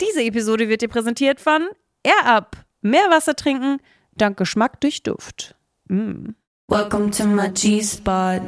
Diese 0.00 0.22
Episode 0.22 0.68
wird 0.68 0.82
dir 0.82 0.88
präsentiert 0.88 1.40
von 1.40 1.68
Air 2.04 2.24
Up. 2.24 2.56
Mehr 2.82 3.10
Wasser 3.10 3.34
trinken, 3.34 3.78
dank 4.12 4.36
Geschmack 4.36 4.80
durch 4.80 5.02
Duft. 5.02 5.56
Mm. 5.88 6.30
Welcome 6.68 7.10
to 7.10 7.26
my 7.26 7.50
G-Spot. 7.50 8.40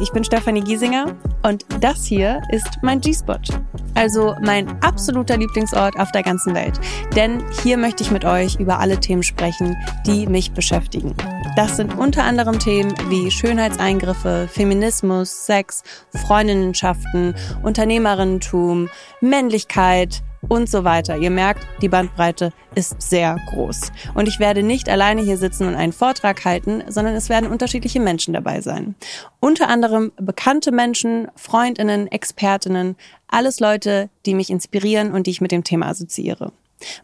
Ich 0.00 0.12
bin 0.12 0.22
Stefanie 0.22 0.60
Giesinger 0.60 1.16
und 1.42 1.66
das 1.80 2.06
hier 2.06 2.40
ist 2.50 2.78
mein 2.82 3.00
G-Spot. 3.00 3.38
Also 3.94 4.36
mein 4.40 4.80
absoluter 4.82 5.36
Lieblingsort 5.36 5.98
auf 5.98 6.12
der 6.12 6.22
ganzen 6.22 6.54
Welt. 6.54 6.78
Denn 7.16 7.42
hier 7.62 7.76
möchte 7.76 8.04
ich 8.04 8.12
mit 8.12 8.24
euch 8.24 8.56
über 8.60 8.78
alle 8.78 9.00
Themen 9.00 9.24
sprechen, 9.24 9.76
die 10.06 10.28
mich 10.28 10.52
beschäftigen. 10.52 11.14
Das 11.56 11.76
sind 11.76 11.98
unter 11.98 12.22
anderem 12.22 12.60
Themen 12.60 12.94
wie 13.08 13.30
Schönheitseingriffe, 13.30 14.48
Feminismus, 14.52 15.46
Sex, 15.46 15.82
Freundinnenschaften, 16.14 17.34
Unternehmerinnentum, 17.62 18.88
Männlichkeit, 19.20 20.22
und 20.48 20.68
so 20.68 20.84
weiter. 20.84 21.16
Ihr 21.18 21.30
merkt, 21.30 21.66
die 21.82 21.88
Bandbreite 21.88 22.52
ist 22.74 23.00
sehr 23.00 23.36
groß. 23.50 23.92
Und 24.14 24.28
ich 24.28 24.38
werde 24.38 24.62
nicht 24.62 24.88
alleine 24.88 25.22
hier 25.22 25.36
sitzen 25.36 25.66
und 25.66 25.74
einen 25.74 25.92
Vortrag 25.92 26.44
halten, 26.44 26.82
sondern 26.88 27.14
es 27.14 27.28
werden 27.28 27.50
unterschiedliche 27.50 28.00
Menschen 28.00 28.34
dabei 28.34 28.60
sein. 28.60 28.94
Unter 29.40 29.68
anderem 29.68 30.12
bekannte 30.16 30.72
Menschen, 30.72 31.28
Freundinnen, 31.36 32.06
Expertinnen, 32.08 32.96
alles 33.28 33.60
Leute, 33.60 34.10
die 34.26 34.34
mich 34.34 34.50
inspirieren 34.50 35.12
und 35.12 35.26
die 35.26 35.32
ich 35.32 35.40
mit 35.40 35.52
dem 35.52 35.64
Thema 35.64 35.86
assoziiere. 35.86 36.52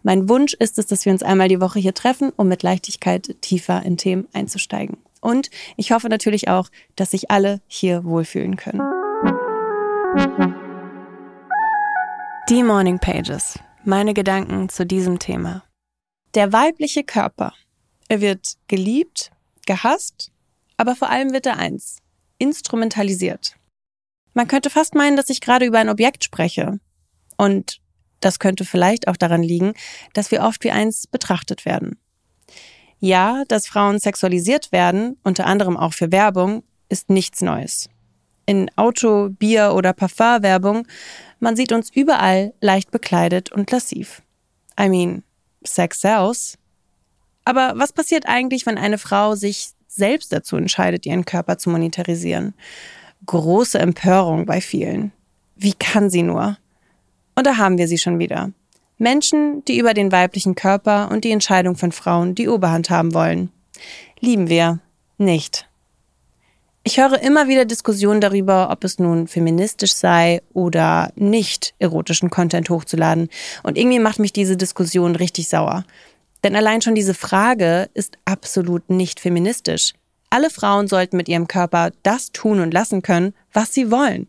Mein 0.02 0.28
Wunsch 0.28 0.54
ist 0.54 0.78
es, 0.78 0.86
dass 0.86 1.04
wir 1.04 1.12
uns 1.12 1.22
einmal 1.22 1.48
die 1.48 1.60
Woche 1.60 1.80
hier 1.80 1.94
treffen, 1.94 2.32
um 2.36 2.48
mit 2.48 2.62
Leichtigkeit 2.62 3.36
tiefer 3.40 3.82
in 3.82 3.96
Themen 3.96 4.28
einzusteigen. 4.32 4.98
Und 5.20 5.50
ich 5.76 5.90
hoffe 5.90 6.08
natürlich 6.08 6.48
auch, 6.48 6.68
dass 6.96 7.10
sich 7.12 7.30
alle 7.30 7.60
hier 7.66 8.04
wohlfühlen 8.04 8.56
können. 8.56 8.82
Die 12.50 12.62
Morning 12.62 12.98
Pages. 12.98 13.58
Meine 13.84 14.12
Gedanken 14.12 14.68
zu 14.68 14.84
diesem 14.84 15.18
Thema. 15.18 15.64
Der 16.34 16.52
weibliche 16.52 17.02
Körper. 17.02 17.54
Er 18.08 18.20
wird 18.20 18.58
geliebt, 18.68 19.30
gehasst, 19.64 20.30
aber 20.76 20.94
vor 20.94 21.08
allem 21.08 21.32
wird 21.32 21.46
er 21.46 21.56
eins. 21.56 22.00
Instrumentalisiert. 22.36 23.56
Man 24.34 24.46
könnte 24.46 24.68
fast 24.68 24.94
meinen, 24.94 25.16
dass 25.16 25.30
ich 25.30 25.40
gerade 25.40 25.64
über 25.64 25.78
ein 25.78 25.88
Objekt 25.88 26.22
spreche. 26.22 26.80
Und 27.38 27.80
das 28.20 28.38
könnte 28.38 28.66
vielleicht 28.66 29.08
auch 29.08 29.16
daran 29.16 29.42
liegen, 29.42 29.72
dass 30.12 30.30
wir 30.30 30.42
oft 30.42 30.64
wie 30.64 30.70
eins 30.70 31.06
betrachtet 31.06 31.64
werden. 31.64 31.98
Ja, 32.98 33.44
dass 33.48 33.66
Frauen 33.66 33.98
sexualisiert 33.98 34.70
werden, 34.70 35.16
unter 35.22 35.46
anderem 35.46 35.78
auch 35.78 35.94
für 35.94 36.12
Werbung, 36.12 36.62
ist 36.90 37.08
nichts 37.08 37.40
Neues. 37.40 37.88
In 38.46 38.70
Auto, 38.76 39.30
Bier 39.30 39.72
oder 39.74 39.92
Parfumwerbung 39.92 40.86
man 41.44 41.56
sieht 41.56 41.72
uns 41.72 41.90
überall 41.94 42.54
leicht 42.62 42.90
bekleidet 42.90 43.52
und 43.52 43.70
lassiv. 43.70 44.22
I 44.80 44.88
mean, 44.88 45.22
sex 45.62 46.00
sells. 46.00 46.56
Aber 47.44 47.74
was 47.76 47.92
passiert 47.92 48.26
eigentlich, 48.26 48.64
wenn 48.64 48.78
eine 48.78 48.96
Frau 48.96 49.34
sich 49.34 49.72
selbst 49.86 50.32
dazu 50.32 50.56
entscheidet, 50.56 51.04
ihren 51.04 51.26
Körper 51.26 51.58
zu 51.58 51.68
monetarisieren? 51.68 52.54
Große 53.26 53.78
Empörung 53.78 54.46
bei 54.46 54.62
vielen. 54.62 55.12
Wie 55.54 55.74
kann 55.74 56.08
sie 56.08 56.22
nur? 56.22 56.56
Und 57.34 57.46
da 57.46 57.58
haben 57.58 57.76
wir 57.76 57.88
sie 57.88 57.98
schon 57.98 58.18
wieder. 58.18 58.50
Menschen, 58.96 59.62
die 59.66 59.78
über 59.78 59.92
den 59.92 60.12
weiblichen 60.12 60.54
Körper 60.54 61.10
und 61.10 61.24
die 61.24 61.32
Entscheidung 61.32 61.76
von 61.76 61.92
Frauen 61.92 62.34
die 62.34 62.48
Oberhand 62.48 62.88
haben 62.88 63.12
wollen. 63.12 63.50
Lieben 64.18 64.48
wir 64.48 64.78
nicht. 65.18 65.68
Ich 66.86 66.98
höre 66.98 67.22
immer 67.22 67.48
wieder 67.48 67.64
Diskussionen 67.64 68.20
darüber, 68.20 68.68
ob 68.70 68.84
es 68.84 68.98
nun 68.98 69.26
feministisch 69.26 69.94
sei 69.94 70.42
oder 70.52 71.10
nicht, 71.16 71.74
erotischen 71.78 72.28
Content 72.28 72.68
hochzuladen. 72.68 73.30
Und 73.62 73.78
irgendwie 73.78 73.98
macht 73.98 74.18
mich 74.18 74.34
diese 74.34 74.58
Diskussion 74.58 75.16
richtig 75.16 75.48
sauer. 75.48 75.86
Denn 76.44 76.54
allein 76.54 76.82
schon 76.82 76.94
diese 76.94 77.14
Frage 77.14 77.88
ist 77.94 78.18
absolut 78.26 78.90
nicht 78.90 79.18
feministisch. 79.18 79.94
Alle 80.28 80.50
Frauen 80.50 80.86
sollten 80.86 81.16
mit 81.16 81.26
ihrem 81.26 81.48
Körper 81.48 81.90
das 82.02 82.32
tun 82.32 82.60
und 82.60 82.74
lassen 82.74 83.00
können, 83.00 83.32
was 83.50 83.72
sie 83.72 83.90
wollen. 83.90 84.28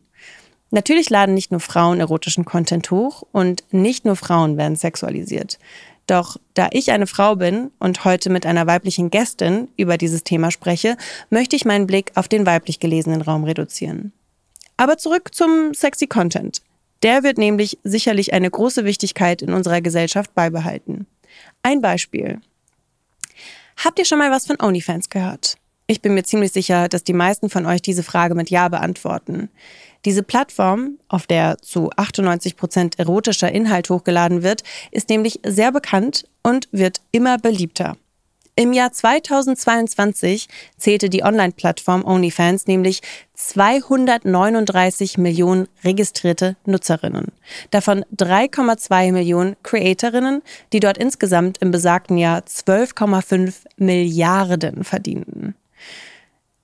Natürlich 0.71 1.09
laden 1.09 1.35
nicht 1.35 1.51
nur 1.51 1.59
Frauen 1.59 1.99
erotischen 1.99 2.45
Content 2.45 2.89
hoch 2.89 3.23
und 3.33 3.65
nicht 3.71 4.05
nur 4.05 4.15
Frauen 4.15 4.55
werden 4.55 4.77
sexualisiert. 4.77 5.59
Doch 6.07 6.37
da 6.53 6.69
ich 6.71 6.91
eine 6.91 7.07
Frau 7.07 7.35
bin 7.35 7.71
und 7.79 8.05
heute 8.05 8.29
mit 8.29 8.45
einer 8.45 8.67
weiblichen 8.67 9.09
Gästin 9.09 9.69
über 9.75 9.97
dieses 9.97 10.23
Thema 10.23 10.51
spreche, 10.51 10.97
möchte 11.29 11.55
ich 11.55 11.65
meinen 11.65 11.87
Blick 11.87 12.11
auf 12.15 12.27
den 12.27 12.45
weiblich 12.45 12.79
gelesenen 12.79 13.21
Raum 13.21 13.43
reduzieren. 13.43 14.13
Aber 14.77 14.97
zurück 14.97 15.33
zum 15.33 15.73
sexy 15.73 16.07
Content. 16.07 16.61
Der 17.01 17.23
wird 17.23 17.37
nämlich 17.37 17.79
sicherlich 17.83 18.33
eine 18.33 18.49
große 18.49 18.85
Wichtigkeit 18.85 19.41
in 19.41 19.53
unserer 19.53 19.81
Gesellschaft 19.81 20.33
beibehalten. 20.35 21.07
Ein 21.63 21.81
Beispiel. 21.81 22.39
Habt 23.83 23.99
ihr 23.99 24.05
schon 24.05 24.19
mal 24.19 24.31
was 24.31 24.45
von 24.45 24.57
OnlyFans 24.61 25.09
gehört? 25.09 25.57
Ich 25.87 26.01
bin 26.01 26.13
mir 26.13 26.23
ziemlich 26.23 26.51
sicher, 26.51 26.87
dass 26.87 27.03
die 27.03 27.13
meisten 27.13 27.49
von 27.49 27.65
euch 27.65 27.81
diese 27.81 28.01
Frage 28.01 28.33
mit 28.33 28.49
Ja 28.49 28.69
beantworten. 28.69 29.49
Diese 30.05 30.21
Plattform, 30.21 30.99
auf 31.07 31.25
der 31.25 31.57
zu 31.57 31.89
98 31.95 32.55
Prozent 32.55 32.99
erotischer 32.99 33.51
Inhalt 33.51 33.89
hochgeladen 33.89 34.43
wird, 34.43 34.63
ist 34.91 35.09
nämlich 35.09 35.39
sehr 35.43 35.71
bekannt 35.71 36.27
und 36.43 36.69
wird 36.71 37.01
immer 37.11 37.39
beliebter. 37.39 37.97
Im 38.57 38.71
Jahr 38.71 38.93
2022 38.93 40.47
zählte 40.77 41.09
die 41.09 41.23
Online-Plattform 41.23 42.05
OnlyFans 42.05 42.67
nämlich 42.67 43.01
239 43.33 45.17
Millionen 45.17 45.67
registrierte 45.83 46.55
Nutzerinnen. 46.65 47.33
Davon 47.71 48.05
3,2 48.15 49.11
Millionen 49.11 49.57
Creatorinnen, 49.63 50.41
die 50.71 50.79
dort 50.79 50.97
insgesamt 50.97 51.57
im 51.57 51.71
besagten 51.71 52.17
Jahr 52.17 52.43
12,5 52.43 53.55
Milliarden 53.75 54.85
verdienten. 54.85 55.55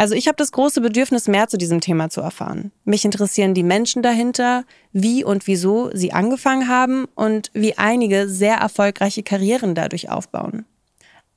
Also 0.02 0.16
ich 0.16 0.28
habe 0.28 0.36
das 0.36 0.52
große 0.52 0.82
Bedürfnis, 0.82 1.28
mehr 1.28 1.48
zu 1.48 1.60
diesem 1.60 1.80
Thema 1.80 2.10
zu 2.10 2.22
erfahren. 2.22 2.72
Mich 2.86 3.06
interessieren 3.06 3.54
die 3.54 3.62
Menschen 3.62 4.02
dahinter, 4.02 4.64
wie 4.92 5.24
und 5.24 5.46
wieso 5.46 5.92
sie 5.94 6.12
angefangen 6.12 6.68
haben 6.68 7.06
und 7.14 7.52
wie 7.54 7.78
einige 7.78 8.28
sehr 8.28 8.56
erfolgreiche 8.56 9.22
Karrieren 9.22 9.76
dadurch 9.76 10.10
aufbauen. 10.10 10.66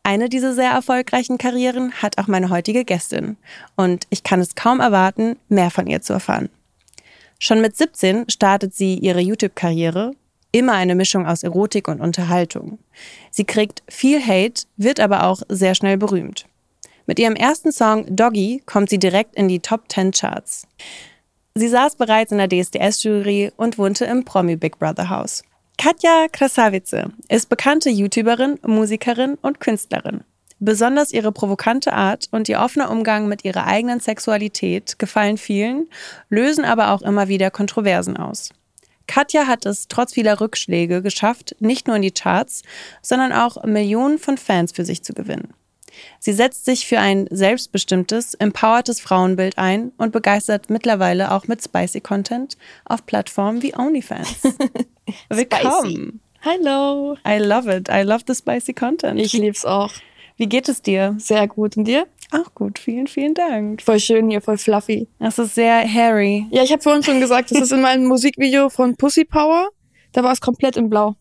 Eine 0.03 0.31
dieser 0.31 0.55
sehr 0.55 0.71
erfolgreichen 0.71 1.37
Karrieren 1.37 1.93
hat 1.93 2.17
auch 2.17 2.27
meine 2.27 2.49
heutige 2.49 2.87
Gästin 2.87 3.37
und 3.77 4.07
ich 4.09 4.23
kann 4.23 4.41
es 4.41 4.55
kaum 4.55 4.81
erwarten, 4.81 5.37
mehr 5.51 5.71
von 5.71 5.87
ihr 5.87 6.01
zu 6.01 6.15
erfahren. 6.15 6.49
Schon 7.39 7.61
mit 7.61 7.77
17 7.77 8.31
startet 8.31 8.75
sie 8.75 8.95
ihre 8.95 9.21
YouTube-Karriere, 9.21 10.13
immer 10.53 10.73
eine 10.73 10.95
Mischung 10.95 11.27
aus 11.27 11.43
Erotik 11.43 11.87
und 11.87 12.01
Unterhaltung. 12.01 12.79
Sie 13.31 13.45
kriegt 13.45 13.83
viel 13.91 14.27
Hate, 14.27 14.65
wird 14.79 15.01
aber 15.01 15.25
auch 15.25 15.43
sehr 15.51 15.75
schnell 15.75 15.99
berühmt. 15.99 16.47
Mit 17.07 17.19
ihrem 17.19 17.37
ersten 17.37 17.71
Song 17.71 18.07
Doggy 18.17 18.63
kommt 18.65 18.89
sie 18.89 18.99
direkt 18.99 19.35
in 19.37 19.49
die 19.49 19.61
Top 19.61 19.91
10 19.93 20.13
Charts. 20.13 20.67
Sie 21.55 21.69
saß 21.69 21.97
bereits 21.97 22.33
in 22.33 22.39
der 22.39 22.49
DSDS-Jury 22.49 23.53
und 23.57 23.79
wohnte 23.79 24.07
im 24.07 24.25
Promi 24.25 24.57
Big 24.57 24.79
Brother 24.79 25.11
Haus. 25.11 25.43
Katja 25.77 26.27
Krasavice 26.33 27.05
ist 27.29 27.49
bekannte 27.49 27.91
YouTuberin, 27.91 28.59
Musikerin 28.63 29.35
und 29.43 29.61
Künstlerin. 29.61 30.25
Besonders 30.61 31.13
ihre 31.13 31.31
provokante 31.31 31.93
Art 31.93 32.29
und 32.31 32.49
ihr 32.49 32.61
offener 32.61 32.91
Umgang 32.91 33.29
mit 33.29 33.45
ihrer 33.45 33.67
eigenen 33.67 34.01
Sexualität 34.01 34.99
gefallen 34.99 35.37
vielen, 35.37 35.89
lösen 36.31 36.65
aber 36.65 36.93
auch 36.93 37.03
immer 37.03 37.29
wieder 37.29 37.51
Kontroversen 37.51 38.17
aus. 38.17 38.51
Katja 39.07 39.47
hat 39.47 39.67
es 39.67 39.89
trotz 39.89 40.15
vieler 40.15 40.41
Rückschläge 40.41 41.03
geschafft, 41.03 41.55
nicht 41.61 41.87
nur 41.87 41.97
in 41.97 42.03
die 42.03 42.13
Charts, 42.13 42.63
sondern 43.03 43.33
auch 43.33 43.63
Millionen 43.65 44.19
von 44.19 44.39
Fans 44.39 44.73
für 44.73 44.85
sich 44.85 45.03
zu 45.05 45.13
gewinnen. 45.13 45.53
Sie 46.19 46.33
setzt 46.33 46.65
sich 46.65 46.87
für 46.87 46.99
ein 46.99 47.27
selbstbestimmtes, 47.31 48.35
empowertes 48.35 49.01
Frauenbild 49.01 49.59
ein 49.59 49.93
und 49.99 50.13
begeistert 50.13 50.71
mittlerweile 50.71 51.33
auch 51.33 51.47
mit 51.47 51.63
spicy 51.63 52.01
Content 52.01 52.57
auf 52.85 53.07
Plattformen 53.07 53.63
wie 53.63 53.75
OnlyFans. 53.77 54.43
Willkommen. 55.29 56.21
Hallo. 56.43 57.17
I 57.27 57.39
love 57.39 57.75
it. 57.75 57.89
I 57.89 58.03
love 58.03 58.25
the 58.27 58.35
spicy 58.35 58.75
content. 58.75 59.19
Ich 59.19 59.33
lieb's 59.33 59.65
auch. 59.65 59.91
Wie 60.37 60.47
geht 60.47 60.69
es 60.69 60.83
dir? 60.83 61.15
Sehr 61.19 61.49
gut. 61.49 61.77
Und 61.77 61.85
dir? 61.85 62.07
Auch 62.33 62.55
gut. 62.55 62.79
Vielen, 62.79 63.07
vielen 63.07 63.35
Dank. 63.35 63.81
Voll 63.81 64.01
schön 64.01 64.29
hier, 64.29 64.41
voll 64.41 64.59
fluffy. 64.59 65.09
Das 65.19 65.39
ist 65.39 65.55
sehr 65.55 65.81
hairy. 65.89 66.47
Ja, 66.51 66.63
ich 66.63 66.73
habe 66.73 66.83
vorhin 66.83 67.03
schon 67.03 67.21
gesagt, 67.21 67.51
das 67.51 67.61
ist 67.61 67.73
in 67.73 67.81
meinem 67.81 68.07
Musikvideo 68.07 68.69
von 68.69 68.97
Pussy 68.97 69.25
Power. 69.25 69.69
Da 70.13 70.23
war 70.23 70.33
es 70.33 70.41
komplett 70.41 70.77
in 70.77 70.91
Blau. 70.91 71.17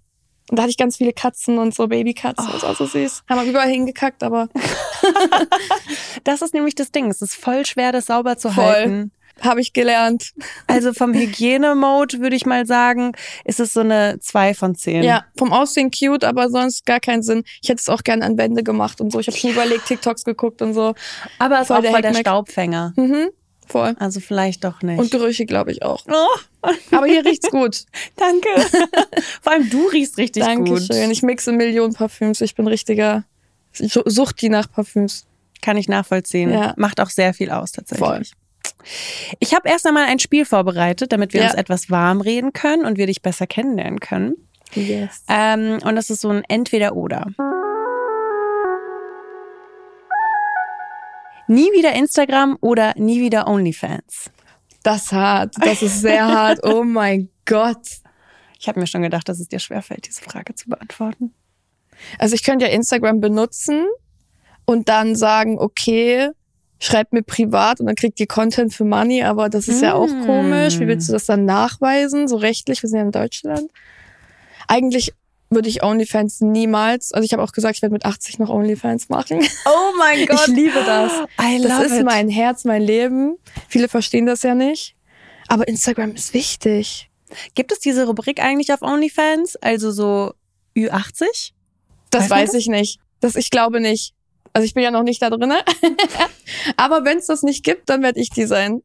Und 0.50 0.58
da 0.58 0.64
hatte 0.64 0.72
ich 0.72 0.78
ganz 0.78 0.98
viele 0.98 1.14
Katzen 1.14 1.58
und 1.58 1.74
so 1.74 1.88
Babykatzen. 1.88 2.48
Oh. 2.50 2.54
Das 2.54 2.64
war 2.64 2.76
so 2.76 2.86
süß. 2.86 3.24
Haben 3.30 3.42
wir 3.42 3.50
überall 3.50 3.70
hingekackt, 3.70 4.24
aber. 4.24 4.50
das 6.24 6.42
ist 6.42 6.54
nämlich 6.54 6.76
das 6.76 6.92
Ding. 6.92 7.10
Es 7.10 7.22
ist 7.22 7.36
voll 7.36 7.66
schwer, 7.66 7.92
das 7.92 8.08
sauber 8.08 8.38
zu 8.38 8.50
voll. 8.50 8.64
halten. 8.64 9.12
Habe 9.42 9.62
ich 9.62 9.74
gelernt. 9.74 10.32
Also 10.68 10.94
vom 10.94 11.14
Hygiene-Mode 11.14 12.20
würde 12.20 12.36
ich 12.36 12.46
mal 12.46 12.68
sagen, 12.68 13.14
ist 13.46 13.60
es 13.60 13.74
so 13.74 13.80
eine 13.80 14.20
2 14.20 14.54
von 14.54 14.76
10. 14.76 15.04
Ja, 15.04 15.26
vom 15.36 15.52
Aussehen 15.52 15.90
cute, 15.90 16.24
aber 16.24 16.50
sonst 16.50 16.86
gar 16.86 17.00
keinen 17.00 17.24
Sinn. 17.24 17.44
Ich 17.62 17.70
hätte 17.70 17.80
es 17.80 17.90
auch 17.90 18.04
gerne 18.04 18.26
an 18.26 18.38
Wände 18.38 18.64
gemacht 18.64 19.02
und 19.02 19.12
so. 19.12 19.20
Ich 19.20 19.28
habe 19.28 19.36
schon 19.38 19.50
überlegt, 19.50 19.88
TikToks 19.88 20.24
geguckt 20.24 20.62
und 20.62 20.76
so. 20.76 20.94
Aber 21.40 21.56
es 21.56 21.62
ist 21.64 21.68
Voll 21.68 21.78
auch 21.78 21.82
der 21.82 21.92
voll 21.92 22.02
der. 22.04 22.14
Staubfänger. 22.14 22.94
Mhm, 22.96 23.30
voll. 23.68 23.96
Also 24.00 24.20
vielleicht 24.20 24.64
doch 24.64 24.82
nicht. 24.82 25.00
Und 25.00 25.12
Gerüche, 25.12 25.46
glaube 25.46 25.72
ich, 25.72 25.84
auch. 25.84 26.06
oh, 26.08 26.70
Aber 26.92 27.06
hier 27.06 27.26
riecht's 27.26 27.50
gut. 27.50 27.84
danke. 28.16 28.48
Vor 29.42 29.54
allem 29.54 29.70
du 29.70 29.88
riechst 29.88 30.18
richtig 30.18 30.44
gut. 30.44 30.68
Dankeschön. 30.70 31.12
Ich 31.12 31.22
mixe 31.24 31.52
Millionen 31.52 31.94
Parfüms. 31.94 32.42
Ich 32.42 32.56
bin 32.56 32.68
richtiger 32.68 33.24
Su- 33.74 34.04
Suchti 34.06 34.50
nach 34.50 34.72
Parfüms. 34.72 35.26
Kann 35.62 35.78
ich 35.78 35.88
nachvollziehen. 35.88 36.52
Ja. 36.52 36.74
Macht 36.78 37.00
auch 37.00 37.10
sehr 37.10 37.34
viel 37.34 37.50
aus 37.50 37.72
tatsächlich. 37.72 38.06
Voll. 38.08 38.22
Ich 39.40 39.54
habe 39.54 39.70
erst 39.70 39.88
einmal 39.88 40.06
ein 40.06 40.20
Spiel 40.20 40.46
vorbereitet, 40.46 41.12
damit 41.12 41.34
wir 41.34 41.42
Ja. 41.42 41.48
uns 41.48 41.56
etwas 41.56 41.90
warm 41.90 42.20
reden 42.22 42.52
können 42.54 42.86
und 42.86 42.98
wir 42.98 43.08
dich 43.08 43.22
besser 43.22 43.48
kennenlernen 43.48 44.00
können. 44.00 44.36
Yes. 44.76 45.24
Ähm, 45.30 45.80
und 45.84 45.96
das 45.96 46.10
ist 46.10 46.22
so 46.22 46.30
ein 46.30 46.44
Entweder-Oder. 46.48 47.28
Nie 51.48 51.72
wieder 51.74 51.94
Instagram 51.94 52.58
oder 52.62 52.94
nie 52.98 53.22
wieder 53.22 53.48
OnlyFans. 53.48 54.32
Das 54.84 55.04
ist 55.04 55.12
hart. 55.12 55.56
Das 55.62 55.82
ist 55.82 56.02
sehr 56.02 56.28
hart. 56.28 56.60
Oh 56.64 56.84
mein 56.84 57.30
Gott. 57.46 57.88
Ich 58.60 58.68
habe 58.68 58.80
mir 58.80 58.88
schon 58.88 59.02
gedacht, 59.02 59.28
dass 59.28 59.40
es 59.40 59.48
dir 59.48 59.60
schwerfällt, 59.60 60.08
diese 60.08 60.22
Frage 60.22 60.56
zu 60.56 60.70
beantworten. 60.70 61.34
Also 62.20 62.36
ich 62.36 62.44
könnte 62.44 62.66
ja 62.66 62.72
Instagram 62.72 63.20
benutzen 63.22 63.86
und 64.66 64.90
dann 64.90 65.16
sagen, 65.16 65.60
okay, 65.60 66.30
schreibt 66.80 67.14
mir 67.14 67.24
privat 67.24 67.80
und 67.80 67.86
dann 67.86 67.96
kriegt 67.96 68.20
ihr 68.20 68.28
Content 68.28 68.74
für 68.74 68.84
Money, 68.86 69.24
aber 69.24 69.50
das 69.50 69.68
ist 69.68 69.82
ja 69.82 69.94
auch 69.94 70.08
Mm. 70.10 70.26
komisch. 70.26 70.80
Wie 70.80 70.88
willst 70.88 71.08
du 71.08 71.14
das 71.14 71.26
dann 71.26 71.46
nachweisen? 71.46 72.28
So 72.28 72.36
rechtlich, 72.38 72.82
wir 72.82 72.90
sind 72.90 73.00
ja 73.00 73.06
in 73.06 73.12
Deutschland. 73.12 73.72
Eigentlich 74.68 75.14
würde 75.56 75.70
ich 75.70 75.84
OnlyFans 75.84 76.42
niemals, 76.42 77.12
also 77.14 77.26
ich 77.26 77.34
habe 77.34 77.44
auch 77.44 77.52
gesagt, 77.52 77.76
ich 77.78 77.82
werde 77.82 77.94
mit 77.94 78.06
80 78.06 78.40
noch 78.40 78.50
OnlyFans 78.50 79.10
machen. 79.10 79.40
Oh 79.66 79.92
mein 79.98 80.20
Ich 80.30 80.48
liebe 80.48 80.84
das. 80.86 81.12
I 81.42 81.62
Das 81.62 81.72
love 81.72 81.84
ist 81.86 82.00
it. 82.00 82.06
mein 82.06 82.30
Herz, 82.30 82.64
mein 82.66 82.82
Leben. 82.82 83.38
Viele 83.68 83.88
verstehen 83.88 84.26
das 84.26 84.44
ja 84.44 84.56
nicht. 84.56 84.96
Aber 85.48 85.68
Instagram 85.68 86.12
ist 86.16 86.34
wichtig. 86.34 87.10
Gibt 87.56 87.72
es 87.72 87.80
diese 87.80 88.06
Rubrik 88.06 88.42
eigentlich 88.42 88.72
auf 88.74 88.82
OnlyFans? 88.82 89.56
Also 89.58 89.92
so 89.92 90.34
Ü80? 90.76 91.52
Das 92.10 92.24
Weiß 92.24 92.30
weiß 92.30 92.52
das? 92.52 92.62
ich 92.62 92.68
nicht. 92.68 93.00
Das, 93.20 93.36
ich 93.36 93.50
glaube 93.50 93.80
nicht. 93.80 94.14
Also 94.54 94.66
ich 94.66 94.74
bin 94.74 94.84
ja 94.84 94.92
noch 94.92 95.04
nicht 95.04 95.22
da 95.22 95.30
drinne. 95.30 95.60
Aber 96.78 97.06
wenn 97.06 97.18
es 97.18 97.26
das 97.26 97.42
nicht 97.44 97.64
gibt, 97.64 97.90
dann 97.90 98.04
werde 98.04 98.20
ich 98.20 98.30
die 98.30 98.46
sein. 98.46 98.84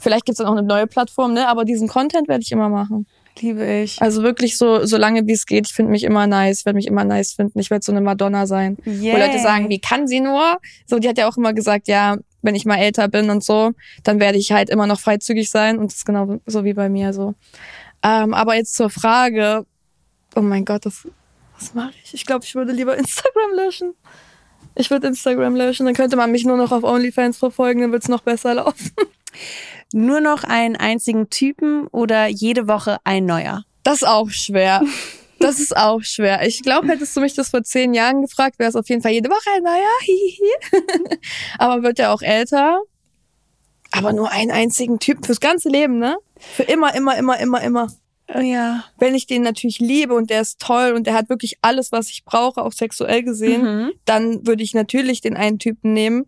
Vielleicht 0.00 0.24
gibt's 0.24 0.38
dann 0.38 0.46
auch 0.46 0.52
eine 0.56 0.62
neue 0.66 0.86
Plattform, 0.86 1.34
ne? 1.34 1.46
Aber 1.48 1.64
diesen 1.66 1.88
Content 1.88 2.26
werde 2.26 2.42
ich 2.42 2.50
immer 2.52 2.70
machen. 2.70 3.06
Liebe 3.40 3.64
ich. 3.82 4.00
Also 4.00 4.22
wirklich 4.22 4.56
so, 4.56 4.86
so 4.86 4.96
lange 4.96 5.26
wie 5.26 5.32
es 5.32 5.46
geht. 5.46 5.66
Ich 5.66 5.74
finde 5.74 5.90
mich 5.90 6.04
immer 6.04 6.26
nice. 6.26 6.60
Ich 6.60 6.66
werde 6.66 6.76
mich 6.76 6.86
immer 6.86 7.04
nice 7.04 7.32
finden. 7.32 7.58
Ich 7.58 7.70
werde 7.70 7.84
so 7.84 7.90
eine 7.90 8.00
Madonna 8.00 8.46
sein. 8.46 8.76
Wo 8.84 9.16
Leute 9.16 9.40
sagen, 9.40 9.68
wie 9.68 9.80
kann 9.80 10.06
sie 10.06 10.20
nur? 10.20 10.58
So, 10.86 10.98
die 10.98 11.08
hat 11.08 11.18
ja 11.18 11.28
auch 11.28 11.36
immer 11.36 11.52
gesagt, 11.52 11.88
ja, 11.88 12.16
wenn 12.42 12.54
ich 12.54 12.64
mal 12.64 12.76
älter 12.76 13.08
bin 13.08 13.30
und 13.30 13.42
so, 13.42 13.72
dann 14.04 14.20
werde 14.20 14.38
ich 14.38 14.52
halt 14.52 14.70
immer 14.70 14.86
noch 14.86 15.00
freizügig 15.00 15.50
sein. 15.50 15.78
Und 15.78 15.90
das 15.90 15.98
ist 15.98 16.04
genau 16.04 16.38
so 16.46 16.64
wie 16.64 16.74
bei 16.74 16.88
mir 16.88 17.12
so. 17.12 17.34
Ähm, 18.04 18.34
aber 18.34 18.54
jetzt 18.54 18.76
zur 18.76 18.90
Frage, 18.90 19.66
oh 20.36 20.42
mein 20.42 20.64
Gott, 20.64 20.86
das, 20.86 21.08
was 21.58 21.74
mache 21.74 21.94
ich? 22.04 22.14
Ich 22.14 22.26
glaube, 22.26 22.44
ich 22.44 22.54
würde 22.54 22.72
lieber 22.72 22.96
Instagram 22.98 23.54
löschen. 23.56 23.94
Ich 24.76 24.90
würde 24.90 25.06
Instagram 25.06 25.56
löschen, 25.56 25.86
dann 25.86 25.94
könnte 25.94 26.16
man 26.16 26.32
mich 26.32 26.44
nur 26.44 26.56
noch 26.56 26.72
auf 26.72 26.82
OnlyFans 26.82 27.38
verfolgen, 27.38 27.80
dann 27.80 27.92
wird's 27.92 28.08
noch 28.08 28.22
besser 28.22 28.54
laufen. 28.54 28.90
Nur 29.96 30.20
noch 30.20 30.42
einen 30.42 30.74
einzigen 30.74 31.30
Typen 31.30 31.86
oder 31.86 32.26
jede 32.26 32.66
Woche 32.66 32.98
ein 33.04 33.26
neuer? 33.26 33.62
Das 33.84 33.96
ist 34.02 34.08
auch 34.08 34.28
schwer. 34.30 34.82
Das 35.40 35.58
ist 35.60 35.76
auch 35.76 36.00
schwer. 36.02 36.46
Ich 36.46 36.62
glaube, 36.62 36.88
hättest 36.88 37.14
du 37.14 37.20
mich 37.20 37.34
das 37.34 37.50
vor 37.50 37.62
zehn 37.62 37.92
Jahren 37.92 38.22
gefragt, 38.22 38.58
wäre 38.58 38.70
es 38.70 38.76
auf 38.76 38.88
jeden 38.88 39.02
Fall 39.02 39.12
jede 39.12 39.28
Woche 39.28 39.50
ein 39.56 39.62
neuer. 39.62 41.18
Aber 41.58 41.82
wird 41.82 41.98
ja 41.98 42.14
auch 42.14 42.22
älter. 42.22 42.80
Aber 43.90 44.14
nur 44.14 44.30
einen 44.30 44.50
einzigen 44.52 45.00
Typen 45.00 45.22
fürs 45.24 45.40
ganze 45.40 45.68
Leben, 45.68 45.98
ne? 45.98 46.16
Für 46.38 46.62
immer, 46.62 46.94
immer, 46.94 47.18
immer, 47.18 47.38
immer, 47.40 47.60
immer. 47.62 47.88
Oh 48.34 48.38
ja. 48.38 48.84
Wenn 48.98 49.14
ich 49.14 49.26
den 49.26 49.42
natürlich 49.42 49.80
liebe 49.80 50.14
und 50.14 50.30
der 50.30 50.40
ist 50.40 50.60
toll 50.60 50.92
und 50.96 51.06
der 51.06 51.12
hat 51.14 51.28
wirklich 51.28 51.58
alles, 51.60 51.92
was 51.92 52.08
ich 52.08 52.24
brauche, 52.24 52.62
auch 52.62 52.72
sexuell 52.72 53.22
gesehen, 53.22 53.62
Mhm. 53.62 53.92
dann 54.06 54.46
würde 54.46 54.62
ich 54.62 54.72
natürlich 54.72 55.20
den 55.20 55.36
einen 55.36 55.58
Typen 55.58 55.92
nehmen. 55.92 56.24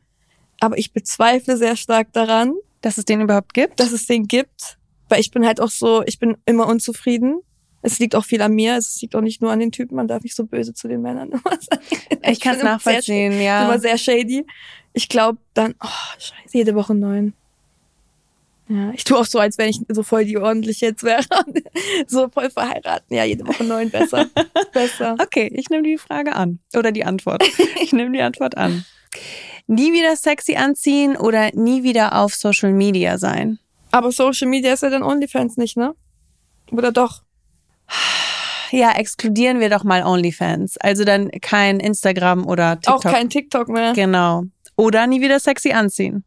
Aber 0.61 0.77
ich 0.77 0.93
bezweifle 0.93 1.57
sehr 1.57 1.77
stark 1.77 2.13
daran, 2.13 2.53
Dass 2.81 2.99
es 2.99 3.05
den 3.05 3.21
überhaupt 3.21 3.55
gibt? 3.55 3.81
dass 3.81 3.93
es 3.93 4.07
den 4.07 4.27
gibt, 4.27 4.79
weil 5.09 5.21
ich 5.21 5.31
bin 5.31 5.47
halt 5.47 5.61
auch 5.61 5.71
so, 5.71 6.03
ich 6.07 6.19
bin 6.19 6.37
immer 6.47 6.67
unzufrieden. 6.67 7.41
Es 7.83 7.99
liegt 7.99 8.17
auch 8.17 8.25
viel 8.25 8.43
an 8.43 8.53
mir, 8.53 8.77
es 8.77 9.01
liegt 9.01 9.15
auch 9.15 9.21
nicht 9.21 9.41
nur 9.41 9.53
an 9.53 9.61
den 9.61 9.71
Typen, 9.71 9.97
man 9.97 10.09
darf 10.09 10.23
nicht 10.23 10.35
so 10.35 10.45
böse 10.45 10.75
zu 10.75 10.89
den 10.89 11.03
Männern 11.03 11.31
immer 11.33 11.59
sein. 11.61 11.79
Ich 12.31 12.41
kann 12.41 12.55
es 12.55 12.61
sehr 12.61 12.71
nachvollziehen, 12.71 13.33
Ist 13.33 13.43
ja. 13.43 13.65
immer 13.65 13.79
sehr 13.79 13.99
shady. 13.99 14.45
Ich 14.93 15.09
glaube 15.09 15.39
dann, 15.55 15.75
oh, 15.83 15.89
scheiße, 16.19 16.57
jede 16.57 16.75
Woche 16.75 16.95
neun. 16.95 17.35
Ja, 18.69 18.91
ich 18.93 19.05
tue 19.05 19.17
auch 19.17 19.27
so, 19.27 19.39
als 19.39 19.59
wenn 19.59 19.69
ich 19.69 19.81
so 19.89 20.03
voll 20.03 20.25
die 20.25 20.39
ordentliche 20.39 20.87
jetzt 20.87 21.05
wäre. 21.05 21.23
so 22.09 22.29
voll 22.29 22.51
verheiraten. 22.51 23.15
Ja, 23.15 23.25
jede 23.25 23.47
Woche 23.47 23.63
neun 23.63 23.91
besser. 23.91 24.27
besser. 24.73 25.17
Okay, 25.21 25.49
ich 25.55 25.71
nehme 25.71 25.85
die 25.85 25.99
Frage 25.99 26.35
an. 26.35 26.59
Oder 26.75 26.91
die 26.91 27.05
Antwort. 27.05 27.45
ich 27.81 27.93
nehme 27.93 28.11
die 28.11 28.23
Antwort 28.23 28.57
an. 28.57 28.85
Nie 29.67 29.93
wieder 29.93 30.15
sexy 30.17 30.57
anziehen 30.57 31.17
oder 31.17 31.51
nie 31.55 31.83
wieder 31.83 32.17
auf 32.17 32.35
Social 32.35 32.73
Media 32.73 33.19
sein? 33.19 33.59
Aber 33.91 34.13
Social 34.13 34.49
Media 34.49 34.73
ist 34.73 34.83
ja 34.83 34.91
dann 34.91 35.03
OnlyFans 35.03 35.57
nicht, 35.57 35.77
ne? 35.77 35.95
Oder 36.71 36.93
doch? 36.93 37.23
Ja, 38.71 38.93
exkludieren 38.93 39.61
wir 39.61 39.71
doch 39.71 39.85
mal 39.85 40.05
OnlyFans. 40.05 40.77
Also 40.79 41.05
dann 41.05 41.31
kein 41.41 41.81
Instagram 41.81 42.47
oder 42.47 42.81
TikTok. 42.81 42.95
Auch 42.95 43.13
kein 43.13 43.31
TikTok 43.31 43.69
mehr. 43.69 43.93
Genau. 43.93 44.45
Oder 44.77 45.07
nie 45.07 45.21
wieder 45.21 45.41
sexy 45.41 45.73
anziehen. 45.73 46.25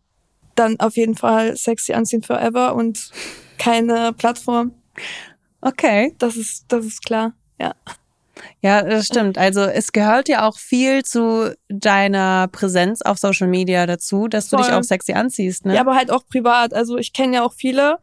Dann 0.55 0.79
auf 0.79 0.97
jeden 0.97 1.15
Fall 1.15 1.55
sexy 1.55 1.93
anziehen 1.93 2.23
forever 2.23 2.75
und 2.75 3.11
keine 3.57 4.13
Plattform. 4.13 4.73
Okay. 5.61 6.15
Das 6.17 6.35
ist, 6.35 6.65
das 6.69 6.85
ist 6.85 7.05
klar. 7.05 7.33
Ja. 7.59 7.73
Ja, 8.61 8.81
das 8.83 9.05
stimmt. 9.07 9.37
Also 9.37 9.61
es 9.61 9.91
gehört 9.91 10.27
ja 10.29 10.47
auch 10.47 10.57
viel 10.57 11.03
zu 11.03 11.55
deiner 11.69 12.47
Präsenz 12.47 13.01
auf 13.01 13.17
Social 13.17 13.47
Media 13.47 13.85
dazu, 13.85 14.27
dass 14.27 14.49
du 14.49 14.57
dich 14.57 14.67
Voll. 14.67 14.75
auch 14.75 14.83
sexy 14.83 15.13
anziehst, 15.13 15.65
ne? 15.65 15.75
Ja, 15.75 15.81
aber 15.81 15.95
halt 15.95 16.11
auch 16.11 16.25
privat. 16.27 16.73
Also 16.73 16.97
ich 16.97 17.13
kenne 17.13 17.35
ja 17.37 17.43
auch 17.43 17.53
viele, 17.53 17.97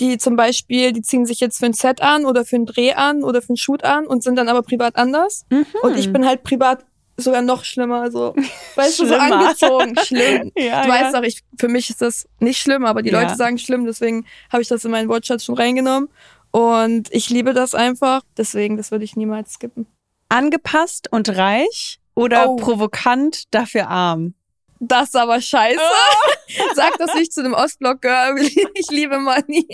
die 0.00 0.18
zum 0.18 0.36
Beispiel, 0.36 0.92
die 0.92 1.02
ziehen 1.02 1.26
sich 1.26 1.40
jetzt 1.40 1.58
für 1.58 1.66
ein 1.66 1.72
Set 1.72 2.00
an 2.02 2.24
oder 2.24 2.44
für 2.44 2.56
einen 2.56 2.66
Dreh 2.66 2.92
an 2.92 3.24
oder 3.24 3.42
für 3.42 3.50
einen 3.50 3.56
Shoot 3.56 3.84
an 3.84 4.06
und 4.06 4.22
sind 4.22 4.36
dann 4.36 4.48
aber 4.48 4.62
privat 4.62 4.96
anders. 4.96 5.44
Mhm. 5.50 5.66
Und 5.82 5.98
ich 5.98 6.12
bin 6.12 6.26
halt 6.26 6.42
privat 6.44 6.84
sogar 7.16 7.42
noch 7.42 7.64
schlimmer. 7.64 8.10
So, 8.10 8.34
weißt 8.76 9.00
du, 9.00 9.06
so 9.06 9.14
Schlimmer. 9.14 9.40
angezogen. 9.48 9.96
Schlimm. 10.04 10.52
Ja, 10.56 10.82
du 10.82 10.88
ja. 10.88 10.94
weißt 10.94 11.14
doch, 11.16 11.22
ich, 11.22 11.42
für 11.58 11.68
mich 11.68 11.90
ist 11.90 12.00
das 12.00 12.28
nicht 12.38 12.60
schlimm, 12.60 12.84
aber 12.84 13.02
die 13.02 13.10
Ja. 13.10 13.20
Leute 13.22 13.34
sagen 13.34 13.58
schlimm, 13.58 13.84
deswegen 13.86 14.24
habe 14.52 14.62
ich 14.62 14.68
das 14.68 14.84
in 14.84 14.90
meinen 14.92 15.08
Wortschatz 15.08 15.44
schon 15.44 15.56
reingenommen. 15.56 16.08
Und 16.50 17.12
ich 17.12 17.30
liebe 17.30 17.52
das 17.52 17.74
einfach. 17.74 18.22
Deswegen, 18.36 18.76
das 18.76 18.90
würde 18.90 19.04
ich 19.04 19.16
niemals 19.16 19.52
skippen. 19.54 19.86
Angepasst 20.28 21.10
und 21.12 21.28
reich 21.36 22.00
oder 22.14 22.48
Oh. 22.48 22.56
provokant, 22.56 23.44
dafür 23.54 23.88
arm? 23.88 24.34
Das 24.80 25.08
ist 25.08 25.16
aber 25.16 25.40
scheiße. 25.40 25.80
Sag 26.74 26.96
das 26.98 27.14
nicht 27.14 27.32
zu 27.32 27.40
einem 27.40 27.54
Ostblock-Girl. 27.54 28.36
Ich 28.74 28.90
liebe 28.90 29.18
Money. 29.18 29.66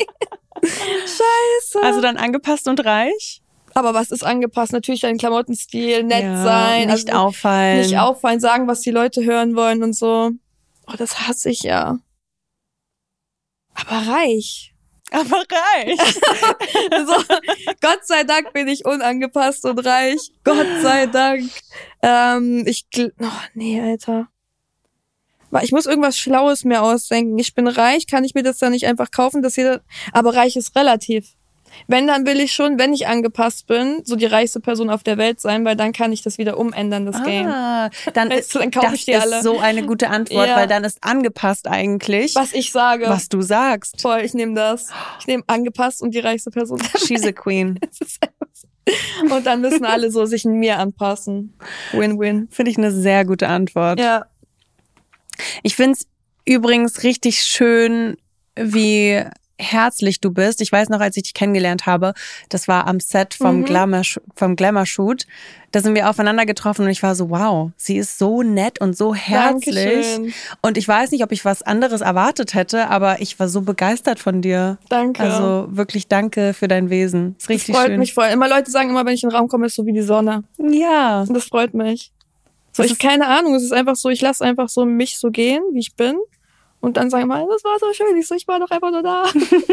scheiße. 0.62 1.82
Also 1.82 2.00
dann 2.00 2.16
angepasst 2.16 2.68
und 2.68 2.84
reich? 2.84 3.40
aber 3.76 3.92
was 3.92 4.12
ist 4.12 4.22
angepasst? 4.24 4.72
Natürlich 4.72 5.00
dein 5.00 5.18
Klamottenstil, 5.18 6.04
nett 6.04 6.22
ja, 6.22 6.44
sein, 6.44 6.86
Nicht 6.88 7.10
also 7.12 7.26
auffallen. 7.26 7.80
nicht 7.80 7.98
auffallen, 7.98 8.38
sagen, 8.38 8.68
was 8.68 8.82
die 8.82 8.92
Leute 8.92 9.24
hören 9.24 9.56
wollen 9.56 9.82
und 9.82 9.94
so. 9.96 10.30
Oh, 10.86 10.92
das 10.96 11.26
hasse 11.26 11.50
ich 11.50 11.62
ja. 11.64 11.98
Aber 13.74 14.12
reich. 14.12 14.73
Aber 15.14 15.44
reich. 15.50 15.98
So, 17.06 17.14
Gott 17.80 18.04
sei 18.04 18.24
Dank 18.24 18.52
bin 18.52 18.68
ich 18.68 18.84
unangepasst 18.84 19.64
und 19.64 19.78
reich. 19.84 20.32
Gott 20.42 20.66
sei 20.82 21.06
Dank. 21.06 21.50
Ähm, 22.02 22.64
ich, 22.66 22.86
oh 22.96 23.26
nee, 23.54 23.80
Alter. 23.80 24.28
Ich 25.62 25.70
muss 25.70 25.86
irgendwas 25.86 26.18
Schlaues 26.18 26.64
mir 26.64 26.82
ausdenken. 26.82 27.38
Ich 27.38 27.54
bin 27.54 27.68
reich, 27.68 28.06
kann 28.06 28.24
ich 28.24 28.34
mir 28.34 28.42
das 28.42 28.58
dann 28.58 28.72
nicht 28.72 28.86
einfach 28.86 29.10
kaufen, 29.10 29.42
dass 29.42 29.56
jeder, 29.56 29.82
aber 30.12 30.34
reich 30.34 30.56
ist 30.56 30.74
relativ. 30.74 31.34
Wenn, 31.86 32.06
dann 32.06 32.26
will 32.26 32.40
ich 32.40 32.52
schon, 32.52 32.78
wenn 32.78 32.92
ich 32.92 33.06
angepasst 33.06 33.66
bin, 33.66 34.00
so 34.04 34.16
die 34.16 34.26
reichste 34.26 34.60
Person 34.60 34.90
auf 34.90 35.02
der 35.02 35.18
Welt 35.18 35.40
sein, 35.40 35.64
weil 35.64 35.76
dann 35.76 35.92
kann 35.92 36.12
ich 36.12 36.22
das 36.22 36.38
wieder 36.38 36.58
umändern, 36.58 37.06
das 37.06 37.22
Game. 37.24 37.46
Ah, 37.46 37.90
dann 38.14 38.30
Weißt 38.30 38.40
ist, 38.40 38.54
du, 38.54 38.58
dann 38.60 38.70
kaufe 38.70 38.86
das 38.86 38.94
ich 38.94 39.04
die 39.06 39.12
ist 39.12 39.20
alle. 39.22 39.42
so 39.42 39.58
eine 39.58 39.84
gute 39.84 40.08
Antwort, 40.08 40.48
Ja. 40.48 40.56
weil 40.56 40.66
dann 40.66 40.84
ist 40.84 40.98
angepasst 41.02 41.66
eigentlich, 41.68 42.34
was, 42.34 42.52
Was 42.52 42.52
ich 42.54 42.72
sage. 42.72 43.06
du 43.30 43.42
sagst. 43.42 44.00
Voll, 44.00 44.20
ich 44.20 44.34
nehme 44.34 44.54
das. 44.54 44.88
Ich 45.20 45.26
nehme 45.26 45.42
angepasst 45.46 46.02
und 46.02 46.14
die 46.14 46.20
reichste 46.20 46.50
Person. 46.50 46.80
She's 47.06 47.24
a 47.26 47.32
queen. 47.32 47.78
Das 47.88 48.00
ist. 48.00 48.20
Und 49.30 49.46
dann 49.46 49.62
müssen 49.62 49.84
alle 49.86 50.10
so 50.10 50.26
sich 50.26 50.44
in 50.44 50.58
mir 50.58 50.78
anpassen. 50.78 51.54
Win-win. 51.92 52.48
Finde 52.50 52.70
ich 52.70 52.76
eine 52.76 52.90
sehr 52.92 53.24
gute 53.24 53.48
Antwort. 53.48 53.98
Ja. 53.98 54.26
Ich 55.62 55.74
finde 55.74 55.92
es 55.98 56.06
übrigens 56.44 57.02
richtig 57.02 57.40
schön, 57.40 58.16
wie 58.56 59.24
herzlich 59.58 60.20
du 60.20 60.30
bist. 60.30 60.60
Ich 60.60 60.72
weiß 60.72 60.88
noch, 60.88 61.00
als 61.00 61.16
ich 61.16 61.24
dich 61.24 61.34
kennengelernt 61.34 61.86
habe, 61.86 62.14
das 62.48 62.66
war 62.68 62.86
am 62.86 63.00
Set 63.00 63.34
vom, 63.34 63.60
Mhm. 63.60 63.64
Glamour, 63.64 64.02
vom 64.34 64.56
Glamour 64.56 64.86
Shoot. 64.86 65.26
Da 65.72 65.80
sind 65.80 65.94
wir 65.94 66.08
aufeinander 66.08 66.46
getroffen 66.46 66.84
und 66.84 66.90
ich 66.90 67.02
war 67.02 67.14
so, 67.14 67.30
wow, 67.30 67.70
sie 67.76 67.96
ist 67.96 68.18
so 68.18 68.42
nett 68.42 68.80
und 68.80 68.96
so 68.96 69.14
herzlich. 69.14 69.74
Dankeschön. 69.74 70.34
Und 70.62 70.76
ich 70.78 70.86
weiß 70.86 71.10
nicht, 71.10 71.24
ob 71.24 71.32
ich 71.32 71.44
was 71.44 71.62
anderes 71.62 72.00
erwartet 72.00 72.54
hätte, 72.54 72.88
aber 72.90 73.20
ich 73.20 73.38
war 73.40 73.48
so 73.48 73.62
begeistert 73.62 74.18
von 74.18 74.40
dir. 74.42 74.78
Danke. 74.88 75.22
Also 75.22 75.66
wirklich 75.70 76.06
danke 76.08 76.54
für 76.54 76.68
dein 76.68 76.90
Wesen. 76.90 77.34
Ist 77.38 77.42
das 77.42 77.48
richtig 77.50 77.74
freut 77.74 77.86
schön. 77.88 77.98
mich 77.98 78.14
voll. 78.14 78.26
Immer 78.28 78.48
Leute 78.48 78.70
sagen 78.70 78.90
immer, 78.90 79.04
wenn 79.04 79.14
ich 79.14 79.22
in 79.24 79.30
den 79.30 79.36
Raum 79.36 79.48
komme, 79.48 79.66
ist 79.66 79.74
so 79.74 79.84
wie 79.86 79.92
die 79.92 80.02
Sonne. 80.02 80.44
Ja. 80.58 81.22
Und 81.22 81.34
das 81.34 81.44
freut 81.44 81.74
mich. 81.74 82.12
So, 82.72 82.82
Das 82.82 82.90
ich 82.92 82.98
keine 82.98 83.28
Ahnung, 83.28 83.54
es 83.54 83.62
ist 83.62 83.72
einfach 83.72 83.94
so, 83.94 84.08
ich 84.10 84.20
lasse 84.20 84.44
einfach 84.44 84.68
so 84.68 84.84
mich 84.84 85.16
so 85.18 85.30
gehen, 85.30 85.62
wie 85.72 85.78
ich 85.78 85.94
bin. 85.94 86.16
Und 86.84 86.96
dann 86.96 87.10
sagen 87.10 87.24
immer, 87.24 87.46
das 87.48 87.64
war 87.64 87.78
so 87.80 87.92
schön. 87.92 88.16
Ich 88.16 88.26
so, 88.26 88.34
ich 88.34 88.46
war 88.46 88.58
doch 88.60 88.70
einfach 88.70 88.90
nur 88.90 89.02
da. 89.02 89.24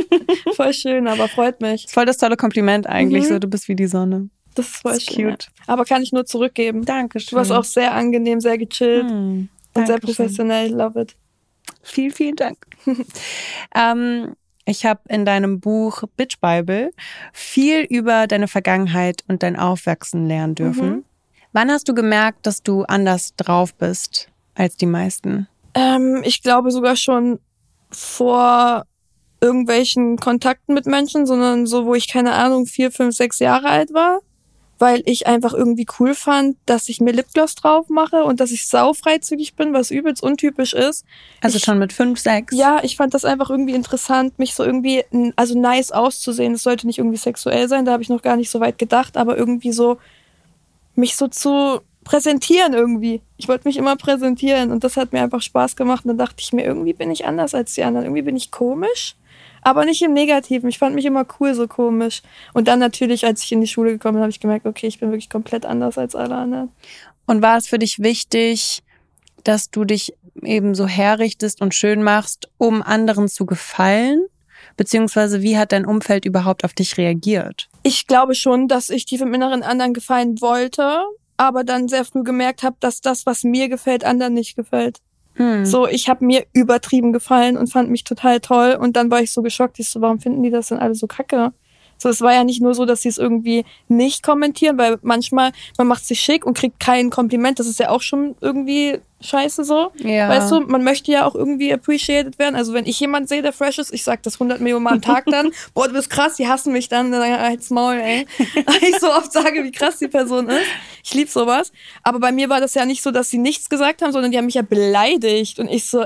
voll 0.56 0.74
schön, 0.74 1.08
aber 1.08 1.28
freut 1.28 1.62
mich. 1.62 1.86
Ist 1.86 1.94
voll 1.94 2.06
das 2.06 2.18
tolle 2.18 2.38
Kompliment 2.38 2.88
eigentlich. 2.88 3.26
Mhm. 3.26 3.30
So, 3.30 3.40
du 3.40 3.48
bist 3.48 3.68
wie 3.68 3.76
die 3.76 3.88
Sonne. 3.88 4.30
Das 4.56 4.68
ist 4.68 4.76
voll 4.78 4.94
Das 4.94 5.04
ist 5.04 5.14
schön. 5.14 5.30
cute. 5.32 5.44
Ja. 5.46 5.74
Aber 5.74 5.86
kann 5.86 6.02
ich 6.02 6.12
nur 6.12 6.26
zurückgeben. 6.26 6.86
Dankeschön. 6.86 7.30
Du 7.32 7.36
warst 7.36 7.52
auch 7.52 7.64
sehr 7.64 7.94
angenehm, 7.94 8.40
sehr 8.42 8.58
gechillt 8.58 9.10
Hm, 9.10 9.50
und 9.74 9.88
sehr 9.88 10.00
professionell. 10.00 10.72
Love 10.72 11.02
it. 11.02 11.16
Vielen, 11.84 12.12
vielen 12.12 12.36
Dank. 12.36 12.58
ähm, 13.76 14.36
ich 14.66 14.86
habe 14.86 15.02
in 15.10 15.26
deinem 15.26 15.60
Buch 15.60 16.04
Bitch 16.18 16.40
Bible 16.40 16.92
viel 17.34 17.82
über 17.90 18.28
deine 18.28 18.48
Vergangenheit 18.48 19.24
und 19.28 19.44
dein 19.44 19.56
Aufwachsen 19.58 20.28
lernen 20.28 20.56
dürfen. 20.56 20.90
Mhm. 20.90 21.06
Wann 21.54 21.72
hast 21.72 21.90
du 21.90 21.94
gemerkt, 21.94 22.46
dass 22.46 22.64
du 22.64 22.84
anders 22.84 23.36
drauf 23.36 23.74
bist 23.74 24.30
als 24.56 24.76
die 24.78 24.86
meisten? 24.86 25.48
Ähm, 25.74 26.22
ich 26.24 26.42
glaube 26.42 26.72
sogar 26.72 26.96
schon 26.96 27.40
vor 27.92 28.84
irgendwelchen 29.42 30.18
Kontakten 30.18 30.74
mit 30.74 30.86
Menschen, 30.86 31.26
sondern 31.26 31.66
so, 31.66 31.86
wo 31.86 31.96
ich 31.96 32.08
keine 32.08 32.34
Ahnung, 32.34 32.66
vier, 32.66 32.92
fünf, 32.92 33.16
sechs 33.16 33.40
Jahre 33.40 33.70
alt 33.70 33.94
war, 33.94 34.20
weil 34.78 35.02
ich 35.06 35.28
einfach 35.28 35.54
irgendwie 35.54 35.86
cool 36.00 36.14
fand, 36.14 36.58
dass 36.66 36.90
ich 36.90 37.02
mir 37.02 37.12
Lipgloss 37.12 37.56
drauf 37.56 37.90
mache 37.90 38.24
und 38.24 38.40
dass 38.40 38.52
ich 38.52 38.68
saufreizügig 38.68 39.56
bin, 39.56 39.74
was 39.74 39.92
übelst 39.92 40.22
untypisch 40.22 40.74
ist. 40.74 41.06
Also 41.42 41.58
Ich- 41.58 41.64
schon 41.64 41.80
mit 41.80 41.92
fünf, 41.94 42.20
sechs? 42.20 42.56
Ja, 42.56 42.84
ich 42.84 42.96
fand 42.98 43.14
das 43.14 43.26
einfach 43.26 43.50
irgendwie 43.50 43.74
interessant, 43.74 44.38
mich 44.38 44.54
so 44.54 44.64
irgendwie, 44.64 45.04
also 45.36 45.60
nice 45.60 45.92
auszusehen. 45.92 46.54
Es 46.54 46.64
sollte 46.64 46.86
nicht 46.86 47.00
irgendwie 47.00 47.18
sexuell 47.18 47.68
sein, 47.68 47.86
da 47.86 47.94
habe 47.94 48.04
ich 48.04 48.10
noch 48.10 48.22
gar 48.22 48.38
nicht 48.38 48.50
so 48.52 48.60
weit 48.60 48.78
gedacht, 48.78 49.18
aber 49.18 49.38
irgendwie 49.38 49.72
so, 49.72 49.98
mich 50.96 51.16
so 51.16 51.28
zu 51.28 51.82
präsentieren 52.12 52.74
irgendwie. 52.74 53.22
Ich 53.38 53.48
wollte 53.48 53.66
mich 53.66 53.78
immer 53.78 53.96
präsentieren 53.96 54.72
und 54.72 54.84
das 54.84 54.98
hat 54.98 55.14
mir 55.14 55.22
einfach 55.22 55.42
Spaß 55.42 55.78
gemacht. 55.78 56.04
Und 56.04 56.10
dann 56.10 56.18
dachte 56.18 56.36
ich 56.40 56.52
mir, 56.52 56.66
irgendwie 56.66 56.92
bin 56.92 57.10
ich 57.10 57.26
anders 57.26 57.56
als 57.56 57.74
die 57.74 57.84
anderen. 57.84 58.06
Irgendwie 58.06 58.24
bin 58.24 58.36
ich 58.36 58.52
komisch, 58.52 59.16
aber 59.62 59.86
nicht 59.86 60.02
im 60.02 60.12
Negativen. 60.12 60.68
Ich 60.68 60.78
fand 60.78 60.94
mich 60.94 61.06
immer 61.06 61.26
cool, 61.40 61.54
so 61.54 61.70
komisch. 61.70 62.22
Und 62.54 62.68
dann 62.68 62.80
natürlich, 62.80 63.26
als 63.26 63.44
ich 63.44 63.54
in 63.54 63.62
die 63.62 63.68
Schule 63.68 63.94
gekommen 63.94 64.16
bin, 64.16 64.24
habe 64.24 64.32
ich 64.32 64.42
gemerkt, 64.42 64.66
okay, 64.66 64.88
ich 64.88 65.00
bin 65.00 65.12
wirklich 65.12 65.30
komplett 65.30 65.66
anders 65.66 65.98
als 65.98 66.14
alle 66.14 66.36
anderen. 66.36 66.70
Und 67.28 67.42
war 67.42 67.56
es 67.56 67.68
für 67.68 67.80
dich 67.80 68.00
wichtig, 68.00 68.84
dass 69.46 69.72
du 69.72 69.86
dich 69.86 70.14
eben 70.44 70.76
so 70.76 70.88
herrichtest 70.88 71.62
und 71.62 71.74
schön 71.74 72.04
machst, 72.04 72.50
um 72.58 72.82
anderen 72.82 73.30
zu 73.30 73.46
gefallen? 73.46 74.26
Beziehungsweise 74.76 75.42
wie 75.42 75.58
hat 75.58 75.72
dein 75.72 75.86
Umfeld 75.86 76.26
überhaupt 76.26 76.66
auf 76.66 76.74
dich 76.74 76.98
reagiert? 76.98 77.70
ich 77.84 78.08
glaube 78.08 78.36
schon, 78.36 78.68
dass 78.68 78.90
ich 78.90 79.06
tief 79.06 79.22
im 79.22 79.34
Inneren 79.34 79.64
anderen 79.64 79.94
gefallen 79.94 80.40
wollte, 80.42 81.04
aber 81.42 81.64
dann 81.64 81.88
sehr 81.88 82.06
früh 82.06 82.22
gemerkt 82.22 82.62
habe, 82.62 82.76
dass 82.80 83.02
das, 83.02 83.26
was 83.26 83.44
mir 83.44 83.68
gefällt, 83.68 84.06
anderen 84.06 84.36
nicht 84.36 84.56
gefällt. 84.56 85.00
Hm. 85.34 85.66
So, 85.66 85.88
ich 85.88 86.08
habe 86.08 86.24
mir 86.24 86.46
übertrieben 86.54 87.14
gefallen 87.14 87.58
und 87.58 87.72
fand 87.72 87.90
mich 87.90 88.04
total 88.04 88.40
toll 88.42 88.78
und 88.80 88.96
dann 88.96 89.10
war 89.10 89.22
ich 89.22 89.32
so 89.32 89.42
geschockt. 89.42 89.80
Ich 89.80 89.90
so, 89.90 90.02
warum 90.02 90.20
finden 90.20 90.44
die 90.44 90.52
das 90.52 90.68
denn 90.68 90.78
alle 90.78 90.94
so 90.94 91.08
kacke? 91.08 91.52
So, 92.02 92.10
es 92.10 92.22
war 92.22 92.34
ja 92.34 92.44
nicht 92.44 92.62
nur 92.62 92.74
so, 92.74 92.86
dass 92.86 93.04
sie 93.04 93.10
es 93.10 93.20
irgendwie 93.20 93.64
nicht 93.88 94.24
kommentieren, 94.24 94.80
weil 94.80 94.98
manchmal 95.04 95.52
man 95.78 95.86
macht 95.86 96.04
sich 96.04 96.20
schick 96.20 96.48
und 96.48 96.58
kriegt 96.58 96.80
kein 96.80 97.12
Kompliment. 97.12 97.60
Das 97.60 97.68
ist 97.68 97.80
ja 97.80 97.90
auch 97.90 98.02
schon 98.02 98.36
irgendwie 98.42 98.98
scheiße 99.22 99.64
so. 99.64 99.92
ja. 99.98 100.28
Weißt 100.30 100.52
du, 100.52 100.62
man 100.62 100.84
möchte 100.84 101.12
ja 101.12 101.28
auch 101.28 101.36
irgendwie 101.36 101.72
appreciated 101.72 102.40
werden. 102.40 102.56
Also 102.56 102.74
wenn 102.74 102.88
ich 102.88 103.00
jemand 103.00 103.30
sehe, 103.30 103.44
der 103.44 103.54
fresh 103.54 103.78
ist, 103.78 103.94
ich 103.94 104.04
sag 104.04 104.24
das 104.24 104.36
100 104.36 104.62
Millionen 104.62 104.84
Mal 104.84 104.94
am 104.94 105.02
Tag 105.04 105.26
dann, 105.28 105.52
boah, 105.76 105.88
du 105.88 105.94
bist 105.94 106.10
krass, 106.10 106.38
die 106.38 106.48
hassen 106.48 106.74
mich 106.74 106.90
dann, 106.90 107.12
dann 107.12 107.22
halt's 107.22 107.70
Maul, 107.70 107.98
ey. 107.98 108.26
Weil 108.66 108.90
ich 108.90 109.00
so 109.00 109.12
oft 109.12 109.32
sage, 109.32 109.64
wie 109.64 109.72
krass 109.72 110.00
die 110.00 110.08
Person 110.08 110.50
ist. 110.50 110.66
Ich 111.04 111.14
lieb 111.14 111.30
sowas. 111.30 111.72
Aber 112.02 112.20
bei 112.20 112.32
mir 112.32 112.50
war 112.50 112.60
das 112.60 112.74
ja 112.74 112.84
nicht 112.84 113.04
so, 113.04 113.12
dass 113.12 113.30
sie 113.30 113.38
nichts 113.38 113.70
gesagt 113.70 114.02
haben, 114.02 114.12
sondern 114.12 114.32
die 114.32 114.40
haben 114.40 114.46
mich 114.46 114.56
ja 114.56 114.64
beleidigt. 114.64 115.60
Und 115.60 115.70
ich 115.70 115.86
so, 115.86 116.04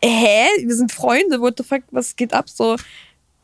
hä? 0.00 0.46
Wir 0.60 0.76
sind 0.76 0.92
Freunde, 0.92 1.40
what 1.40 1.54
the 1.58 1.64
fuck, 1.64 1.82
was 1.90 2.14
geht 2.14 2.32
ab 2.32 2.48
so? 2.48 2.76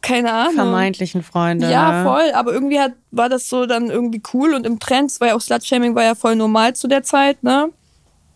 Keine 0.02 0.32
Ahnung. 0.32 0.54
Vermeintlichen 0.54 1.22
Freunde. 1.22 1.70
Ja, 1.70 2.02
ne? 2.02 2.04
voll. 2.04 2.32
Aber 2.32 2.52
irgendwie 2.52 2.80
hat, 2.80 2.92
war 3.10 3.28
das 3.28 3.48
so 3.48 3.66
dann 3.66 3.90
irgendwie 3.90 4.22
cool 4.32 4.54
und 4.54 4.66
im 4.66 4.78
Trend, 4.78 5.10
es 5.10 5.20
war 5.20 5.28
ja 5.28 5.36
auch 5.36 5.40
Slutshaming 5.40 5.94
war 5.94 6.04
ja 6.04 6.14
voll 6.14 6.36
normal 6.36 6.74
zu 6.74 6.88
der 6.88 7.02
Zeit, 7.02 7.42
ne? 7.42 7.70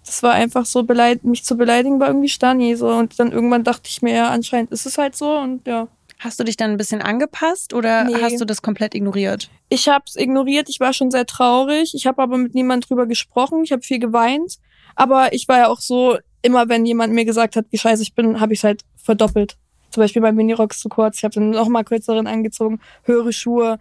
Das 0.04 0.22
war 0.22 0.32
einfach 0.32 0.66
so, 0.66 0.82
beleid 0.82 1.24
mich 1.24 1.44
zu 1.44 1.56
beleidigen 1.56 1.98
war 1.98 2.08
irgendwie 2.08 2.28
Stani 2.28 2.76
so. 2.76 2.88
Und 2.88 3.18
dann 3.18 3.32
irgendwann 3.32 3.64
dachte 3.64 3.88
ich 3.88 4.02
mir, 4.02 4.14
ja, 4.14 4.28
anscheinend 4.28 4.70
ist 4.70 4.84
es 4.84 4.98
halt 4.98 5.16
so 5.16 5.38
und 5.38 5.66
ja. 5.66 5.88
Hast 6.18 6.38
du 6.38 6.44
dich 6.44 6.56
dann 6.56 6.70
ein 6.70 6.76
bisschen 6.76 7.02
angepasst 7.02 7.72
oder 7.74 8.04
Nee. 8.04 8.16
hast 8.22 8.40
du 8.40 8.44
das 8.44 8.62
komplett 8.62 8.94
ignoriert? 8.94 9.50
Ich 9.68 9.88
habe 9.88 10.04
es 10.06 10.16
ignoriert, 10.16 10.68
ich 10.68 10.80
war 10.80 10.92
schon 10.92 11.10
sehr 11.10 11.26
traurig. 11.26 11.94
Ich 11.94 12.06
habe 12.06 12.22
aber 12.22 12.38
mit 12.38 12.54
niemand 12.54 12.88
drüber 12.88 13.06
gesprochen. 13.06 13.64
Ich 13.64 13.72
habe 13.72 13.82
viel 13.82 13.98
geweint. 13.98 14.58
Aber 14.94 15.32
ich 15.32 15.48
war 15.48 15.58
ja 15.58 15.68
auch 15.68 15.80
so, 15.80 16.18
immer 16.42 16.68
wenn 16.68 16.86
jemand 16.86 17.12
mir 17.12 17.24
gesagt 17.24 17.56
hat, 17.56 17.66
wie 17.70 17.78
scheiße 17.78 18.02
ich 18.02 18.14
bin, 18.14 18.40
habe 18.40 18.52
ich 18.52 18.60
es 18.60 18.64
halt 18.64 18.82
verdoppelt. 18.96 19.56
Zum 19.94 20.02
Beispiel 20.02 20.20
mein 20.22 20.34
Minirock 20.34 20.72
zu 20.74 20.88
kurz. 20.88 21.18
Ich 21.18 21.24
habe 21.24 21.34
dann 21.34 21.50
noch 21.50 21.68
mal 21.68 21.84
kürzeren 21.84 22.26
angezogen, 22.26 22.80
höhere 23.04 23.32
Schuhe, 23.32 23.78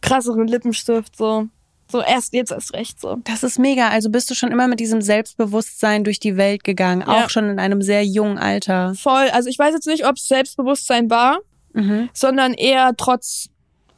krasseren 0.00 0.46
Lippenstift, 0.46 1.16
so. 1.16 1.48
So 1.90 2.00
erst 2.00 2.32
jetzt 2.32 2.52
erst 2.52 2.72
recht 2.74 3.00
so. 3.00 3.16
Das 3.24 3.42
ist 3.42 3.58
mega. 3.58 3.88
Also 3.88 4.08
bist 4.08 4.30
du 4.30 4.34
schon 4.34 4.52
immer 4.52 4.68
mit 4.68 4.78
diesem 4.78 5.02
Selbstbewusstsein 5.02 6.04
durch 6.04 6.20
die 6.20 6.36
Welt 6.36 6.62
gegangen, 6.62 7.02
Ja. 7.04 7.24
auch 7.24 7.28
schon 7.30 7.50
in 7.50 7.58
einem 7.58 7.82
sehr 7.82 8.04
jungen 8.04 8.38
Alter. 8.38 8.94
Voll. 8.94 9.28
Also 9.32 9.48
ich 9.50 9.58
weiß 9.58 9.74
jetzt 9.74 9.88
nicht, 9.88 10.06
ob 10.06 10.16
es 10.16 10.28
Selbstbewusstsein 10.28 11.10
war, 11.10 11.40
Mhm. 11.74 12.08
sondern 12.14 12.54
eher 12.54 12.92
trotz 12.96 13.48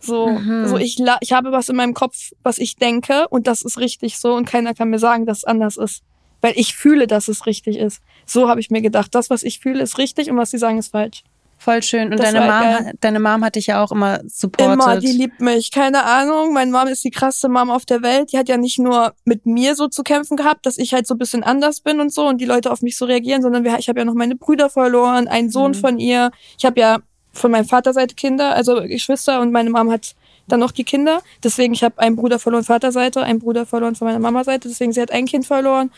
so, 0.01 0.29
Mhm. 0.29 0.67
so 0.67 0.79
ich, 0.79 0.99
ich 1.21 1.33
habe 1.35 1.53
was 1.53 1.69
in 1.69 1.77
meinem 1.77 1.93
Kopf, 1.95 2.33
was 2.43 2.57
ich 2.59 2.77
denke 2.77 3.29
und 3.29 3.47
das 3.47 3.61
ist 3.63 3.79
richtig 3.79 4.19
so 4.19 4.35
und 4.35 4.47
keiner 4.47 4.73
kann 4.75 4.89
mir 4.89 4.99
sagen, 4.99 5.27
dass 5.27 5.39
es 5.39 5.45
anders 5.45 5.77
ist. 5.77 6.03
Weil 6.41 6.55
ich 6.57 6.75
fühle, 6.75 7.07
dass 7.07 7.29
es 7.29 7.47
richtig 7.47 7.79
ist. 7.79 8.03
So 8.27 8.49
habe 8.49 8.61
ich 8.61 8.71
mir 8.71 8.83
gedacht, 8.83 9.15
das, 9.15 9.31
was 9.31 9.43
ich 9.43 9.61
fühle, 9.61 9.83
ist 9.83 9.99
richtig 9.99 10.31
und 10.31 10.37
was 10.37 10.51
sie 10.51 10.59
sagen, 10.59 10.79
ist 10.79 10.89
falsch. 10.91 11.23
Voll 11.59 11.83
schön. 11.83 12.11
Und 12.13 12.19
Das 12.19 12.33
deine 12.33 12.41
Mom, 12.41 12.49
geil. 12.61 12.93
deine 13.01 13.21
Mom 13.21 13.43
hat 13.45 13.55
dich 13.57 13.69
ja 13.69 13.83
auch 13.83 13.91
immer 13.91 14.21
supportet. 14.27 14.75
Immer, 14.75 14.99
die 14.99 15.13
liebt 15.13 15.41
mich. 15.41 15.71
Keine 15.71 16.05
Ahnung, 16.05 16.53
meine 16.53 16.71
Mom 16.71 16.87
ist 16.89 17.03
die 17.05 17.11
krasseste 17.11 17.49
Mom 17.49 17.71
auf 17.71 17.87
der 17.87 18.03
Welt. 18.03 18.33
Die 18.33 18.39
hat 18.39 18.49
ja 18.49 18.57
nicht 18.59 18.79
nur 18.79 19.15
mit 19.25 19.47
mir 19.47 19.75
so 19.75 19.89
zu 19.89 20.03
kämpfen 20.03 20.37
gehabt, 20.37 20.67
dass 20.67 20.77
ich 20.77 20.93
halt 20.93 21.07
so 21.07 21.15
ein 21.15 21.19
bisschen 21.19 21.43
anders 21.43 21.81
bin 21.81 22.01
und 22.01 22.13
so 22.13 22.27
und 22.29 22.39
die 22.41 22.45
Leute 22.45 22.71
auf 22.71 22.83
mich 22.83 22.97
so 22.99 23.07
reagieren, 23.07 23.41
sondern 23.41 23.65
wir, 23.65 23.79
ich 23.79 23.89
habe 23.89 23.99
ja 23.99 24.05
noch 24.05 24.15
meine 24.15 24.37
Brüder 24.37 24.69
verloren, 24.69 25.27
einen 25.27 25.49
Sohn 25.51 25.71
Mhm. 25.71 25.75
von 25.77 25.99
ihr. 25.99 26.31
Ich 26.59 26.65
habe 26.67 26.79
ja 26.79 26.99
von 27.33 27.51
meinem 27.51 27.65
Vaterseite 27.65 28.15
Kinder, 28.15 28.55
also 28.55 28.83
Geschwister 28.83 29.41
und 29.41 29.51
meine 29.51 29.71
Mom 29.71 29.91
hat 29.91 30.15
dann 30.47 30.61
noch 30.61 30.73
die 30.73 30.85
Kinder. 30.85 31.23
Deswegen, 31.43 31.73
ich 31.73 31.83
habe 31.83 31.99
einen 31.99 32.17
Bruder 32.17 32.39
verloren 32.39 32.65
Vaterseite, 32.65 33.23
einen 33.23 33.39
Bruder 33.39 33.65
verloren 33.65 33.95
von 33.95 34.07
meiner 34.07 34.19
Mama-Seite. 34.19 34.69
Deswegen, 34.69 34.93
sie 34.93 35.01
hat 35.01 35.11
ein 35.11 35.25
Kind 35.25 35.47
verloren. 35.47 35.91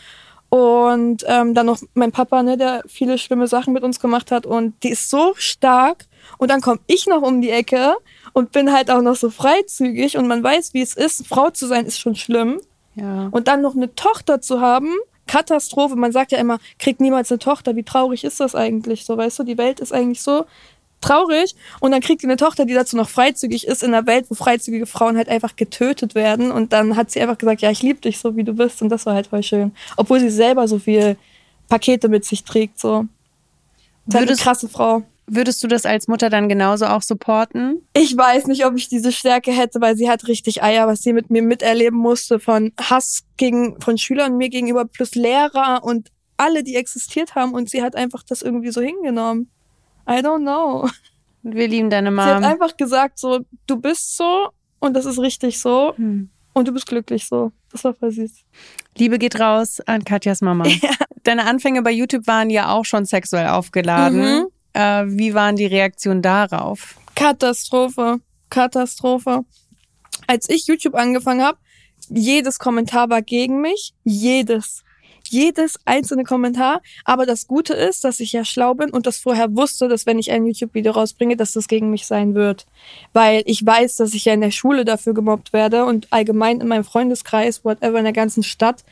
Und 0.49 1.25
ähm, 1.27 1.53
dann 1.53 1.65
noch 1.65 1.79
mein 1.93 2.11
Papa, 2.11 2.41
ne, 2.41 2.57
der 2.57 2.83
viele 2.87 3.17
schlimme 3.17 3.47
Sachen 3.47 3.73
mit 3.73 3.83
uns 3.83 3.99
gemacht 3.99 4.31
hat. 4.31 4.45
Und 4.45 4.81
die 4.83 4.89
ist 4.89 5.09
so 5.09 5.33
stark. 5.35 6.05
Und 6.37 6.51
dann 6.51 6.61
komme 6.61 6.79
ich 6.87 7.05
noch 7.05 7.21
um 7.21 7.41
die 7.41 7.49
Ecke 7.49 7.95
und 8.33 8.51
bin 8.51 8.71
halt 8.71 8.89
auch 8.89 9.01
noch 9.01 9.15
so 9.15 9.29
freizügig. 9.29 10.17
Und 10.17 10.27
man 10.27 10.43
weiß, 10.43 10.73
wie 10.73 10.81
es 10.81 10.95
ist. 10.95 11.27
Frau 11.27 11.49
zu 11.49 11.67
sein 11.67 11.85
ist 11.85 11.99
schon 11.99 12.15
schlimm. 12.15 12.61
ja. 12.95 13.27
Und 13.31 13.47
dann 13.47 13.61
noch 13.61 13.75
eine 13.75 13.93
Tochter 13.95 14.39
zu 14.39 14.61
haben, 14.61 14.93
Katastrophe. 15.27 15.95
Man 15.95 16.13
sagt 16.13 16.31
ja 16.31 16.37
immer, 16.37 16.59
kriegt 16.79 17.01
niemals 17.01 17.31
eine 17.31 17.39
Tochter. 17.39 17.75
Wie 17.75 17.83
traurig 17.83 18.23
ist 18.23 18.39
das 18.39 18.55
eigentlich? 18.55 19.05
So, 19.05 19.17
weißt 19.17 19.39
du, 19.39 19.43
die 19.43 19.57
Welt 19.57 19.81
ist 19.81 19.93
eigentlich 19.93 20.21
so 20.21 20.45
traurig. 21.01 21.55
Und 21.79 21.91
dann 21.91 22.01
kriegt 22.01 22.21
sie 22.21 22.27
eine 22.27 22.37
Tochter, 22.37 22.65
die 22.65 22.73
dazu 22.73 22.97
noch 22.97 23.09
freizügig 23.09 23.67
ist, 23.67 23.83
in 23.83 23.93
einer 23.93 24.05
Welt, 24.07 24.25
wo 24.29 24.35
freizügige 24.35 24.85
Frauen 24.85 25.17
halt 25.17 25.29
einfach 25.29 25.55
getötet 25.55 26.15
werden. 26.15 26.51
Und 26.51 26.73
dann 26.73 26.95
hat 26.95 27.11
sie 27.11 27.21
einfach 27.21 27.37
gesagt, 27.37 27.61
ja, 27.61 27.71
ich 27.71 27.81
liebe 27.81 28.01
dich 28.01 28.19
so, 28.19 28.35
wie 28.35 28.43
du 28.43 28.53
bist. 28.53 28.81
Und 28.81 28.89
das 28.89 29.05
war 29.05 29.13
halt 29.13 29.27
voll 29.27 29.43
schön. 29.43 29.71
Obwohl 29.95 30.19
sie 30.19 30.29
selber 30.29 30.67
so 30.67 30.79
viel 30.79 31.17
Pakete 31.69 32.07
mit 32.09 32.25
sich 32.25 32.43
trägt, 32.43 32.79
so. 32.79 33.05
Das 34.05 34.15
halt 34.15 34.21
eine 34.23 34.31
Würdest- 34.31 34.41
krasse 34.43 34.69
Frau. 34.69 35.03
Würdest 35.29 35.61
du 35.61 35.67
das 35.67 35.85
als 35.85 36.07
Mutter 36.07 36.29
dann 36.29 36.47
genauso 36.47 36.85
auch 36.85 37.01
supporten? 37.01 37.81
Ich 37.93 38.15
weiß 38.15 38.47
nicht, 38.47 38.65
ob 38.65 38.77
ich 38.77 38.87
diese 38.87 39.11
Stärke 39.11 39.51
hätte, 39.51 39.81
weil 39.81 39.97
sie 39.97 40.09
hat 40.09 40.29
richtig 40.29 40.63
Eier, 40.63 40.87
was 40.87 41.01
sie 41.01 41.11
mit 41.11 41.29
mir 41.29 41.41
miterleben 41.41 41.99
musste, 41.99 42.39
von 42.39 42.71
Hass 42.79 43.25
gegen, 43.35 43.77
von 43.81 43.97
Schülern 43.97 44.37
mir 44.37 44.47
gegenüber, 44.47 44.85
plus 44.85 45.15
Lehrer 45.15 45.81
und 45.83 46.11
alle, 46.37 46.63
die 46.63 46.77
existiert 46.77 47.35
haben. 47.35 47.51
Und 47.53 47.69
sie 47.69 47.83
hat 47.83 47.97
einfach 47.97 48.23
das 48.23 48.41
irgendwie 48.41 48.71
so 48.71 48.79
hingenommen. 48.79 49.49
I 50.07 50.19
don't 50.21 50.41
know. 50.41 50.89
Wir 51.43 51.67
lieben 51.67 51.89
deine 51.89 52.11
Sie 52.11 52.17
hat 52.21 52.41
Mom. 52.41 52.43
einfach 52.49 52.75
gesagt 52.77 53.19
so, 53.19 53.41
du 53.67 53.77
bist 53.77 54.17
so 54.17 54.49
und 54.79 54.93
das 54.95 55.05
ist 55.05 55.19
richtig 55.19 55.59
so 55.59 55.93
Hm. 55.95 56.29
und 56.53 56.67
du 56.67 56.71
bist 56.73 56.87
glücklich 56.87 57.25
so. 57.27 57.51
Das 57.71 57.83
war 57.83 57.93
voll 57.93 58.11
süß. 58.11 58.31
Liebe 58.97 59.19
geht 59.19 59.39
raus 59.39 59.79
an 59.81 60.03
Katjas 60.03 60.41
Mama. 60.41 60.65
Deine 61.23 61.45
Anfänge 61.45 61.81
bei 61.81 61.91
YouTube 61.91 62.25
waren 62.27 62.49
ja 62.49 62.69
auch 62.71 62.85
schon 62.85 63.05
sexuell 63.05 63.47
aufgeladen. 63.47 64.21
Mhm. 64.21 64.47
Äh, 64.73 65.03
wie 65.07 65.33
waren 65.33 65.55
die 65.57 65.65
Reaktionen 65.65 66.21
darauf? 66.21 66.95
Katastrophe. 67.15 68.19
Katastrophe. 68.49 69.43
Als 70.27 70.49
ich 70.49 70.67
YouTube 70.67 70.95
angefangen 70.95 71.43
habe, 71.43 71.57
jedes 72.09 72.59
Kommentar 72.59 73.09
war 73.09 73.21
gegen 73.21 73.59
mich. 73.61 73.93
Jedes. 74.03 74.83
Jedes 75.31 75.79
einzelne 75.85 76.23
Kommentar. 76.23 76.81
Aber 77.05 77.25
das 77.25 77.47
Gute 77.47 77.73
ist, 77.73 78.03
dass 78.03 78.19
ich 78.19 78.31
ja 78.31 78.45
schlau 78.45 78.73
bin 78.73 78.89
und 78.89 79.05
das 79.05 79.17
vorher 79.17 79.55
wusste, 79.55 79.87
dass 79.87 80.05
wenn 80.05 80.19
ich 80.19 80.31
ein 80.31 80.45
YouTube-Video 80.45 80.91
rausbringe, 80.91 81.37
dass 81.37 81.53
das 81.53 81.67
gegen 81.67 81.89
mich 81.89 82.05
sein 82.05 82.35
wird. 82.35 82.65
Weil 83.13 83.43
ich 83.45 83.65
weiß, 83.65 83.97
dass 83.97 84.13
ich 84.13 84.25
ja 84.25 84.33
in 84.33 84.41
der 84.41 84.51
Schule 84.51 84.85
dafür 84.85 85.13
gemobbt 85.13 85.53
werde 85.53 85.85
und 85.85 86.07
allgemein 86.11 86.61
in 86.61 86.67
meinem 86.67 86.83
Freundeskreis, 86.83 87.63
whatever, 87.63 87.97
in 87.97 88.05
der 88.05 88.13
ganzen 88.13 88.43
Stadt. 88.43 88.83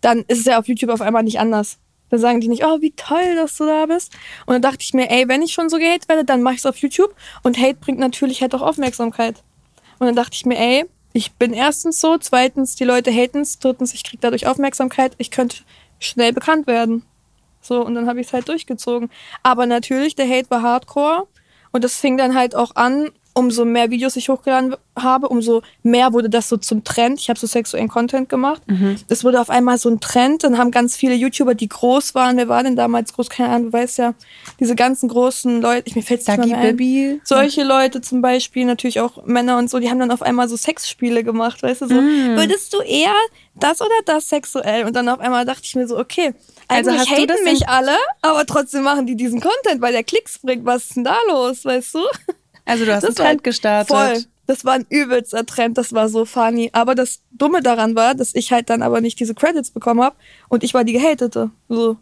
Dann 0.00 0.24
ist 0.28 0.40
es 0.40 0.44
ja 0.44 0.58
auf 0.58 0.68
YouTube 0.68 0.90
auf 0.90 1.00
einmal 1.00 1.22
nicht 1.22 1.40
anders. 1.40 1.78
Dann 2.10 2.20
sagen 2.20 2.40
die 2.40 2.48
nicht, 2.48 2.64
oh, 2.64 2.80
wie 2.80 2.92
toll, 2.92 3.34
dass 3.36 3.56
du 3.56 3.66
da 3.66 3.86
bist. 3.86 4.12
Und 4.46 4.54
dann 4.54 4.62
dachte 4.62 4.78
ich 4.80 4.94
mir, 4.94 5.10
ey, 5.10 5.28
wenn 5.28 5.42
ich 5.42 5.52
schon 5.52 5.68
so 5.68 5.78
gehatet 5.78 6.08
werde, 6.08 6.24
dann 6.24 6.42
mach 6.42 6.52
ich's 6.52 6.66
auf 6.66 6.78
YouTube. 6.78 7.14
Und 7.42 7.58
Hate 7.58 7.74
bringt 7.74 7.98
natürlich 7.98 8.40
halt 8.40 8.54
auch 8.54 8.62
Aufmerksamkeit. 8.62 9.42
Und 9.98 10.06
dann 10.06 10.16
dachte 10.16 10.34
ich 10.34 10.46
mir, 10.46 10.58
ey, 10.58 10.86
ich 11.12 11.32
bin 11.32 11.52
erstens 11.52 12.00
so, 12.00 12.18
zweitens, 12.18 12.76
die 12.76 12.84
Leute 12.84 13.10
haten's, 13.12 13.58
drittens, 13.58 13.94
ich 13.94 14.04
krieg 14.04 14.20
dadurch 14.20 14.46
Aufmerksamkeit, 14.46 15.14
ich 15.18 15.30
könnte 15.30 15.58
schnell 15.98 16.32
bekannt 16.32 16.66
werden. 16.66 17.02
So, 17.60 17.84
und 17.84 17.94
dann 17.94 18.06
habe 18.08 18.20
ich 18.20 18.28
es 18.28 18.32
halt 18.32 18.48
durchgezogen. 18.48 19.10
Aber 19.42 19.66
natürlich, 19.66 20.14
der 20.14 20.28
Hate 20.28 20.50
war 20.50 20.62
hardcore. 20.62 21.26
Und 21.70 21.84
das 21.84 21.96
fing 21.96 22.16
dann 22.16 22.34
halt 22.34 22.54
auch 22.54 22.76
an, 22.76 23.10
umso 23.38 23.64
mehr 23.64 23.90
Videos 23.90 24.16
ich 24.16 24.28
hochgeladen 24.28 24.74
habe, 24.98 25.28
umso 25.28 25.62
mehr 25.82 26.12
wurde 26.12 26.28
das 26.28 26.48
so 26.48 26.56
zum 26.56 26.82
Trend. 26.84 27.20
Ich 27.20 27.28
habe 27.30 27.38
so 27.38 27.46
sexuellen 27.46 27.88
Content 27.88 28.28
gemacht. 28.28 28.62
Mhm. 28.66 28.96
Es 29.08 29.22
wurde 29.24 29.40
auf 29.40 29.48
einmal 29.48 29.78
so 29.78 29.88
ein 29.88 30.00
Trend. 30.00 30.42
Dann 30.44 30.58
haben 30.58 30.70
ganz 30.70 30.96
viele 30.96 31.14
YouTuber, 31.14 31.54
die 31.54 31.68
groß 31.68 32.14
waren, 32.14 32.36
wer 32.36 32.48
war 32.48 32.62
denn 32.64 32.74
damals 32.76 33.12
groß? 33.12 33.30
Keine 33.30 33.50
Ahnung, 33.50 33.70
du 33.70 33.78
weißt 33.78 33.98
ja, 33.98 34.14
diese 34.58 34.74
ganzen 34.74 35.08
großen 35.08 35.62
Leute, 35.62 35.84
ich 35.86 35.94
mir 35.96 36.02
fällt's 36.02 36.26
nicht 36.26 36.38
Dagi 36.38 36.50
mal 36.50 36.58
mehr 36.58 36.68
ein. 36.70 36.76
Bibi. 36.76 37.20
Solche 37.24 37.62
Leute 37.62 38.00
zum 38.00 38.20
Beispiel, 38.22 38.64
natürlich 38.64 39.00
auch 39.00 39.24
Männer 39.24 39.56
und 39.58 39.70
so, 39.70 39.78
die 39.78 39.88
haben 39.88 40.00
dann 40.00 40.10
auf 40.10 40.22
einmal 40.22 40.48
so 40.48 40.56
Sexspiele 40.56 41.22
gemacht, 41.24 41.62
weißt 41.62 41.82
du, 41.82 41.88
so, 41.88 41.94
Mm. 41.94 42.36
würdest 42.36 42.72
du 42.74 42.80
eher 42.80 43.14
das 43.54 43.80
oder 43.80 43.90
das 44.04 44.28
sexuell? 44.28 44.84
Und 44.84 44.94
dann 44.96 45.08
auf 45.08 45.20
einmal 45.20 45.44
dachte 45.44 45.62
ich 45.64 45.74
mir 45.76 45.86
so, 45.86 45.98
okay, 45.98 46.34
Also 46.68 46.90
eigentlich 46.90 47.10
haten 47.10 47.44
mich 47.44 47.68
alle, 47.68 47.96
aber 48.22 48.44
trotzdem 48.46 48.82
machen 48.82 49.06
die 49.06 49.16
diesen 49.16 49.40
Content, 49.40 49.80
weil 49.80 49.92
der 49.92 50.04
Klicks 50.04 50.38
bringt. 50.40 50.64
Was 50.66 50.84
ist 50.84 50.96
denn 50.96 51.04
da 51.04 51.16
los, 51.28 51.64
weißt 51.64 51.94
du? 51.94 52.00
Also 52.68 52.84
du 52.84 52.94
hast 52.94 53.04
einen 53.04 53.18
war 53.18 53.24
Trend 53.24 53.44
gestartet. 53.44 53.96
Voll. 53.96 54.24
Das 54.46 54.64
war 54.64 54.74
ein 54.74 54.86
übelster 54.88 55.44
Trend, 55.44 55.76
das 55.76 55.92
war 55.92 56.08
so 56.08 56.24
funny. 56.24 56.70
Aber 56.72 56.94
das 56.94 57.22
Dumme 57.32 57.62
daran 57.62 57.96
war, 57.96 58.14
dass 58.14 58.34
ich 58.34 58.52
halt 58.52 58.70
dann 58.70 58.82
aber 58.82 59.00
nicht 59.00 59.18
diese 59.20 59.34
Credits 59.34 59.70
bekommen 59.70 60.02
habe 60.02 60.16
und 60.48 60.62
ich 60.64 60.74
war 60.74 60.84
die 60.84 60.92
gehatete. 60.92 61.50
So. 61.68 61.96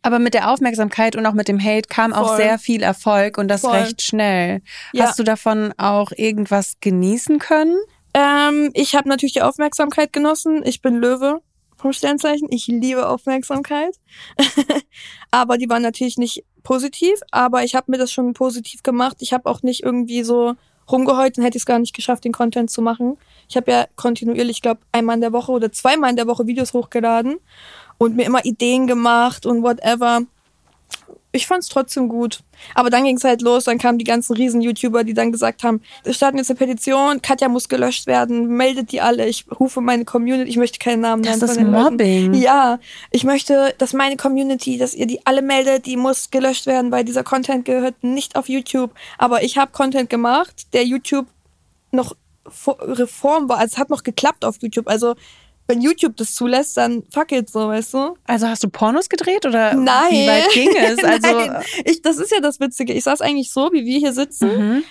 Aber 0.00 0.18
mit 0.18 0.34
der 0.34 0.50
Aufmerksamkeit 0.50 1.16
und 1.16 1.24
auch 1.26 1.34
mit 1.34 1.48
dem 1.48 1.62
Hate 1.62 1.88
kam 1.88 2.12
auch 2.12 2.28
Voll. 2.28 2.36
sehr 2.38 2.58
viel 2.58 2.82
Erfolg 2.82 3.38
und 3.38 3.48
das 3.48 3.60
Voll. 3.60 3.76
recht 3.76 4.02
schnell. 4.02 4.62
Ja. 4.92 5.06
Hast 5.06 5.18
du 5.18 5.22
davon 5.22 5.72
auch 5.76 6.12
irgendwas 6.16 6.74
genießen 6.80 7.38
können? 7.38 7.76
Ähm, 8.14 8.70
ich 8.74 8.94
habe 8.94 9.08
natürlich 9.08 9.34
die 9.34 9.42
Aufmerksamkeit 9.42 10.12
genossen. 10.12 10.62
Ich 10.64 10.82
bin 10.82 10.96
Löwe 10.96 11.40
vom 11.82 11.92
Sternzeichen. 11.92 12.48
Ich 12.50 12.66
liebe 12.68 13.08
Aufmerksamkeit. 13.08 13.98
aber 15.30 15.58
die 15.58 15.68
war 15.68 15.80
natürlich 15.80 16.16
nicht 16.16 16.44
positiv. 16.62 17.20
Aber 17.30 17.64
ich 17.64 17.74
habe 17.74 17.90
mir 17.90 17.98
das 17.98 18.12
schon 18.12 18.32
positiv 18.32 18.82
gemacht. 18.82 19.18
Ich 19.20 19.32
habe 19.32 19.50
auch 19.50 19.62
nicht 19.62 19.82
irgendwie 19.82 20.22
so 20.22 20.54
rumgeheult, 20.90 21.36
dann 21.36 21.44
hätte 21.44 21.56
ich 21.56 21.62
es 21.62 21.66
gar 21.66 21.78
nicht 21.78 21.94
geschafft, 21.94 22.24
den 22.24 22.32
Content 22.32 22.70
zu 22.70 22.82
machen. 22.82 23.16
Ich 23.48 23.56
habe 23.56 23.70
ja 23.70 23.86
kontinuierlich, 23.96 24.56
ich 24.56 24.62
glaube, 24.62 24.80
einmal 24.90 25.16
in 25.16 25.20
der 25.20 25.32
Woche 25.32 25.52
oder 25.52 25.70
zweimal 25.72 26.10
in 26.10 26.16
der 26.16 26.26
Woche 26.26 26.46
Videos 26.46 26.72
hochgeladen 26.72 27.36
und 27.98 28.16
mir 28.16 28.24
immer 28.24 28.44
Ideen 28.44 28.86
gemacht 28.86 29.46
und 29.46 29.62
whatever. 29.62 30.22
Ich 31.34 31.46
fand's 31.46 31.68
trotzdem 31.68 32.08
gut. 32.08 32.40
Aber 32.74 32.90
dann 32.90 33.04
ging's 33.04 33.24
halt 33.24 33.40
los, 33.40 33.64
dann 33.64 33.78
kamen 33.78 33.98
die 33.98 34.04
ganzen 34.04 34.36
Riesen-YouTuber, 34.36 35.02
die 35.02 35.14
dann 35.14 35.32
gesagt 35.32 35.64
haben, 35.64 35.80
wir 36.04 36.12
starten 36.12 36.36
jetzt 36.36 36.50
eine 36.50 36.58
Petition, 36.58 37.22
Katja 37.22 37.48
muss 37.48 37.68
gelöscht 37.68 38.06
werden, 38.06 38.48
meldet 38.48 38.92
die 38.92 39.00
alle, 39.00 39.26
ich 39.26 39.46
rufe 39.58 39.80
meine 39.80 40.04
Community, 40.04 40.50
ich 40.50 40.58
möchte 40.58 40.78
keinen 40.78 41.00
Namen 41.00 41.22
Das 41.22 41.40
nennen 41.40 41.50
ist 41.50 41.56
von 41.56 41.64
den 41.64 41.72
Leuten. 41.72 41.90
Mobbing. 41.92 42.34
Ja, 42.34 42.78
ich 43.10 43.24
möchte, 43.24 43.74
dass 43.78 43.94
meine 43.94 44.16
Community, 44.16 44.76
dass 44.76 44.94
ihr 44.94 45.06
die 45.06 45.24
alle 45.26 45.42
meldet, 45.42 45.86
die 45.86 45.96
muss 45.96 46.30
gelöscht 46.30 46.66
werden, 46.66 46.92
weil 46.92 47.04
dieser 47.04 47.24
Content 47.24 47.64
gehört 47.64 48.04
nicht 48.04 48.36
auf 48.36 48.48
YouTube. 48.48 48.92
Aber 49.16 49.42
ich 49.42 49.56
habe 49.56 49.72
Content 49.72 50.10
gemacht, 50.10 50.66
der 50.74 50.84
YouTube 50.84 51.26
noch 51.92 52.14
Reform 52.66 53.48
war, 53.48 53.58
also 53.58 53.72
es 53.74 53.78
hat 53.78 53.88
noch 53.88 54.02
geklappt 54.02 54.44
auf 54.44 54.56
YouTube. 54.60 54.88
Also 54.88 55.14
wenn 55.72 55.80
YouTube 55.80 56.16
das 56.18 56.34
zulässt, 56.34 56.76
dann 56.76 57.02
fuck 57.10 57.32
it 57.32 57.48
so, 57.48 57.68
weißt 57.68 57.94
du? 57.94 58.16
Also 58.26 58.46
hast 58.46 58.62
du 58.62 58.68
Pornos 58.68 59.08
gedreht 59.08 59.46
oder 59.46 59.74
Nein. 59.74 60.10
wie 60.10 60.26
weit 60.26 60.50
ging 60.50 60.68
es? 60.76 61.02
Also. 61.02 61.50
Ich, 61.84 62.02
das 62.02 62.18
ist 62.18 62.30
ja 62.30 62.40
das 62.40 62.60
Witzige. 62.60 62.92
Ich 62.92 63.04
saß 63.04 63.22
eigentlich 63.22 63.50
so, 63.50 63.70
wie 63.72 63.86
wir 63.86 63.98
hier 63.98 64.12
sitzen. 64.12 64.48
Mhm. 64.48 64.84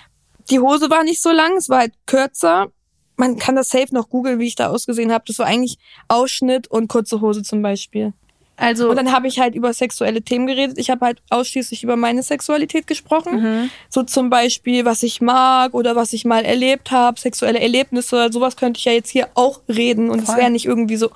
Die 0.50 0.58
Hose 0.58 0.90
war 0.90 1.04
nicht 1.04 1.22
so 1.22 1.30
lang, 1.30 1.56
es 1.56 1.68
war 1.68 1.78
halt 1.78 1.94
kürzer. 2.06 2.72
Man 3.16 3.38
kann 3.38 3.54
das 3.54 3.68
safe 3.68 3.94
noch 3.94 4.08
googeln, 4.08 4.40
wie 4.40 4.46
ich 4.48 4.56
da 4.56 4.70
ausgesehen 4.70 5.12
habe. 5.12 5.22
Das 5.26 5.38
war 5.38 5.46
eigentlich 5.46 5.78
Ausschnitt 6.08 6.66
und 6.66 6.88
kurze 6.88 7.20
Hose 7.20 7.44
zum 7.44 7.62
Beispiel. 7.62 8.12
Also 8.56 8.90
Und 8.90 8.96
dann 8.96 9.12
habe 9.12 9.26
ich 9.26 9.38
halt 9.40 9.54
über 9.54 9.72
sexuelle 9.72 10.22
Themen 10.22 10.46
geredet. 10.46 10.78
Ich 10.78 10.90
habe 10.90 11.06
halt 11.06 11.22
ausschließlich 11.30 11.82
über 11.82 11.96
meine 11.96 12.22
Sexualität 12.22 12.86
gesprochen. 12.86 13.40
mhm. 13.40 13.70
So 13.88 14.02
zum 14.02 14.30
Beispiel, 14.30 14.84
was 14.84 15.02
ich 15.02 15.20
mag 15.20 15.74
oder 15.74 15.96
was 15.96 16.12
ich 16.12 16.24
mal 16.24 16.44
erlebt 16.44 16.90
habe, 16.90 17.18
sexuelle 17.18 17.60
Erlebnisse. 17.60 18.28
Sowas 18.30 18.56
könnte 18.56 18.78
ich 18.78 18.84
ja 18.84 18.92
jetzt 18.92 19.10
hier 19.10 19.28
auch 19.34 19.60
reden. 19.68 20.10
Und 20.10 20.22
es 20.22 20.36
wäre 20.36 20.50
nicht 20.50 20.66
irgendwie 20.66 20.96
so, 20.96 21.10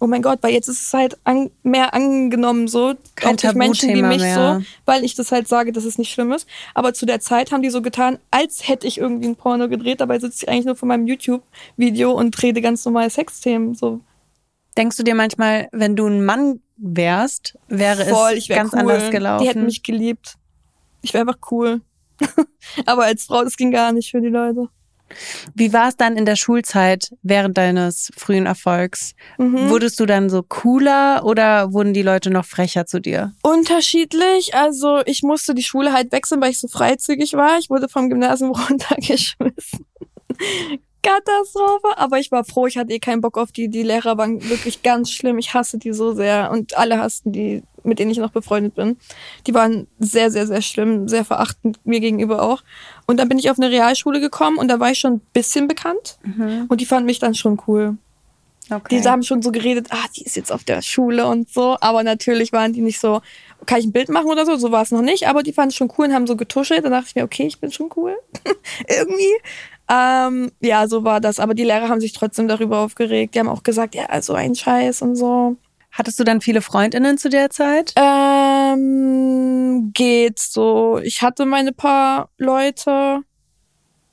oh 0.00 0.06
mein 0.06 0.22
Gott, 0.22 0.38
weil 0.42 0.52
jetzt 0.52 0.68
ist 0.68 0.82
es 0.86 0.92
halt 0.94 1.18
an, 1.24 1.50
mehr 1.62 1.92
angenommen 1.92 2.66
so. 2.66 2.94
Kein 3.14 3.34
auch 3.34 3.40
durch 3.40 3.54
Menschen 3.54 3.90
wie 3.90 4.02
mich 4.02 4.22
mehr. 4.22 4.60
so, 4.60 4.66
weil 4.86 5.04
ich 5.04 5.14
das 5.14 5.30
halt 5.30 5.46
sage, 5.46 5.72
dass 5.72 5.84
es 5.84 5.98
nicht 5.98 6.12
schlimm 6.12 6.32
ist. 6.32 6.48
Aber 6.74 6.94
zu 6.94 7.04
der 7.04 7.20
Zeit 7.20 7.52
haben 7.52 7.62
die 7.62 7.70
so 7.70 7.82
getan, 7.82 8.18
als 8.30 8.66
hätte 8.66 8.86
ich 8.86 8.98
irgendwie 8.98 9.28
ein 9.28 9.36
Porno 9.36 9.68
gedreht. 9.68 10.00
Dabei 10.00 10.18
sitze 10.18 10.44
ich 10.44 10.48
eigentlich 10.48 10.64
nur 10.64 10.76
vor 10.76 10.88
meinem 10.88 11.06
YouTube-Video 11.06 12.12
und 12.12 12.42
rede 12.42 12.60
ganz 12.60 12.84
normale 12.84 13.10
Sexthemen. 13.10 13.74
So 13.74 14.00
denkst 14.76 14.96
du 14.96 15.02
dir 15.02 15.14
manchmal, 15.14 15.68
wenn 15.72 15.96
du 15.96 16.06
ein 16.06 16.24
Mann 16.24 16.60
wärst, 16.76 17.58
wäre 17.68 18.04
voll, 18.06 18.32
es 18.32 18.38
ich 18.38 18.48
wär 18.48 18.56
ganz 18.56 18.72
cool. 18.72 18.80
anders 18.80 19.10
gelaufen? 19.10 19.42
Die 19.42 19.48
hätten 19.48 19.64
mich 19.64 19.82
geliebt. 19.82 20.36
Ich 21.02 21.14
wäre 21.14 21.22
einfach 21.22 21.50
cool. 21.50 21.80
Aber 22.86 23.04
als 23.04 23.24
Frau, 23.24 23.42
das 23.44 23.56
ging 23.56 23.70
gar 23.70 23.92
nicht 23.92 24.10
für 24.10 24.20
die 24.20 24.28
Leute. 24.28 24.68
Wie 25.54 25.72
war 25.72 25.88
es 25.88 25.96
dann 25.96 26.16
in 26.16 26.24
der 26.24 26.36
Schulzeit 26.36 27.10
während 27.22 27.58
deines 27.58 28.10
frühen 28.16 28.46
Erfolgs? 28.46 29.14
Mhm. 29.38 29.68
Wurdest 29.68 29.98
du 29.98 30.06
dann 30.06 30.30
so 30.30 30.42
cooler 30.42 31.24
oder 31.24 31.72
wurden 31.72 31.94
die 31.94 32.02
Leute 32.02 32.30
noch 32.30 32.44
frecher 32.44 32.86
zu 32.86 33.00
dir? 33.00 33.32
Unterschiedlich. 33.42 34.54
Also 34.54 35.00
ich 35.06 35.22
musste 35.22 35.54
die 35.54 35.62
Schule 35.62 35.92
halt 35.92 36.12
wechseln, 36.12 36.40
weil 36.40 36.50
ich 36.50 36.60
so 36.60 36.68
freizügig 36.68 37.32
war. 37.34 37.58
Ich 37.58 37.70
wurde 37.70 37.88
vom 37.88 38.08
Gymnasium 38.08 38.52
runtergeschmissen. 38.68 39.86
Katastrophe. 41.02 41.96
Aber 41.96 42.18
ich 42.18 42.30
war 42.30 42.44
froh, 42.44 42.66
ich 42.66 42.76
hatte 42.76 42.92
eh 42.92 42.98
keinen 42.98 43.20
Bock 43.20 43.38
auf 43.38 43.52
die. 43.52 43.68
Die 43.68 43.82
Lehrer 43.82 44.18
waren 44.18 44.48
wirklich 44.48 44.82
ganz 44.82 45.10
schlimm. 45.10 45.38
Ich 45.38 45.54
hasse 45.54 45.78
die 45.78 45.92
so 45.92 46.12
sehr. 46.14 46.50
Und 46.50 46.76
alle 46.76 46.98
hassten 46.98 47.32
die, 47.32 47.62
mit 47.82 47.98
denen 47.98 48.10
ich 48.10 48.18
noch 48.18 48.30
befreundet 48.30 48.74
bin. 48.74 48.96
Die 49.46 49.54
waren 49.54 49.86
sehr, 49.98 50.30
sehr, 50.30 50.46
sehr 50.46 50.62
schlimm, 50.62 51.08
sehr 51.08 51.24
verachtend 51.24 51.78
mir 51.84 52.00
gegenüber 52.00 52.42
auch. 52.42 52.62
Und 53.06 53.18
dann 53.18 53.28
bin 53.28 53.38
ich 53.38 53.50
auf 53.50 53.58
eine 53.58 53.70
Realschule 53.70 54.20
gekommen 54.20 54.58
und 54.58 54.68
da 54.68 54.80
war 54.80 54.90
ich 54.90 54.98
schon 54.98 55.14
ein 55.14 55.20
bisschen 55.32 55.68
bekannt. 55.68 56.18
Und 56.68 56.80
die 56.80 56.86
fanden 56.86 57.06
mich 57.06 57.18
dann 57.18 57.34
schon 57.34 57.60
cool. 57.66 57.96
Okay. 58.72 59.00
Die 59.00 59.08
haben 59.08 59.22
schon 59.22 59.42
so 59.42 59.50
geredet, 59.50 59.88
ah, 59.90 60.04
die 60.16 60.22
ist 60.22 60.36
jetzt 60.36 60.52
auf 60.52 60.64
der 60.64 60.80
Schule 60.80 61.26
und 61.26 61.48
so. 61.50 61.76
Aber 61.80 62.02
natürlich 62.02 62.52
waren 62.52 62.72
die 62.72 62.80
nicht 62.80 63.00
so, 63.00 63.20
kann 63.66 63.80
ich 63.80 63.86
ein 63.86 63.92
Bild 63.92 64.08
machen 64.08 64.28
oder 64.28 64.46
so? 64.46 64.56
So 64.56 64.70
war 64.70 64.82
es 64.82 64.92
noch 64.92 65.02
nicht. 65.02 65.26
Aber 65.26 65.42
die 65.42 65.52
fanden 65.52 65.70
es 65.70 65.74
schon 65.74 65.92
cool 65.98 66.06
und 66.06 66.14
haben 66.14 66.26
so 66.26 66.36
getuschelt. 66.36 66.84
Dann 66.84 66.92
dachte 66.92 67.06
ich 67.08 67.14
mir, 67.16 67.24
okay, 67.24 67.46
ich 67.46 67.58
bin 67.58 67.72
schon 67.72 67.90
cool. 67.96 68.16
Irgendwie. 68.88 69.34
Ähm, 69.90 70.52
ja, 70.60 70.86
so 70.86 71.02
war 71.04 71.20
das. 71.20 71.40
Aber 71.40 71.54
die 71.54 71.64
Lehrer 71.64 71.88
haben 71.88 72.00
sich 72.00 72.12
trotzdem 72.12 72.46
darüber 72.46 72.78
aufgeregt. 72.78 73.34
Die 73.34 73.40
haben 73.40 73.48
auch 73.48 73.62
gesagt, 73.64 73.94
ja, 73.94 74.22
so 74.22 74.34
ein 74.34 74.54
Scheiß 74.54 75.02
und 75.02 75.16
so. 75.16 75.56
Hattest 75.90 76.20
du 76.20 76.24
dann 76.24 76.40
viele 76.40 76.62
Freundinnen 76.62 77.18
zu 77.18 77.28
der 77.28 77.50
Zeit? 77.50 77.92
Ähm, 77.96 79.90
geht 79.92 80.38
so. 80.38 80.98
Ich 81.02 81.22
hatte 81.22 81.44
meine 81.46 81.72
paar 81.72 82.30
Leute, 82.38 83.22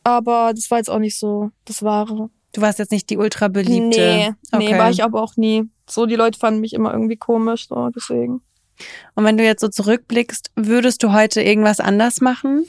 aber 0.03 0.53
das 0.55 0.71
war 0.71 0.79
jetzt 0.79 0.89
auch 0.89 0.97
nicht 0.97 1.19
so 1.19 1.51
das 1.65 1.83
Wahre. 1.83 2.31
Du 2.53 2.61
warst 2.61 2.79
jetzt 2.79 2.91
nicht 2.91 3.11
die 3.11 3.17
ultra 3.17 3.47
beliebte. 3.47 3.99
Nee, 3.99 4.31
nee, 4.57 4.69
Okay. 4.69 4.79
war 4.79 4.89
ich 4.89 5.03
aber 5.03 5.21
auch 5.21 5.37
nie. 5.37 5.65
So, 5.87 6.07
die 6.07 6.15
Leute 6.15 6.39
fanden 6.39 6.61
mich 6.61 6.73
immer 6.73 6.91
irgendwie 6.91 7.17
komisch, 7.17 7.67
so, 7.67 7.89
deswegen. 7.95 8.41
Und 9.13 9.23
wenn 9.25 9.37
du 9.37 9.43
jetzt 9.43 9.61
so 9.61 9.67
zurückblickst, 9.67 10.51
würdest 10.55 11.03
du 11.03 11.13
heute 11.13 11.41
irgendwas 11.43 11.79
anders 11.79 12.21
machen? 12.21 12.65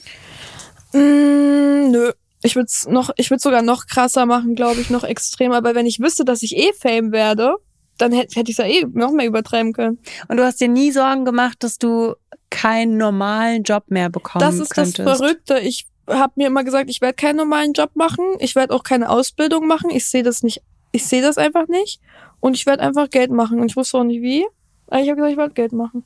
Mm, 0.92 1.90
nö. 1.90 2.12
Ich 2.42 2.55
würde 2.57 2.70
noch, 2.88 3.11
ich 3.16 3.31
würde 3.31 3.40
sogar 3.40 3.62
noch 3.62 3.87
krasser 3.87 4.27
machen, 4.27 4.55
glaube 4.55 4.81
ich, 4.81 4.90
noch 4.90 5.05
extremer. 5.05 5.57
Aber 5.57 5.74
wenn 5.74 5.87
ich 5.87 5.98
wüsste, 6.01 6.24
dass 6.24 6.42
ich 6.42 6.57
eh 6.57 6.72
Fame 6.72 7.11
werde, 7.12 7.55
dann 7.98 8.12
hätte 8.12 8.38
hätte 8.38 8.51
ich 8.53 8.59
es 8.59 8.64
ja 8.64 8.70
eh 8.70 8.87
noch 8.92 9.11
mehr 9.11 9.27
übertreiben 9.27 9.72
können. 9.72 9.98
Und 10.29 10.37
du 10.37 10.44
hast 10.44 10.61
dir 10.61 10.68
nie 10.68 10.92
Sorgen 10.92 11.24
gemacht, 11.24 11.62
dass 11.64 11.79
du 11.79 12.14
keinen 12.51 12.96
normalen 12.96 13.64
Job 13.64 13.85
mehr 13.88 14.09
bekommen 14.09 14.40
das 14.40 14.59
ist 14.59 14.70
könntest? 14.70 15.01
das 15.01 15.18
Verrückte. 15.18 15.59
Ich 15.59 15.87
habe 16.09 16.33
mir 16.37 16.46
immer 16.46 16.64
gesagt, 16.64 16.88
ich 16.88 17.01
werde 17.01 17.16
keinen 17.16 17.37
normalen 17.37 17.72
Job 17.72 17.90
machen. 17.94 18.24
Ich 18.38 18.55
werde 18.55 18.72
auch 18.74 18.85
keine 18.85 19.11
Ausbildung 19.11 19.66
machen. 19.66 19.90
Ich 19.90 20.09
sehe 20.09 20.22
das 20.22 20.42
nicht. 20.42 20.62
Ich 20.92 21.05
sehe 21.07 21.20
das 21.22 21.38
einfach 21.38 21.66
nicht. 21.68 22.01
Und 22.40 22.55
ich 22.55 22.66
werde 22.66 22.83
einfach 22.85 23.11
Geld 23.11 23.31
machen. 23.33 23.61
Und 23.61 23.66
ich 23.70 23.77
wusste 23.77 23.98
auch 23.98 24.05
nicht 24.05 24.22
wie. 24.22 24.46
Aber 24.87 25.01
ich 25.01 25.09
habe 25.09 25.16
gesagt, 25.16 25.33
ich 25.33 25.38
werde 25.38 25.55
Geld 25.55 25.72
machen. 25.72 26.05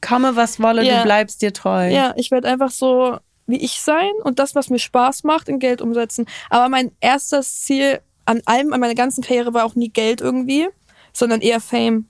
Komme, 0.00 0.34
was 0.34 0.60
wolle, 0.60 0.84
Ja. 0.84 0.98
du 0.98 1.04
bleibst 1.04 1.40
dir 1.40 1.52
treu. 1.52 1.88
Ja, 1.88 2.12
ich 2.16 2.30
werde 2.30 2.48
einfach 2.48 2.70
so 2.70 3.16
wie 3.46 3.62
ich 3.62 3.80
sein 3.80 4.12
und 4.22 4.38
das, 4.38 4.54
was 4.54 4.70
mir 4.70 4.78
Spaß 4.78 5.24
macht, 5.24 5.48
in 5.48 5.58
Geld 5.58 5.82
umsetzen. 5.82 6.26
Aber 6.50 6.68
mein 6.68 6.92
erstes 7.00 7.62
Ziel 7.62 8.00
an 8.24 8.40
allem, 8.46 8.72
an 8.72 8.80
meiner 8.80 8.94
ganzen 8.94 9.22
Karriere 9.22 9.54
war 9.54 9.64
auch 9.64 9.74
nie 9.74 9.88
Geld 9.88 10.20
irgendwie, 10.20 10.68
sondern 11.12 11.40
eher 11.40 11.60
Fame. 11.60 12.06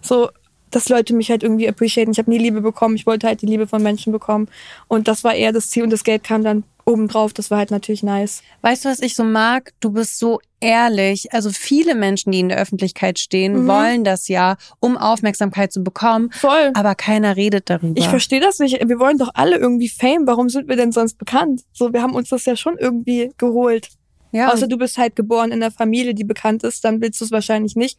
So, 0.00 0.30
dass 0.70 0.88
Leute 0.88 1.14
mich 1.14 1.30
halt 1.30 1.42
irgendwie 1.42 1.68
appreciaten. 1.68 2.10
Ich 2.10 2.18
habe 2.18 2.30
nie 2.30 2.38
Liebe 2.38 2.60
bekommen. 2.60 2.96
Ich 2.96 3.06
wollte 3.06 3.26
halt 3.26 3.42
die 3.42 3.46
Liebe 3.46 3.66
von 3.66 3.82
Menschen 3.82 4.12
bekommen. 4.12 4.48
Und 4.86 5.08
das 5.08 5.24
war 5.24 5.34
eher 5.34 5.52
das 5.52 5.70
Ziel 5.70 5.82
und 5.82 5.90
das 5.90 6.04
Geld 6.04 6.24
kam 6.24 6.44
dann 6.44 6.64
obendrauf. 6.88 7.32
Das 7.32 7.50
war 7.50 7.58
halt 7.58 7.70
natürlich 7.70 8.02
nice. 8.02 8.42
Weißt 8.62 8.84
du, 8.84 8.88
was 8.88 9.00
ich 9.00 9.14
so 9.14 9.22
mag? 9.24 9.72
Du 9.80 9.90
bist 9.90 10.18
so 10.18 10.40
ehrlich. 10.60 11.32
Also 11.32 11.50
viele 11.50 11.94
Menschen, 11.94 12.32
die 12.32 12.40
in 12.40 12.48
der 12.48 12.58
Öffentlichkeit 12.58 13.18
stehen, 13.18 13.62
Mhm. 13.64 13.66
wollen 13.68 14.04
das 14.04 14.26
ja, 14.28 14.56
um 14.80 14.96
Aufmerksamkeit 14.96 15.72
zu 15.72 15.84
bekommen. 15.84 16.30
Voll. 16.32 16.72
Aber 16.74 16.94
keiner 16.94 17.36
redet 17.36 17.70
darüber. 17.70 17.98
Ich 17.98 18.08
verstehe 18.08 18.40
das 18.40 18.58
nicht. 18.58 18.80
Wir 18.88 18.98
wollen 18.98 19.18
doch 19.18 19.30
alle 19.34 19.56
irgendwie 19.56 19.88
Fame. 19.88 20.26
Warum 20.26 20.48
sind 20.48 20.68
wir 20.68 20.76
denn 20.76 20.90
sonst 20.92 21.18
bekannt? 21.18 21.62
So, 21.72 21.92
wir 21.92 22.02
haben 22.02 22.14
uns 22.14 22.30
das 22.30 22.44
ja 22.44 22.56
schon 22.56 22.76
irgendwie 22.78 23.30
geholt. 23.38 23.88
ja, 24.32 24.52
Außer 24.52 24.66
du 24.66 24.76
bist 24.76 24.98
halt 24.98 25.14
geboren 25.16 25.52
in 25.52 25.62
einer 25.62 25.70
Familie, 25.72 26.14
die 26.14 26.24
bekannt 26.24 26.62
ist, 26.62 26.84
dann 26.84 27.00
willst 27.00 27.20
du 27.20 27.24
es 27.24 27.30
wahrscheinlich 27.30 27.76
nicht. 27.76 27.98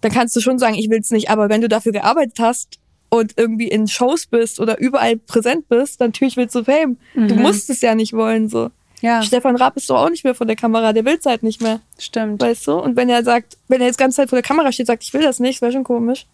Dann 0.00 0.10
kannst 0.12 0.34
du 0.34 0.40
schon 0.40 0.58
sagen, 0.58 0.74
ich 0.74 0.90
will 0.90 0.98
es 1.00 1.10
nicht. 1.10 1.30
Aber 1.30 1.48
wenn 1.50 1.60
du 1.60 1.68
dafür 1.68 1.92
gearbeitet 1.92 2.38
hast 2.40 2.78
und 3.10 3.32
irgendwie 3.36 3.68
in 3.68 3.88
Shows 3.88 4.26
bist 4.26 4.60
oder 4.60 4.78
überall 4.78 5.16
präsent 5.16 5.68
bist, 5.68 6.00
dann 6.00 6.08
natürlich 6.08 6.36
willst 6.36 6.54
du 6.54 6.64
Fame. 6.64 6.96
Du 7.14 7.34
Mhm. 7.34 7.42
musst 7.42 7.70
es 7.70 7.80
ja 7.80 7.94
nicht 7.94 8.12
wollen. 8.12 8.48
so. 8.48 8.70
ja, 9.00 9.22
Stefan 9.22 9.56
Raab 9.56 9.76
ist 9.76 9.88
doch 9.90 9.96
auch 10.04 10.10
nicht 10.10 10.24
mehr 10.24 10.34
vor 10.34 10.46
der 10.46 10.56
Kamera, 10.56 10.92
der 10.92 11.04
will 11.04 11.16
es 11.18 11.24
halt 11.26 11.42
nicht 11.42 11.62
mehr. 11.62 11.80
stimmt, 11.98 12.42
Weißt 12.42 12.66
du? 12.66 12.72
Und 12.78 12.96
wenn 12.96 13.08
er 13.08 13.22
sagt, 13.24 13.56
wenn 13.68 13.80
er 13.80 13.86
jetzt 13.86 13.98
ganze 13.98 14.16
Zeit 14.16 14.28
vor 14.28 14.36
der 14.36 14.42
Kamera 14.42 14.72
steht, 14.72 14.86
sagt, 14.88 15.02
ich 15.04 15.12
will 15.14 15.22
das 15.22 15.38
nicht, 15.40 15.62
wäre 15.62 15.72
schon 15.72 15.84
komisch. 15.84 16.26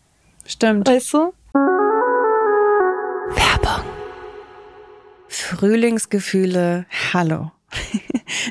stimmt. 0.46 0.88
Weißt 0.88 1.12
du? 1.12 1.32
Werbung. 3.36 3.84
Frühlingsgefühle, 5.28 6.86
hallo. 7.12 7.50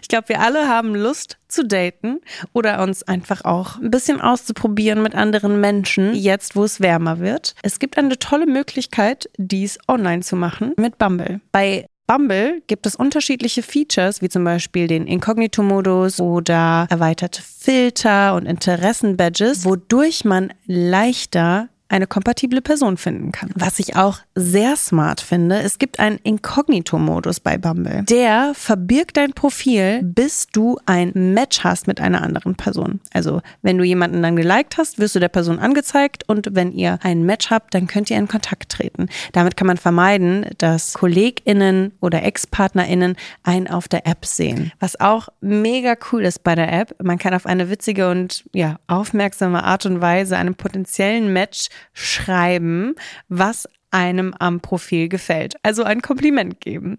Ich 0.02 0.08
glaube, 0.08 0.30
wir 0.30 0.42
alle 0.42 0.68
haben 0.68 0.96
Lust 0.96 1.38
zu 1.48 1.66
daten 1.66 2.20
oder 2.54 2.82
uns 2.82 3.04
einfach 3.04 3.46
auch 3.46 3.78
ein 3.78 3.92
bisschen 3.92 4.22
auszuprobieren 4.22 5.02
mit 5.02 5.16
anderen 5.16 5.60
Menschen, 5.62 6.16
jetzt 6.16 6.56
wo 6.56 6.64
es 6.64 6.82
wärmer 6.82 7.20
wird. 7.20 7.56
Es 7.64 7.80
gibt 7.80 7.98
eine 7.98 8.18
tolle 8.20 8.46
Möglichkeit, 8.46 9.30
dies 9.38 9.78
online 9.88 10.22
zu 10.22 10.36
machen 10.36 10.74
mit 10.78 10.98
Bumble. 10.98 11.42
Bei 11.52 11.88
Bumble 12.06 12.62
gibt 12.68 12.86
es 12.86 12.96
unterschiedliche 12.96 13.64
Features, 13.64 14.22
wie 14.22 14.28
zum 14.28 14.44
Beispiel 14.44 14.88
den 14.88 15.08
Inkognito-Modus 15.08 16.20
oder 16.20 16.86
erweiterte 16.90 17.42
Filter 17.42 18.36
und 18.36 18.46
Interessen-Badges, 18.46 19.64
wodurch 19.64 20.26
man 20.26 20.54
leichter 20.66 21.70
eine 21.94 22.08
kompatible 22.08 22.62
Person 22.62 22.98
finden 22.98 23.32
kann. 23.32 23.52
Was 23.54 23.78
ich 23.78 23.96
auch 23.96 24.18
sehr 24.34 24.76
smart 24.76 25.22
finde, 25.22 25.60
es 25.60 25.78
gibt 25.78 26.00
einen 26.00 26.18
Inkognito-Modus 26.18 27.40
bei 27.40 27.60
Bumble. 27.60 28.04
Der 28.10 28.54
verbirgt 28.56 29.16
dein 29.16 29.34
Profil, 29.34 30.02
bis 30.02 30.48
du 30.48 30.80
ein 30.88 31.12
Match 31.36 31.64
hast 31.64 31.86
mit 31.86 32.02
einer 32.02 32.24
anderen 32.24 32.56
Person. 32.56 33.00
Also 33.14 33.42
wenn 33.62 33.78
du 33.78 33.84
jemanden 33.84 34.24
dann 34.24 34.36
geliked 34.36 34.78
hast, 34.78 34.98
wirst 34.98 35.14
du 35.14 35.20
der 35.20 35.30
Person 35.30 35.60
angezeigt 35.60 36.24
und 36.28 36.50
wenn 36.54 36.72
ihr 36.72 36.98
ein 37.04 37.24
Match 37.24 37.52
habt, 37.52 37.76
dann 37.76 37.86
könnt 37.86 38.10
ihr 38.10 38.18
in 38.18 38.28
Kontakt 38.28 38.72
treten. 38.72 39.08
Damit 39.32 39.56
kann 39.56 39.68
man 39.68 39.78
vermeiden, 39.78 40.48
dass 40.58 40.96
KollegInnen 40.96 41.92
oder 42.02 42.24
Ex-PartnerInnen 42.24 43.16
einen 43.44 43.68
auf 43.68 43.88
der 43.88 44.08
App 44.08 44.26
sehen. 44.26 44.72
Was 44.80 45.00
auch 45.00 45.30
mega 45.42 45.96
cool 46.12 46.26
ist 46.26 46.44
bei 46.44 46.56
der 46.56 46.74
App, 46.74 46.96
man 47.04 47.20
kann 47.20 47.36
auf 47.36 47.46
eine 47.46 47.70
witzige 47.70 48.10
und 48.10 48.46
ja, 48.52 48.80
aufmerksame 48.88 49.64
Art 49.64 49.86
und 49.86 50.02
Weise 50.02 50.38
einem 50.38 50.56
potenziellen 50.56 51.32
Match 51.32 51.70
schreiben, 51.94 52.96
was 53.28 53.68
einem 53.94 54.34
am 54.40 54.60
Profil 54.60 55.08
gefällt. 55.08 55.56
Also 55.62 55.84
ein 55.84 56.02
Kompliment 56.02 56.60
geben. 56.60 56.98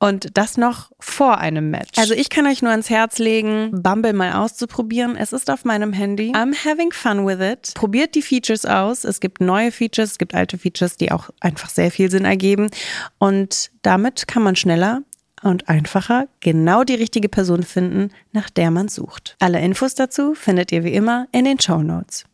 Und 0.00 0.36
das 0.36 0.56
noch 0.56 0.90
vor 0.98 1.38
einem 1.38 1.70
Match. 1.70 1.96
Also 1.96 2.14
ich 2.14 2.30
kann 2.30 2.46
euch 2.46 2.62
nur 2.62 2.72
ans 2.72 2.90
Herz 2.90 3.18
legen, 3.18 3.70
Bumble 3.72 4.12
mal 4.12 4.32
auszuprobieren. 4.32 5.16
Es 5.16 5.32
ist 5.32 5.50
auf 5.50 5.64
meinem 5.64 5.92
Handy. 5.92 6.32
I'm 6.32 6.54
having 6.64 6.90
fun 6.90 7.26
with 7.26 7.40
it. 7.40 7.74
Probiert 7.74 8.16
die 8.16 8.22
Features 8.22 8.66
aus. 8.66 9.04
Es 9.04 9.20
gibt 9.20 9.40
neue 9.40 9.70
Features, 9.70 10.12
es 10.12 10.18
gibt 10.18 10.34
alte 10.34 10.58
Features, 10.58 10.96
die 10.96 11.12
auch 11.12 11.30
einfach 11.40 11.70
sehr 11.70 11.92
viel 11.92 12.10
Sinn 12.10 12.24
ergeben. 12.24 12.68
Und 13.18 13.70
damit 13.82 14.26
kann 14.26 14.42
man 14.42 14.56
schneller 14.56 15.02
und 15.42 15.68
einfacher 15.68 16.26
genau 16.40 16.82
die 16.82 16.94
richtige 16.94 17.28
Person 17.28 17.62
finden, 17.62 18.10
nach 18.32 18.50
der 18.50 18.72
man 18.72 18.88
sucht. 18.88 19.36
Alle 19.40 19.60
Infos 19.60 19.94
dazu 19.94 20.34
findet 20.34 20.72
ihr 20.72 20.82
wie 20.82 20.92
immer 20.92 21.28
in 21.30 21.44
den 21.44 21.60
Show 21.60 21.82
Notes. 21.82 22.24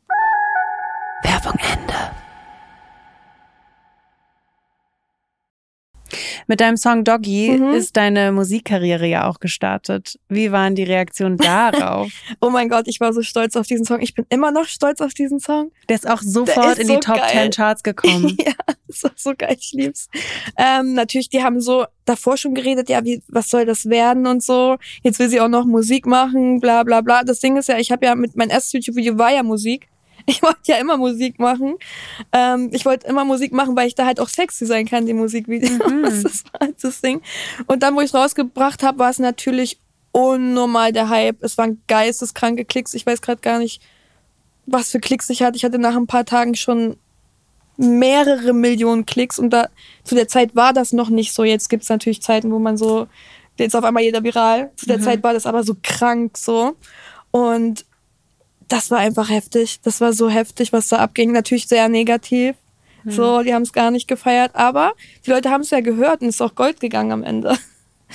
Werbung 1.22 1.58
Ende. 1.60 1.94
Mit 6.46 6.60
deinem 6.62 6.78
Song 6.78 7.04
Doggy 7.04 7.58
Mhm. 7.58 7.74
ist 7.74 7.94
deine 7.98 8.32
Musikkarriere 8.32 9.06
ja 9.06 9.28
auch 9.28 9.38
gestartet. 9.38 10.18
Wie 10.30 10.50
waren 10.50 10.74
die 10.74 10.84
Reaktionen 10.84 11.36
darauf? 11.36 12.10
Oh 12.40 12.48
mein 12.48 12.70
Gott, 12.70 12.88
ich 12.88 13.00
war 13.00 13.12
so 13.12 13.20
stolz 13.20 13.56
auf 13.56 13.66
diesen 13.66 13.84
Song. 13.84 14.00
Ich 14.00 14.14
bin 14.14 14.24
immer 14.30 14.50
noch 14.50 14.64
stolz 14.64 15.02
auf 15.02 15.12
diesen 15.12 15.40
Song. 15.40 15.70
Der 15.90 15.96
ist 15.96 16.08
auch 16.08 16.22
sofort 16.22 16.72
ist 16.72 16.78
in 16.78 16.88
die 16.88 16.94
so 16.94 17.00
Top 17.00 17.16
geil. 17.16 17.28
10 17.30 17.50
Charts 17.50 17.82
gekommen. 17.82 18.34
ja, 18.40 18.52
ist 18.86 19.04
auch 19.04 19.10
so 19.16 19.34
geil, 19.36 19.56
ich 19.60 19.72
lieb's. 19.72 20.08
Ähm, 20.56 20.94
natürlich, 20.94 21.28
die 21.28 21.42
haben 21.42 21.60
so 21.60 21.84
davor 22.06 22.38
schon 22.38 22.54
geredet, 22.54 22.88
ja, 22.88 23.04
wie, 23.04 23.22
was 23.28 23.50
soll 23.50 23.66
das 23.66 23.90
werden 23.90 24.26
und 24.26 24.42
so. 24.42 24.78
Jetzt 25.02 25.18
will 25.18 25.28
sie 25.28 25.42
auch 25.42 25.48
noch 25.48 25.66
Musik 25.66 26.06
machen, 26.06 26.60
bla 26.60 26.84
bla 26.84 27.02
bla. 27.02 27.22
Das 27.24 27.40
Ding 27.40 27.58
ist 27.58 27.68
ja, 27.68 27.76
ich 27.76 27.92
habe 27.92 28.06
ja 28.06 28.14
mit 28.14 28.34
mein 28.36 28.48
erstes 28.48 28.72
YouTube-Video 28.72 29.18
war 29.18 29.30
ja 29.32 29.42
Musik. 29.42 29.88
Ich 30.28 30.42
wollte 30.42 30.58
ja 30.66 30.76
immer 30.76 30.98
Musik 30.98 31.38
machen. 31.38 31.76
Ähm, 32.32 32.68
ich 32.72 32.84
wollte 32.84 33.06
immer 33.06 33.24
Musik 33.24 33.52
machen, 33.52 33.74
weil 33.76 33.88
ich 33.88 33.94
da 33.94 34.04
halt 34.04 34.20
auch 34.20 34.28
sexy 34.28 34.66
sein 34.66 34.86
kann, 34.86 35.06
die 35.06 35.14
Musikvideos. 35.14 35.78
Mhm. 35.78 36.02
Das 36.08 36.22
ist 36.22 36.46
halt 36.60 36.76
das 36.82 37.00
Ding. 37.00 37.22
Und 37.66 37.82
dann, 37.82 37.96
wo 37.96 38.00
ich 38.00 38.08
es 38.08 38.14
rausgebracht 38.14 38.82
habe, 38.82 38.98
war 38.98 39.10
es 39.10 39.18
natürlich 39.18 39.80
unnormal 40.12 40.92
der 40.92 41.08
Hype. 41.08 41.42
Es 41.42 41.56
waren 41.56 41.82
geisteskranke 41.86 42.64
Klicks. 42.64 42.92
Ich 42.94 43.06
weiß 43.06 43.22
gerade 43.22 43.40
gar 43.40 43.58
nicht, 43.58 43.82
was 44.66 44.90
für 44.90 45.00
Klicks 45.00 45.30
ich 45.30 45.42
hatte. 45.42 45.56
Ich 45.56 45.64
hatte 45.64 45.78
nach 45.78 45.96
ein 45.96 46.06
paar 46.06 46.24
Tagen 46.26 46.54
schon 46.54 46.96
mehrere 47.78 48.52
Millionen 48.52 49.06
Klicks 49.06 49.38
und 49.38 49.50
da 49.50 49.68
zu 50.04 50.14
der 50.14 50.28
Zeit 50.28 50.54
war 50.56 50.72
das 50.72 50.92
noch 50.92 51.08
nicht 51.08 51.32
so. 51.32 51.44
Jetzt 51.44 51.68
gibt's 51.70 51.88
natürlich 51.88 52.20
Zeiten, 52.20 52.50
wo 52.50 52.58
man 52.58 52.76
so, 52.76 53.06
jetzt 53.58 53.76
auf 53.76 53.84
einmal 53.84 54.02
jeder 54.02 54.22
viral. 54.22 54.72
Zu 54.76 54.86
der 54.86 55.00
Zeit 55.00 55.22
war 55.22 55.32
das 55.32 55.46
aber 55.46 55.62
so 55.62 55.74
krank 55.82 56.36
so. 56.36 56.76
Und 57.30 57.86
das 58.68 58.90
war 58.90 58.98
einfach 58.98 59.30
heftig. 59.30 59.80
Das 59.82 60.00
war 60.00 60.12
so 60.12 60.28
heftig, 60.28 60.72
was 60.72 60.88
da 60.88 60.98
abging. 60.98 61.32
Natürlich 61.32 61.66
sehr 61.66 61.88
negativ. 61.88 62.54
So, 63.10 63.42
die 63.42 63.54
haben 63.54 63.62
es 63.62 63.72
gar 63.72 63.90
nicht 63.90 64.06
gefeiert, 64.06 64.50
aber 64.54 64.92
die 65.24 65.30
Leute 65.30 65.50
haben 65.50 65.62
es 65.62 65.70
ja 65.70 65.80
gehört 65.80 66.20
und 66.20 66.28
es 66.28 66.34
ist 66.34 66.42
auch 66.42 66.54
Gold 66.54 66.80
gegangen 66.80 67.12
am 67.12 67.22
Ende. 67.22 67.56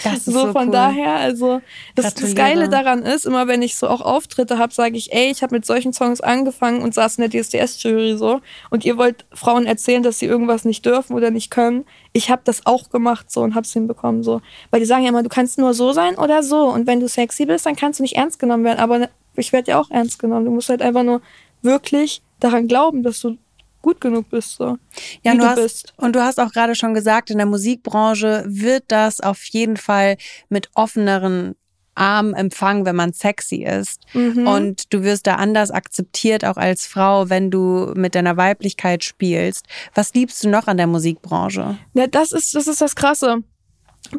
Das 0.04 0.14
ist 0.14 0.26
so, 0.26 0.32
so 0.48 0.52
von 0.52 0.68
cool. 0.68 0.72
daher, 0.72 1.16
also 1.18 1.62
das, 1.94 2.16
das. 2.16 2.34
Geile 2.34 2.68
daran 2.68 3.04
ist, 3.04 3.26
immer 3.28 3.48
wenn 3.48 3.62
ich 3.62 3.76
so 3.76 3.88
auch 3.88 4.02
Auftritte 4.02 4.58
habe, 4.58 4.74
sage 4.74 4.98
ich, 4.98 5.14
ey, 5.14 5.30
ich 5.30 5.44
habe 5.44 5.54
mit 5.54 5.68
solchen 5.68 5.94
Songs 5.94 6.20
angefangen 6.20 6.82
und 6.82 6.96
saß 6.96 7.20
in 7.20 7.30
der 7.30 7.42
DSDS-Jury 7.42 8.18
so 8.18 8.42
und 8.72 8.86
ihr 8.86 8.98
wollt 8.98 9.26
Frauen 9.34 9.68
erzählen, 9.68 10.02
dass 10.02 10.18
sie 10.18 10.26
irgendwas 10.26 10.66
nicht 10.66 10.84
dürfen 10.86 11.14
oder 11.14 11.30
nicht 11.30 11.52
können. 11.52 11.86
Ich 12.12 12.32
habe 12.32 12.42
das 12.44 12.66
auch 12.66 12.90
gemacht 12.90 13.32
so 13.32 13.42
und 13.42 13.54
hab's 13.54 13.74
hinbekommen 13.74 14.24
so, 14.24 14.42
weil 14.72 14.80
die 14.80 14.88
sagen 14.88 15.04
ja 15.04 15.10
immer, 15.10 15.22
du 15.22 15.30
kannst 15.30 15.60
nur 15.60 15.76
so 15.76 15.94
sein 15.94 16.18
oder 16.18 16.42
so 16.42 16.70
und 16.70 16.88
wenn 16.88 17.00
du 17.00 17.08
sexy 17.08 17.46
bist, 17.46 17.68
dann 17.68 17.76
kannst 17.76 18.00
du 18.00 18.04
nicht 18.04 18.16
ernst 18.16 18.40
genommen 18.40 18.64
werden, 18.64 18.80
aber 18.80 19.10
ich 19.36 19.54
werde 19.54 19.72
ja 19.72 19.80
auch 19.80 19.90
ernst 19.90 20.20
genommen. 20.20 20.46
Du 20.46 20.52
musst 20.52 20.70
halt 20.70 20.82
einfach 20.82 21.04
nur 21.04 21.22
wirklich 21.62 22.22
daran 22.40 22.68
glauben, 22.68 23.04
dass 23.04 23.22
du 23.22 23.38
gut 23.82 24.02
genug 24.02 24.30
bist 24.30 24.56
so. 24.56 24.78
Ja, 25.24 25.34
wie 25.34 25.38
du 25.38 25.46
hast, 25.46 25.56
bist. 25.56 25.94
und 25.98 26.16
du 26.16 26.24
hast 26.24 26.40
auch 26.40 26.52
gerade 26.52 26.74
schon 26.74 26.94
gesagt, 26.94 27.30
in 27.30 27.38
der 27.38 27.46
Musikbranche 27.46 28.44
wird 28.48 28.86
das 28.88 29.20
auf 29.20 29.44
jeden 29.46 29.78
Fall 29.78 30.18
mit 30.50 30.70
offeneren 30.74 31.56
Armen 31.96 32.34
empfangen, 32.34 32.86
wenn 32.86 32.96
man 32.96 33.14
sexy 33.14 33.64
ist. 33.64 34.02
Mhm. 34.14 34.48
Und 34.48 34.94
du 34.94 35.04
wirst 35.04 35.28
da 35.28 35.36
anders 35.36 35.70
akzeptiert, 35.72 36.44
auch 36.44 36.58
als 36.58 36.88
Frau, 36.88 37.30
wenn 37.30 37.52
du 37.52 37.94
mit 37.96 38.16
deiner 38.16 38.38
Weiblichkeit 38.38 39.04
spielst. 39.04 39.68
Was 39.94 40.14
liebst 40.14 40.44
du 40.44 40.50
noch 40.50 40.68
an 40.68 40.78
der 40.78 40.88
Musikbranche? 40.88 41.78
Ja, 41.94 42.08
das 42.08 42.32
ist, 42.32 42.56
das 42.56 42.68
ist 42.68 42.82
das 42.82 42.96
Krasse. 42.96 43.44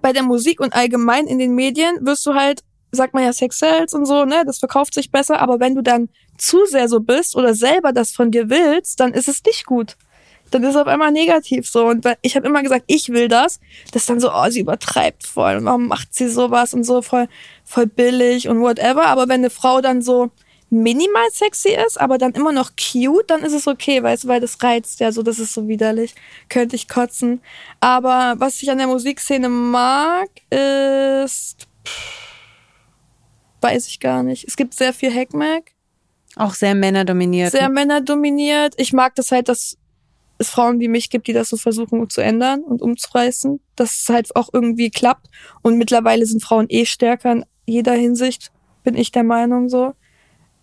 Bei 0.00 0.12
der 0.12 0.22
Musik 0.22 0.60
und 0.60 0.74
allgemein 0.74 1.26
in 1.26 1.38
den 1.38 1.54
Medien 1.54 1.98
wirst 2.06 2.24
du 2.26 2.34
halt, 2.34 2.62
sagt 2.94 3.14
man 3.14 3.24
ja 3.24 3.32
Sex 3.32 3.58
Sales 3.58 3.92
und 3.92 4.06
so, 4.06 4.24
ne, 4.24 4.44
das 4.46 4.58
verkauft 4.58 4.94
sich 4.94 5.10
besser, 5.10 5.40
aber 5.40 5.60
wenn 5.60 5.74
du 5.74 5.82
dann 5.82 6.08
zu 6.36 6.64
sehr 6.66 6.88
so 6.88 7.00
bist 7.00 7.36
oder 7.36 7.54
selber 7.54 7.92
das 7.92 8.12
von 8.12 8.30
dir 8.30 8.50
willst, 8.50 9.00
dann 9.00 9.12
ist 9.12 9.28
es 9.28 9.42
nicht 9.44 9.66
gut. 9.66 9.96
Dann 10.50 10.62
ist 10.62 10.70
es 10.70 10.76
auf 10.76 10.86
einmal 10.86 11.10
negativ 11.10 11.68
so. 11.68 11.86
Und 11.86 12.06
ich 12.22 12.36
habe 12.36 12.46
immer 12.46 12.62
gesagt, 12.62 12.84
ich 12.86 13.08
will 13.08 13.28
das. 13.28 13.60
Das 13.92 14.02
ist 14.02 14.10
dann 14.10 14.20
so, 14.20 14.30
oh, 14.32 14.50
sie 14.50 14.60
übertreibt 14.60 15.26
voll. 15.26 15.56
Und 15.56 15.64
warum 15.64 15.88
macht 15.88 16.14
sie 16.14 16.28
sowas 16.28 16.74
und 16.74 16.84
so 16.84 17.02
voll, 17.02 17.28
voll 17.64 17.86
billig 17.86 18.48
und 18.48 18.60
whatever. 18.60 19.06
Aber 19.06 19.22
wenn 19.28 19.40
eine 19.40 19.50
Frau 19.50 19.80
dann 19.80 20.02
so 20.02 20.30
minimal 20.70 21.28
sexy 21.32 21.76
ist, 21.86 22.00
aber 22.00 22.18
dann 22.18 22.32
immer 22.32 22.52
noch 22.52 22.72
cute, 22.76 23.30
dann 23.30 23.42
ist 23.42 23.52
es 23.52 23.66
okay, 23.66 24.02
weißt 24.02 24.24
du, 24.24 24.28
weil 24.28 24.40
das 24.40 24.62
reizt 24.62 25.00
ja 25.00 25.12
so, 25.12 25.22
das 25.22 25.38
ist 25.38 25.54
so 25.54 25.66
widerlich. 25.66 26.14
Könnte 26.48 26.76
ich 26.76 26.88
kotzen. 26.88 27.40
Aber 27.80 28.34
was 28.38 28.62
ich 28.62 28.70
an 28.70 28.78
der 28.78 28.86
Musikszene 28.86 29.48
mag, 29.48 30.28
ist. 30.50 31.66
Weiß 33.64 33.88
ich 33.88 33.98
gar 33.98 34.22
nicht. 34.22 34.44
Es 34.46 34.56
gibt 34.56 34.74
sehr 34.74 34.92
viel 34.92 35.10
Hackmack 35.10 35.72
Auch 36.36 36.52
sehr 36.52 36.74
männerdominiert. 36.74 37.50
sehr 37.50 37.70
männerdominiert. 37.70 38.74
Ich 38.76 38.92
mag 38.92 39.14
das 39.14 39.32
halt, 39.32 39.48
dass 39.48 39.78
es 40.36 40.50
Frauen 40.50 40.80
wie 40.80 40.88
mich 40.88 41.08
gibt, 41.08 41.28
die 41.28 41.32
das 41.32 41.48
so 41.48 41.56
versuchen 41.56 42.10
zu 42.10 42.20
ändern 42.20 42.60
und 42.62 42.82
umzureißen, 42.82 43.60
dass 43.74 44.02
es 44.02 44.08
halt 44.10 44.36
auch 44.36 44.50
irgendwie 44.52 44.90
klappt. 44.90 45.28
Und 45.62 45.78
mittlerweile 45.78 46.26
sind 46.26 46.42
Frauen 46.42 46.66
eh 46.68 46.84
stärker 46.84 47.32
in 47.32 47.44
jeder 47.64 47.94
Hinsicht, 47.94 48.52
bin 48.82 48.96
ich 48.96 49.12
der 49.12 49.24
Meinung 49.24 49.70
so. 49.70 49.94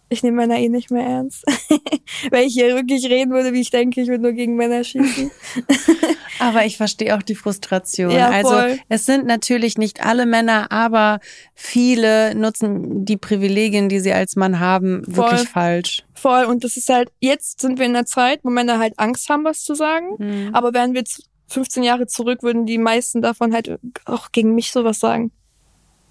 Ich 0.09 0.21
nehme 0.21 0.37
Männer 0.37 0.59
eh 0.59 0.69
nicht 0.69 0.91
mehr 0.91 1.05
ernst. 1.07 1.43
Wenn 2.31 2.45
ich 2.45 2.53
hier 2.53 2.75
wirklich 2.75 3.05
reden 3.09 3.31
würde, 3.31 3.53
wie 3.53 3.61
ich 3.61 3.71
denke, 3.71 4.01
ich 4.01 4.09
würde 4.09 4.21
nur 4.21 4.33
gegen 4.33 4.57
Männer 4.57 4.83
schießen. 4.83 5.31
aber 6.41 6.65
ich 6.65 6.77
verstehe 6.77 7.15
auch 7.15 7.21
die 7.21 7.35
Frustration. 7.35 8.11
Ja, 8.11 8.29
also 8.29 8.77
es 8.89 9.05
sind 9.05 9.25
natürlich 9.25 9.77
nicht 9.77 10.03
alle 10.03 10.25
Männer, 10.25 10.71
aber 10.71 11.19
viele 11.53 12.33
nutzen 12.35 13.05
die 13.05 13.17
Privilegien, 13.17 13.89
die 13.89 13.99
sie 13.99 14.11
als 14.11 14.35
Mann 14.35 14.59
haben, 14.59 15.03
voll. 15.05 15.15
wirklich 15.15 15.47
falsch. 15.47 16.03
Voll. 16.13 16.45
Und 16.45 16.63
das 16.63 16.77
ist 16.77 16.89
halt, 16.89 17.11
jetzt 17.19 17.61
sind 17.61 17.79
wir 17.79 17.85
in 17.85 17.95
einer 17.95 18.05
Zeit, 18.05 18.39
wo 18.43 18.49
Männer 18.49 18.79
halt 18.79 18.97
Angst 18.97 19.29
haben, 19.29 19.43
was 19.45 19.63
zu 19.63 19.75
sagen. 19.75 20.15
Mhm. 20.17 20.49
Aber 20.53 20.73
wären 20.73 20.93
wir 20.93 21.03
15 21.47 21.83
Jahre 21.83 22.07
zurück, 22.07 22.43
würden 22.43 22.65
die 22.65 22.77
meisten 22.77 23.21
davon 23.21 23.53
halt 23.53 23.79
auch 24.05 24.31
gegen 24.31 24.55
mich 24.55 24.71
sowas 24.71 24.99
sagen. 24.99 25.31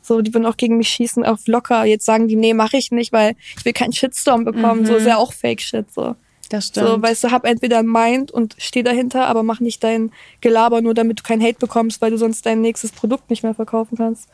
So, 0.02 0.22
die 0.22 0.32
würden 0.32 0.46
auch 0.46 0.56
gegen 0.56 0.76
mich 0.76 0.88
schießen 0.88 1.24
auf 1.24 1.46
locker. 1.46 1.84
Jetzt 1.84 2.06
sagen 2.06 2.28
die, 2.28 2.36
nee, 2.36 2.54
mache 2.54 2.76
ich 2.76 2.90
nicht, 2.90 3.12
weil 3.12 3.34
ich 3.58 3.64
will 3.64 3.72
keinen 3.72 3.92
Shitstorm 3.92 4.44
bekommen. 4.44 4.82
Mhm. 4.82 4.86
So 4.86 4.96
ist 4.96 5.06
ja 5.06 5.16
auch 5.16 5.32
Fake-Shit. 5.32 5.92
So. 5.92 6.14
Das 6.50 6.66
stimmt. 6.66 6.88
So, 6.88 7.00
weißt 7.00 7.24
du, 7.24 7.30
hab 7.30 7.46
entweder 7.46 7.78
ein 7.78 7.86
Mind 7.86 8.32
und 8.32 8.56
steh 8.58 8.82
dahinter, 8.82 9.26
aber 9.26 9.44
mach 9.44 9.60
nicht 9.60 9.82
dein 9.84 10.12
Gelaber 10.40 10.82
nur, 10.82 10.94
damit 10.94 11.20
du 11.20 11.22
keinen 11.22 11.42
Hate 11.42 11.58
bekommst, 11.58 12.02
weil 12.02 12.10
du 12.10 12.18
sonst 12.18 12.44
dein 12.44 12.60
nächstes 12.60 12.90
Produkt 12.90 13.30
nicht 13.30 13.44
mehr 13.44 13.54
verkaufen 13.54 13.96
kannst. 13.96 14.28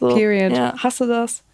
So, 0.00 0.08
Period. 0.08 0.52
Ja, 0.52 0.74
hasse 0.82 1.06
das. 1.06 1.44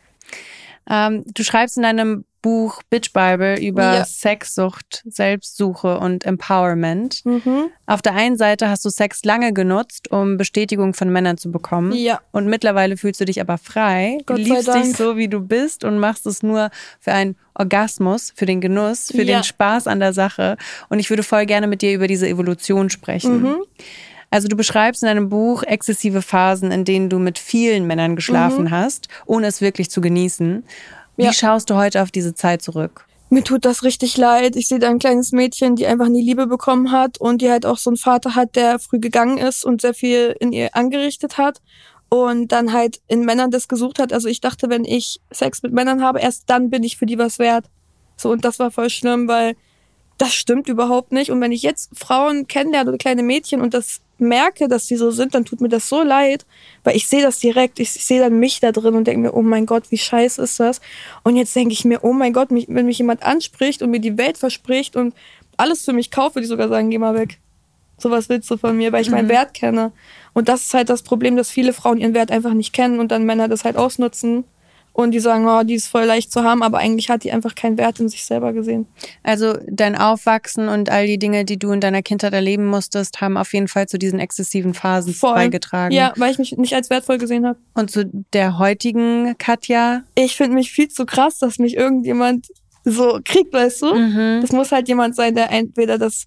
Ähm, 0.89 1.23
du 1.27 1.45
schreibst 1.45 1.77
in 1.77 1.83
deinem 1.83 2.25
Buch 2.43 2.83
Bitch 2.89 3.13
Bible 3.13 3.59
über 3.61 3.83
ja. 3.83 4.05
Sexsucht, 4.05 5.03
Selbstsuche 5.07 5.99
und 5.99 6.25
Empowerment. 6.25 7.25
Mhm. 7.25 7.71
Auf 7.87 8.03
der 8.03 8.15
einen 8.15 8.37
Seite 8.37 8.69
hast 8.69 8.85
du 8.85 8.91
Sex 8.91 9.25
lange 9.25 9.53
genutzt, 9.53 10.11
um 10.11 10.37
Bestätigung 10.37 10.95
von 10.95 11.11
Männern 11.11 11.37
zu 11.37 11.51
bekommen. 11.51 11.93
Ja. 11.93 12.21
Und 12.33 12.47
mittlerweile 12.47 12.97
fühlst 12.97 13.21
du 13.21 13.25
dich 13.25 13.41
aber 13.41 13.59
frei. 13.59 14.19
Gott 14.27 14.39
du 14.39 14.43
liebst 14.43 14.69
Dank. 14.69 14.85
dich 14.85 14.97
so, 14.97 15.17
wie 15.17 15.29
du 15.29 15.41
bist 15.41 15.85
und 15.85 15.99
machst 15.99 16.27
es 16.27 16.43
nur 16.43 16.71
für 16.99 17.13
einen 17.13 17.37
Orgasmus, 17.55 18.33
für 18.35 18.47
den 18.47 18.61
Genuss, 18.61 19.09
für 19.11 19.23
ja. 19.23 19.39
den 19.39 19.45
Spaß 19.45 19.87
an 19.87 20.01
der 20.01 20.13
Sache. 20.13 20.57
Und 20.89 20.99
ich 20.99 21.11
würde 21.11 21.23
voll 21.23 21.47
gerne 21.47 21.67
mit 21.67 21.83
dir 21.83 21.93
über 21.93 22.07
diese 22.07 22.29
Evolution 22.29 22.91
sprechen. 22.91 23.43
Mhm. 23.43 23.57
Also 24.31 24.47
du 24.47 24.57
beschreibst 24.57 25.03
in 25.03 25.09
deinem 25.09 25.29
Buch 25.29 25.65
exzessive 25.65 26.23
Phasen, 26.23 26.71
in 26.71 26.85
denen 26.85 27.09
du 27.09 27.19
mit 27.19 27.39
vielen 27.39 27.87
Männern 27.87 28.15
geschlafen 28.15 28.67
mhm. 28.67 28.71
hast, 28.71 29.09
ohne 29.27 29.49
es 29.49 29.61
wirklich 29.61 29.91
zu 29.91 30.01
genießen. 30.01 30.65
Wie 31.21 31.27
ja. 31.27 31.33
schaust 31.35 31.69
du 31.69 31.75
heute 31.75 32.01
auf 32.03 32.11
diese 32.11 32.35
Zeit 32.35 32.63
zurück? 32.63 33.07
Mir 33.29 33.45
tut 33.45 33.67
das 33.67 33.85
richtig 33.85 34.17
leid. 34.17 34.57
Ich 34.57 34.69
sehe 34.69 34.79
da 34.79 34.89
ein 34.89 34.99
kleines 34.99 35.33
Mädchen, 35.33 35.77
die 35.77 35.87
einfach 35.87 36.09
nie 36.09 36.23
Liebe 36.23 36.47
bekommen 36.47 36.91
hat 36.93 37.19
und 37.19 37.43
die 37.43 37.51
halt 37.51 37.67
auch 37.67 37.77
so 37.77 37.91
einen 37.91 37.99
Vater 37.99 38.35
hat, 38.35 38.57
der 38.57 38.79
früh 38.79 38.99
gegangen 38.99 39.37
ist 39.37 39.65
und 39.65 39.83
sehr 39.83 39.93
viel 39.93 40.35
in 40.41 40.53
ihr 40.53 40.75
angerichtet 40.75 41.37
hat 41.37 41.61
und 42.09 42.53
dann 42.53 42.73
halt 42.73 43.03
in 43.07 43.27
Männern 43.27 43.51
das 43.51 43.69
gesucht 43.69 43.99
hat. 43.99 44.15
Also 44.15 44.29
ich 44.29 44.41
dachte, 44.41 44.71
wenn 44.71 44.87
ich 44.87 45.21
Sex 45.31 45.63
mit 45.63 45.75
Männern 45.75 46.03
habe, 46.03 46.21
erst 46.21 46.49
dann 46.49 46.71
bin 46.71 46.83
ich 46.83 46.97
für 46.97 47.07
die 47.07 47.19
was 47.19 47.39
wert. 47.39 47.67
So 48.17 48.31
und 48.31 48.47
das 48.47 48.59
war 48.59 48.71
voll 48.71 48.89
schlimm, 48.89 49.29
weil 49.29 49.57
das 50.21 50.35
stimmt 50.35 50.69
überhaupt 50.69 51.13
nicht. 51.13 51.31
Und 51.31 51.41
wenn 51.41 51.51
ich 51.51 51.63
jetzt 51.63 51.91
Frauen 51.99 52.47
kennenlerne 52.47 52.91
oder 52.91 52.99
kleine 52.99 53.23
Mädchen 53.23 53.63
und 53.63 53.73
das 53.73 54.03
merke, 54.19 54.69
dass 54.69 54.87
die 54.87 54.97
so 54.97 55.11
sind, 55.11 55.35
dann 55.35 55.47
tut 55.47 55.63
mir 55.63 55.71
das 55.71 55.89
so 55.89 56.03
leid, 56.03 56.45
weil 56.85 56.95
ich 56.95 57.09
sehe 57.09 57.23
das 57.23 57.39
direkt. 57.39 57.81
Ich, 57.81 57.97
ich 57.97 58.05
sehe 58.05 58.21
dann 58.21 58.39
mich 58.39 58.61
da 58.61 58.71
drin 58.71 58.95
und 58.97 59.07
denke 59.07 59.23
mir, 59.23 59.35
oh 59.35 59.41
mein 59.41 59.65
Gott, 59.65 59.85
wie 59.91 59.97
scheiße 59.97 60.43
ist 60.43 60.61
das? 60.61 60.83
Und 61.23 61.37
jetzt 61.37 61.57
denke 61.57 61.73
ich 61.73 61.87
mir, 61.87 62.05
oh 62.05 62.13
mein 62.13 62.35
Gott, 62.35 62.51
mich, 62.51 62.67
wenn 62.69 62.85
mich 62.85 62.99
jemand 62.99 63.23
anspricht 63.23 63.81
und 63.81 63.91
mir 63.91 64.01
die 64.01 64.19
Welt 64.19 64.37
verspricht 64.37 64.95
und 64.95 65.15
alles 65.57 65.87
für 65.87 65.95
mich 65.95 66.11
kauft, 66.11 66.35
würde 66.35 66.45
ich 66.45 66.51
sogar 66.51 66.69
sagen, 66.69 66.91
geh 66.91 66.99
mal 66.99 67.15
weg. 67.15 67.39
Sowas 67.97 68.29
willst 68.29 68.51
du 68.51 68.59
von 68.59 68.77
mir, 68.77 68.93
weil 68.93 69.03
ich 69.03 69.11
meinen 69.11 69.27
mhm. 69.27 69.31
Wert 69.31 69.55
kenne. 69.55 69.93
Und 70.35 70.51
das 70.51 70.65
ist 70.65 70.75
halt 70.75 70.91
das 70.91 71.01
Problem, 71.01 71.37
dass 71.37 71.51
viele 71.51 71.73
Frauen 71.73 71.97
ihren 71.97 72.15
Wert 72.15 72.31
einfach 72.31 72.53
nicht 72.53 72.75
kennen 72.75 73.01
und 73.01 73.11
dann 73.11 73.25
Männer 73.25 73.49
das 73.49 73.65
halt 73.65 73.79
ausnutzen 73.79 74.45
und 74.93 75.13
die 75.13 75.21
sagen, 75.21 75.47
oh, 75.47 75.63
die 75.63 75.75
ist 75.75 75.89
voll 75.89 76.05
leicht 76.05 76.33
zu 76.33 76.43
haben, 76.43 76.63
aber 76.63 76.79
eigentlich 76.79 77.11
hat 77.11 77.25
die 77.25 77.33
einfach 77.33 77.55
keinen 77.55 77.79
Wert 77.79 78.01
in 78.01 78.09
sich 78.09 78.25
selber 78.25 78.53
gesehen. 78.53 78.87
Also 79.23 79.57
dein 79.69 79.97
Aufwachsen 79.97 80.69
und 80.69 80.91
all 80.91 81.07
die 81.07 81.19
Dinge, 81.19 81.45
die 81.45 81.59
du 81.59 81.73
in 81.73 81.81
deiner 81.81 82.03
Kindheit 82.03 82.33
erleben 82.33 82.67
musstest, 82.67 83.21
haben 83.21 83.37
auf 83.37 83.53
jeden 83.53 83.69
Fall 83.69 83.89
zu 83.89 83.99
diesen 83.99 84.19
exzessiven 84.19 84.75
Phasen 84.75 85.15
voll. 85.15 85.35
beigetragen. 85.35 85.95
Ja, 85.95 86.13
weil 86.17 86.33
ich 86.33 86.39
mich 86.39 86.57
nicht 86.57 86.75
als 86.75 86.91
wertvoll 86.91 87.19
gesehen 87.19 87.47
habe. 87.47 87.59
Und 87.75 87.91
zu 87.91 88.11
der 88.33 88.59
heutigen 88.59 89.37
Katja? 89.39 90.03
Ich 90.15 90.37
finde 90.37 90.55
mich 90.55 90.73
viel 90.73 90.89
zu 90.89 91.07
krass, 91.07 91.39
dass 91.39 91.59
mich 91.59 91.77
irgendjemand 91.77 92.49
so 92.85 93.21
kriegt, 93.25 93.53
weißt 93.53 93.83
du? 93.83 93.95
Mhm. 93.95 94.39
Das 94.41 94.53
muss 94.53 94.73
halt 94.73 94.89
jemand 94.89 95.15
sein, 95.15 95.35
der 95.35 95.51
entweder 95.51 95.99
das 95.99 96.27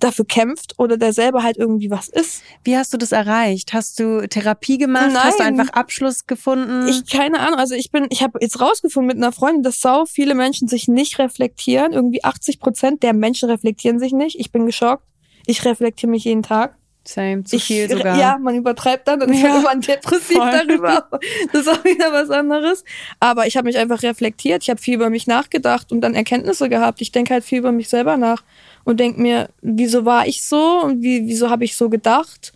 dafür 0.00 0.24
kämpft 0.24 0.74
oder 0.78 0.96
der 0.96 1.12
selber 1.12 1.42
halt 1.42 1.56
irgendwie 1.56 1.90
was 1.90 2.08
ist. 2.08 2.42
Wie 2.62 2.76
hast 2.76 2.92
du 2.92 2.98
das 2.98 3.12
erreicht? 3.12 3.72
Hast 3.72 3.98
du 4.00 4.26
Therapie 4.26 4.78
gemacht? 4.78 5.10
Nein. 5.12 5.24
Hast 5.24 5.40
du 5.40 5.44
einfach 5.44 5.68
Abschluss 5.70 6.26
gefunden? 6.26 6.88
Ich 6.88 7.08
keine 7.10 7.40
Ahnung. 7.40 7.58
Also 7.58 7.74
ich 7.74 7.90
bin, 7.90 8.06
ich 8.10 8.22
habe 8.22 8.38
jetzt 8.40 8.60
rausgefunden 8.60 9.06
mit 9.06 9.16
einer 9.16 9.32
Freundin, 9.32 9.62
dass 9.62 9.80
sau 9.80 10.04
viele 10.04 10.34
Menschen 10.34 10.68
sich 10.68 10.88
nicht 10.88 11.18
reflektieren. 11.18 11.92
Irgendwie 11.92 12.24
80 12.24 12.60
Prozent 12.60 13.02
der 13.02 13.12
Menschen 13.12 13.50
reflektieren 13.50 13.98
sich 13.98 14.12
nicht. 14.12 14.38
Ich 14.38 14.52
bin 14.52 14.66
geschockt. 14.66 15.04
Ich 15.46 15.64
reflektiere 15.64 16.10
mich 16.10 16.24
jeden 16.24 16.42
Tag. 16.42 16.76
Same, 17.06 17.44
zu 17.44 17.56
ich, 17.56 17.64
viel 17.64 17.90
sogar. 17.90 18.18
Ja, 18.18 18.38
man 18.38 18.54
übertreibt 18.54 19.06
dann, 19.06 19.20
dann 19.20 19.32
ja, 19.32 19.58
ist 19.58 19.62
man 19.62 19.80
depressiv 19.82 20.38
voll. 20.38 20.50
darüber. 20.50 21.06
Das 21.52 21.62
ist 21.62 21.68
auch 21.68 21.84
wieder 21.84 22.12
was 22.12 22.30
anderes. 22.30 22.82
Aber 23.20 23.46
ich 23.46 23.56
habe 23.56 23.66
mich 23.66 23.76
einfach 23.76 24.02
reflektiert, 24.02 24.62
ich 24.62 24.70
habe 24.70 24.80
viel 24.80 24.94
über 24.94 25.10
mich 25.10 25.26
nachgedacht 25.26 25.92
und 25.92 26.00
dann 26.00 26.14
Erkenntnisse 26.14 26.70
gehabt. 26.70 27.02
Ich 27.02 27.12
denke 27.12 27.34
halt 27.34 27.44
viel 27.44 27.58
über 27.58 27.72
mich 27.72 27.90
selber 27.90 28.16
nach 28.16 28.42
und 28.84 29.00
denke 29.00 29.20
mir, 29.20 29.48
wieso 29.62 30.04
war 30.04 30.26
ich 30.26 30.44
so 30.44 30.80
und 30.82 31.02
wie, 31.02 31.26
wieso 31.26 31.50
habe 31.50 31.64
ich 31.64 31.76
so 31.76 31.88
gedacht? 31.88 32.52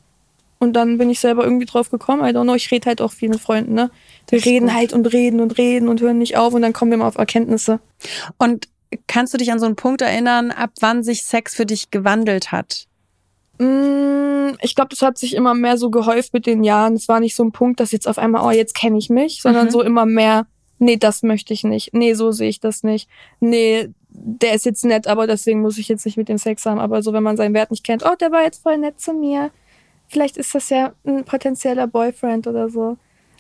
Und 0.59 0.75
dann 0.75 0.99
bin 0.99 1.09
ich 1.09 1.21
selber 1.21 1.45
irgendwie 1.45 1.67
drauf 1.67 1.91
gekommen. 1.91 2.23
I 2.23 2.31
don't 2.37 2.43
know, 2.43 2.55
ich 2.55 2.71
rede 2.71 2.87
halt 2.87 3.01
auch 3.01 3.13
viel 3.13 3.29
mit 3.29 3.41
Freunden, 3.41 3.75
ne? 3.75 3.91
Wir 4.29 4.45
reden 4.45 4.67
gut. 4.67 4.75
halt 4.75 4.93
und 4.93 5.13
reden 5.13 5.41
und 5.41 5.57
reden 5.57 5.89
und 5.89 6.01
hören 6.01 6.19
nicht 6.19 6.37
auf 6.37 6.53
und 6.53 6.63
dann 6.63 6.73
kommen 6.73 6.91
wir 6.91 6.99
mal 6.99 7.07
auf 7.07 7.17
Erkenntnisse. 7.17 7.81
Und 8.39 8.69
kannst 9.07 9.33
du 9.35 9.39
dich 9.39 9.53
an 9.53 9.61
so 9.61 9.67
einen 9.67 9.77
Punkt 9.77 10.03
erinnern, 10.03 10.51
ab 10.51 10.71
wann 10.81 11.03
sich 11.03 11.25
Sex 11.25 11.55
für 11.55 11.67
dich 11.67 11.91
gewandelt 11.91 12.51
hat? 12.51 12.87
Mm, 13.59 14.57
ich 14.61 14.75
glaube, 14.75 14.89
das 14.91 15.03
hat 15.03 15.19
sich 15.19 15.35
immer 15.35 15.55
mehr 15.55 15.77
so 15.79 15.91
gehäuft 15.91 16.33
mit 16.33 16.47
den 16.47 16.65
Jahren. 16.65 16.95
Es 16.95 17.09
war 17.09 17.21
nicht 17.21 17.37
so 17.37 17.45
ein 17.45 17.53
Punkt, 17.53 17.81
dass 17.81 17.93
jetzt 17.93 18.09
auf 18.09 18.19
einmal, 18.19 18.43
oh, 18.45 18.51
jetzt 18.51 18.75
kenne 18.75 18.99
ich 18.99 19.11
mich, 19.11 19.43
sondern 19.43 19.67
mhm. 19.67 19.71
so 19.71 19.83
immer 19.83 20.07
mehr, 20.07 20.47
nee, 20.79 20.97
das 20.97 21.23
möchte 21.23 21.53
ich 21.53 21.65
nicht. 21.65 21.93
Nee, 21.93 22.15
so 22.15 22.33
sehe 22.33 22.49
ich 22.49 22.61
das 22.61 22.83
nicht. 22.83 23.09
Nee, 23.41 23.91
der 24.21 24.55
ist 24.55 24.65
jetzt 24.65 24.85
nett, 24.85 25.07
aber 25.07 25.27
deswegen 25.27 25.61
muss 25.61 25.79
ich 25.79 25.89
jetzt 25.89 26.05
nicht 26.05 26.17
mit 26.17 26.29
dem 26.29 26.39
Sex 26.39 26.67
haben. 26.67 26.79
Aber 26.79 27.03
so, 27.03 27.13
wenn 27.13 27.23
man 27.23 27.37
seinen 27.37 27.55
Wert 27.55 27.71
nicht 27.71 27.85
kennt, 27.85 28.05
oh, 28.05 28.15
der 28.15 28.33
war 28.33 28.43
jetzt 28.43 28.63
voll 28.63 28.79
nett 28.79 29.01
zu 29.01 29.13
mir. 29.13 29.51
Vielleicht 30.09 30.37
ist 30.37 30.55
das 30.55 30.71
ja 30.71 30.93
ein 31.07 31.25
potenzieller 31.25 31.87
Boyfriend 31.87 32.47
oder 32.47 32.69
so. 32.69 32.97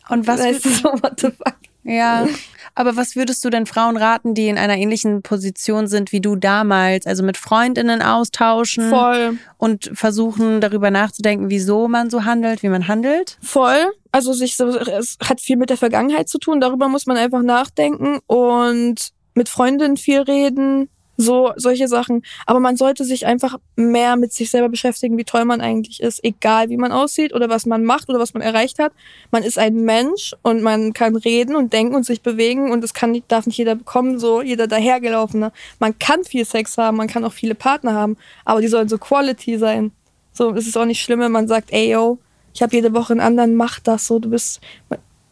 Und 0.09 0.27
was 0.27 0.41
du, 0.41 0.69
so, 0.69 0.89
what 1.03 1.21
the 1.21 1.31
fuck? 1.31 1.57
Ja, 1.85 2.27
aber 2.75 2.97
was 2.97 3.17
würdest 3.17 3.43
du 3.45 3.51
denn 3.51 3.65
Frauen 3.65 3.97
raten, 3.97 4.35
die 4.35 4.49
in 4.49 4.59
einer 4.59 4.77
ähnlichen 4.77 5.23
Position 5.23 5.87
sind 5.87 6.13
wie 6.13 6.21
du 6.21 6.37
damals, 6.37 7.07
also 7.07 7.23
mit 7.23 7.39
Freundinnen 7.39 8.03
austauschen 8.03 8.91
Voll. 8.91 9.39
und 9.57 9.91
versuchen 9.95 10.61
darüber 10.61 10.91
nachzudenken, 10.91 11.49
wieso 11.49 11.89
man 11.89 12.11
so 12.11 12.25
handelt, 12.25 12.63
wie 12.63 12.69
man 12.69 12.89
handelt? 12.89 13.39
Voll. 13.41 13.87
Also 14.13 14.35
sich 14.35 14.57
so, 14.57 14.69
es 14.69 15.17
hat 15.25 15.41
viel 15.41 15.57
mit 15.57 15.71
der 15.71 15.79
Vergangenheit 15.79 16.29
zu 16.29 16.39
tun. 16.39 16.61
Darüber 16.61 16.89
muss 16.89 17.07
man 17.07 17.17
einfach 17.17 17.43
nachdenken 17.43 18.19
und 18.27 19.13
mit 19.39 19.49
Freundinnen 19.49 19.97
viel 19.97 20.21
reden, 20.21 20.91
so 21.17 21.53
solche 21.57 21.89
Sachen. 21.89 22.23
Aber 22.47 22.61
man 22.61 22.77
sollte 22.77 23.05
sich 23.05 23.27
einfach 23.27 23.57
mehr 23.75 24.17
mit 24.17 24.33
sich 24.33 24.51
selber 24.51 24.69
beschäftigen, 24.69 25.19
wie 25.19 25.25
toll 25.25 25.45
man 25.45 25.61
eigentlich 25.61 26.01
ist, 26.01 26.23
egal 26.23 26.69
wie 26.69 26.77
man 26.77 26.93
aussieht 26.93 27.35
oder 27.35 27.49
was 27.49 27.67
man 27.67 27.85
macht 27.85 28.09
oder 28.09 28.21
was 28.21 28.35
man 28.35 28.43
erreicht 28.43 28.79
hat. 28.79 28.93
Man 29.33 29.43
ist 29.43 29.59
ein 29.59 29.75
Mensch 29.75 30.35
und 30.43 30.63
man 30.63 30.93
kann 30.93 31.17
reden 31.17 31.57
und 31.57 31.73
denken 31.73 31.97
und 31.97 32.07
sich 32.07 32.23
bewegen 32.23 32.71
und 32.71 32.85
das 32.85 32.95
kann 32.95 33.21
darf 33.27 33.47
nicht 33.47 33.59
jeder 33.59 33.75
bekommen, 33.75 34.21
so 34.21 34.43
jeder 34.43 34.69
dahergelaufene. 34.69 35.51
Man 35.81 35.99
kann 35.99 36.23
viel 36.23 36.45
Sex 36.45 36.79
haben, 36.79 36.97
man 36.97 37.09
kann 37.09 37.25
auch 37.25 37.33
viele 37.33 37.57
Partner 37.57 37.95
haben, 37.95 38.17
aber 38.45 38.61
die 38.61 38.69
sollen 38.69 38.89
so 38.89 38.99
Quality 38.99 39.59
sein. 39.59 39.91
So, 40.33 40.55
es 40.55 40.69
ist 40.69 40.79
auch 40.79 40.85
nicht 40.85 41.03
schlimm, 41.03 41.19
wenn 41.19 41.33
man 41.33 41.49
sagt, 41.49 41.73
ey 41.73 41.91
yo, 41.93 42.19
ich 42.55 42.63
habe 42.63 42.77
jede 42.77 42.95
Woche 42.95 43.13
einen 43.13 43.21
anderen, 43.21 43.57
mach 43.57 43.81
das 43.81 44.07
so, 44.07 44.21
du 44.21 44.31
bist 44.31 44.61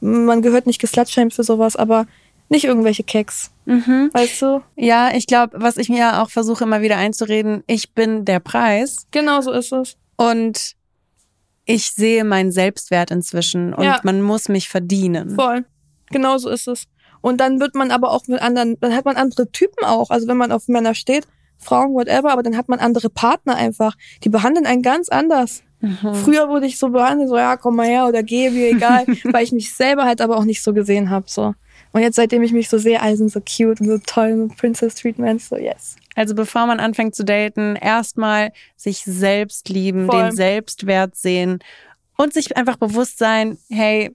man 0.00 0.42
gehört 0.42 0.66
nicht 0.66 0.80
geslutshamed 0.80 1.32
für 1.32 1.44
sowas, 1.44 1.76
aber 1.76 2.06
nicht 2.48 2.64
irgendwelche 2.64 3.02
Keks. 3.02 3.50
Mhm. 3.64 4.10
Weißt 4.12 4.42
du? 4.42 4.62
Ja, 4.76 5.10
ich 5.14 5.26
glaube, 5.26 5.60
was 5.60 5.76
ich 5.76 5.88
mir 5.88 6.22
auch 6.22 6.30
versuche 6.30 6.64
immer 6.64 6.80
wieder 6.80 6.96
einzureden, 6.96 7.64
ich 7.66 7.92
bin 7.92 8.24
der 8.24 8.40
Preis. 8.40 9.06
Genau 9.10 9.40
so 9.40 9.52
ist 9.52 9.72
es. 9.72 9.96
Und 10.16 10.76
ich 11.64 11.90
sehe 11.90 12.24
meinen 12.24 12.52
Selbstwert 12.52 13.10
inzwischen 13.10 13.74
und 13.74 13.84
ja. 13.84 14.00
man 14.04 14.22
muss 14.22 14.48
mich 14.48 14.68
verdienen. 14.68 15.34
Voll. 15.34 15.64
Genau 16.10 16.38
so 16.38 16.48
ist 16.48 16.68
es. 16.68 16.84
Und 17.20 17.40
dann 17.40 17.58
wird 17.58 17.74
man 17.74 17.90
aber 17.90 18.12
auch 18.12 18.28
mit 18.28 18.40
anderen, 18.40 18.78
dann 18.80 18.94
hat 18.94 19.04
man 19.04 19.16
andere 19.16 19.50
Typen 19.50 19.84
auch. 19.84 20.10
Also 20.10 20.28
wenn 20.28 20.36
man 20.36 20.52
auf 20.52 20.68
Männer 20.68 20.94
steht, 20.94 21.26
Frauen, 21.58 21.92
whatever, 21.92 22.30
aber 22.30 22.42
dann 22.42 22.56
hat 22.56 22.68
man 22.68 22.78
andere 22.78 23.10
Partner 23.10 23.56
einfach. 23.56 23.96
Die 24.22 24.28
behandeln 24.28 24.66
einen 24.66 24.82
ganz 24.82 25.08
anders. 25.08 25.62
Mhm. 25.80 26.14
Früher 26.14 26.48
wurde 26.48 26.66
ich 26.66 26.78
so 26.78 26.90
behandelt, 26.90 27.28
so 27.28 27.36
ja, 27.36 27.56
komm 27.56 27.76
mal 27.76 27.86
her 27.86 28.06
oder 28.06 28.22
geh, 28.22 28.50
mir 28.50 28.70
egal, 28.70 29.06
weil 29.24 29.44
ich 29.44 29.52
mich 29.52 29.74
selber 29.74 30.04
halt 30.04 30.20
aber 30.20 30.36
auch 30.36 30.44
nicht 30.44 30.62
so 30.62 30.72
gesehen 30.72 31.10
habe. 31.10 31.26
So. 31.28 31.54
Und 31.92 32.02
jetzt, 32.02 32.16
seitdem 32.16 32.42
ich 32.42 32.52
mich 32.52 32.68
so 32.68 32.78
sehe, 32.78 33.00
alle 33.00 33.16
sind 33.16 33.30
so 33.32 33.40
cute 33.40 33.80
und 33.80 33.86
so 33.86 33.98
toll 34.06 34.32
und 34.32 34.56
Princess 34.56 34.94
Treatments, 34.96 35.48
so 35.48 35.56
yes. 35.56 35.96
Also 36.14 36.34
bevor 36.34 36.66
man 36.66 36.80
anfängt 36.80 37.14
zu 37.14 37.24
daten, 37.24 37.76
erstmal 37.76 38.52
sich 38.76 38.98
selbst 39.04 39.68
lieben, 39.68 40.06
Voll. 40.06 40.22
den 40.24 40.32
Selbstwert 40.36 41.14
sehen 41.16 41.60
und 42.16 42.32
sich 42.32 42.56
einfach 42.56 42.76
bewusst 42.76 43.18
sein, 43.18 43.58
hey, 43.70 44.14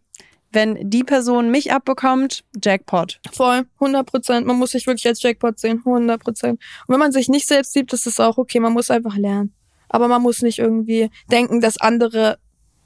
wenn 0.51 0.89
die 0.89 1.03
Person 1.03 1.49
mich 1.49 1.71
abbekommt, 1.71 2.43
Jackpot. 2.62 3.21
Voll, 3.31 3.63
100 3.75 4.05
Prozent. 4.05 4.45
Man 4.45 4.57
muss 4.57 4.71
sich 4.71 4.86
wirklich 4.86 5.07
als 5.07 5.21
Jackpot 5.23 5.57
sehen, 5.60 5.77
100 5.86 6.21
Prozent. 6.21 6.60
Und 6.88 6.93
wenn 6.93 6.99
man 6.99 7.12
sich 7.13 7.29
nicht 7.29 7.47
selbst 7.47 7.73
liebt, 7.75 7.93
ist 7.93 8.05
es 8.05 8.19
auch 8.19 8.38
okay. 8.38 8.60
Man 8.60 8.73
muss 8.73 8.91
einfach 8.91 9.15
lernen. 9.15 9.53
Aber 9.88 10.07
man 10.10 10.21
muss 10.21 10.41
nicht 10.41 10.60
irgendwie 10.60 11.10
denken, 11.31 11.62
dass 11.62 11.79
andere 11.79 12.38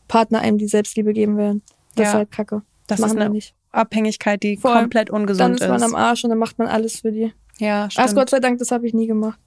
Partner 0.08 0.42
einem 0.42 0.58
die 0.60 0.68
Selbstliebe 0.68 1.12
geben 1.14 1.38
werden. 1.38 1.64
Das 1.96 2.04
Ja. 2.04 2.10
ist 2.10 2.16
halt 2.16 2.32
kacke. 2.32 2.62
Das 2.88 3.00
machen 3.00 3.12
ist 3.12 3.16
wir 3.18 3.26
eine 3.26 3.34
nicht. 3.34 3.56
Abhängigkeit, 3.76 4.42
die 4.44 4.58
Voll. 4.58 4.74
komplett 4.74 5.10
Dann 5.10 5.16
ungesund 5.16 5.60
ist 5.60 5.68
man 5.68 5.84
am 5.84 5.96
Arsch 5.96 6.24
und 6.24 6.30
dann 6.30 6.40
macht 6.40 6.58
man 6.58 6.68
alles 6.68 7.02
für 7.02 7.12
die. 7.12 7.34
Ja, 7.60 7.90
stimmt. 7.90 8.16
Gott 8.16 8.30
sei 8.30 8.40
Dank, 8.40 8.60
das 8.60 8.72
habe 8.72 8.88
ich 8.88 8.94
nie 8.94 9.08
gemacht. 9.08 9.40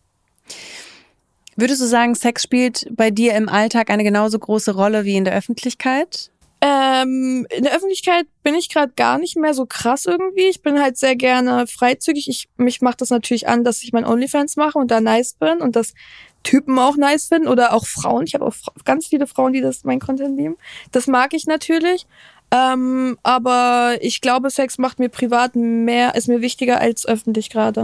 Würdest 1.56 1.82
du 1.82 1.86
sagen, 1.86 2.14
Sex 2.14 2.44
spielt 2.44 2.86
bei 2.90 3.10
dir 3.10 3.34
im 3.34 3.48
Alltag 3.48 3.90
eine 3.90 4.04
genauso 4.04 4.38
große 4.38 4.74
Rolle 4.74 5.04
wie 5.04 5.16
in 5.16 5.24
der 5.24 5.34
Öffentlichkeit? 5.34 6.30
Ähm, 6.60 7.46
in 7.50 7.64
der 7.64 7.74
Öffentlichkeit 7.74 8.26
bin 8.42 8.54
ich 8.54 8.68
gerade 8.68 8.92
gar 8.96 9.18
nicht 9.18 9.36
mehr 9.36 9.54
so 9.54 9.64
krass 9.66 10.06
irgendwie. 10.06 10.48
Ich 10.48 10.62
bin 10.62 10.80
halt 10.80 10.96
sehr 10.96 11.14
gerne 11.14 11.66
freizügig. 11.66 12.28
Ich, 12.28 12.48
mich 12.56 12.80
macht 12.80 13.00
das 13.00 13.10
natürlich 13.10 13.48
an, 13.48 13.62
dass 13.62 13.82
ich 13.82 13.92
mein 13.92 14.04
OnlyFans 14.04 14.56
mache 14.56 14.78
und 14.78 14.90
da 14.90 15.00
nice 15.00 15.34
bin 15.34 15.58
und 15.60 15.76
dass 15.76 15.94
Typen 16.42 16.78
auch 16.78 16.96
nice 16.96 17.26
finden 17.26 17.48
oder 17.48 17.72
auch 17.74 17.86
Frauen. 17.86 18.24
Ich 18.24 18.34
habe 18.34 18.44
auch 18.44 18.54
ganz 18.84 19.06
viele 19.06 19.26
Frauen, 19.26 19.52
die 19.52 19.60
das 19.60 19.84
mein 19.84 20.00
Content 20.00 20.36
lieben. 20.36 20.56
Das 20.92 21.06
mag 21.06 21.34
ich 21.34 21.46
natürlich. 21.46 22.06
Ähm, 22.50 23.18
aber 23.22 23.96
ich 24.00 24.22
glaube, 24.22 24.48
Sex 24.48 24.78
macht 24.78 24.98
mir 24.98 25.10
privat 25.10 25.54
mehr, 25.54 26.14
ist 26.14 26.28
mir 26.28 26.40
wichtiger 26.40 26.80
als 26.80 27.06
öffentlich 27.06 27.50
gerade. 27.50 27.82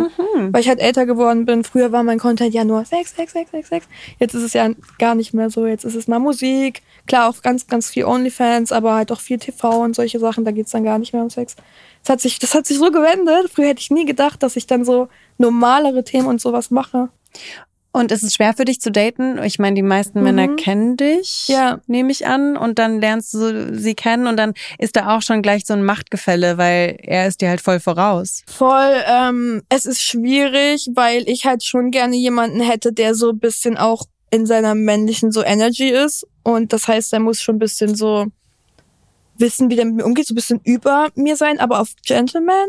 Weil 0.52 0.60
ich 0.62 0.68
halt 0.68 0.80
älter 0.80 1.04
geworden 1.04 1.44
bin. 1.44 1.64
Früher 1.64 1.92
war 1.92 2.02
mein 2.02 2.18
Content 2.18 2.54
ja 2.54 2.64
nur 2.64 2.84
Sex, 2.84 3.14
Sex, 3.14 3.32
Sex, 3.32 3.50
Sex, 3.50 3.68
Sex. 3.68 3.86
Jetzt 4.18 4.34
ist 4.34 4.42
es 4.42 4.52
ja 4.54 4.70
gar 4.98 5.14
nicht 5.14 5.34
mehr 5.34 5.50
so. 5.50 5.66
Jetzt 5.66 5.84
ist 5.84 5.94
es 5.94 6.08
mal 6.08 6.18
Musik. 6.18 6.82
Klar, 7.06 7.28
auch 7.28 7.42
ganz, 7.42 7.66
ganz 7.66 7.90
viel 7.90 8.04
Onlyfans, 8.04 8.72
aber 8.72 8.94
halt 8.94 9.12
auch 9.12 9.20
viel 9.20 9.38
TV 9.38 9.82
und 9.82 9.94
solche 9.94 10.18
Sachen. 10.18 10.46
Da 10.46 10.50
geht's 10.50 10.70
dann 10.70 10.84
gar 10.84 10.98
nicht 10.98 11.12
mehr 11.12 11.22
um 11.22 11.30
Sex. 11.30 11.56
Das 12.02 12.10
hat 12.10 12.20
sich, 12.22 12.38
das 12.38 12.54
hat 12.54 12.66
sich 12.66 12.78
so 12.78 12.90
gewendet. 12.90 13.50
Früher 13.54 13.68
hätte 13.68 13.80
ich 13.80 13.90
nie 13.90 14.06
gedacht, 14.06 14.42
dass 14.42 14.56
ich 14.56 14.66
dann 14.66 14.84
so 14.84 15.08
normalere 15.36 16.04
Themen 16.04 16.28
und 16.28 16.40
sowas 16.40 16.70
mache. 16.70 17.10
Und 17.96 18.10
ist 18.10 18.24
es 18.24 18.34
schwer 18.34 18.54
für 18.54 18.64
dich 18.64 18.80
zu 18.80 18.90
daten? 18.90 19.40
Ich 19.44 19.60
meine, 19.60 19.76
die 19.76 19.82
meisten 19.82 20.20
Männer 20.20 20.48
kennen 20.56 20.96
dich, 20.96 21.44
Mhm. 21.48 21.54
Ja. 21.54 21.80
nehme 21.86 22.10
ich 22.10 22.26
an. 22.26 22.56
Und 22.56 22.80
dann 22.80 23.00
lernst 23.00 23.32
du 23.34 23.72
sie 23.72 23.94
kennen 23.94 24.26
und 24.26 24.36
dann 24.36 24.52
ist 24.78 24.96
da 24.96 25.16
auch 25.16 25.22
schon 25.22 25.42
gleich 25.42 25.64
so 25.64 25.74
ein 25.74 25.84
Machtgefälle, 25.84 26.58
weil 26.58 26.96
er 27.00 27.28
ist 27.28 27.40
dir 27.40 27.48
halt 27.50 27.60
voll 27.60 27.78
voraus. 27.78 28.42
Voll, 28.48 28.92
ähm, 29.06 29.62
es 29.68 29.86
ist 29.86 30.02
schwierig, 30.02 30.88
weil 30.94 31.22
ich 31.28 31.46
halt 31.46 31.62
schon 31.62 31.92
gerne 31.92 32.16
jemanden 32.16 32.60
hätte, 32.60 32.92
der 32.92 33.14
so 33.14 33.30
ein 33.30 33.38
bisschen 33.38 33.76
auch 33.78 34.06
in 34.32 34.44
seiner 34.44 34.74
männlichen 34.74 35.30
so 35.30 35.44
Energy 35.44 35.88
ist. 35.90 36.26
Und 36.42 36.72
das 36.72 36.88
heißt, 36.88 37.12
er 37.12 37.20
muss 37.20 37.40
schon 37.40 37.54
ein 37.56 37.60
bisschen 37.60 37.94
so 37.94 38.26
wissen, 39.38 39.70
wie 39.70 39.76
der 39.76 39.84
mit 39.84 39.96
mir 39.96 40.04
umgeht, 40.04 40.26
so 40.26 40.32
ein 40.32 40.36
bisschen 40.36 40.60
über 40.64 41.08
mir 41.14 41.36
sein, 41.36 41.58
aber 41.58 41.80
auf 41.80 41.90
Gentleman. 42.06 42.68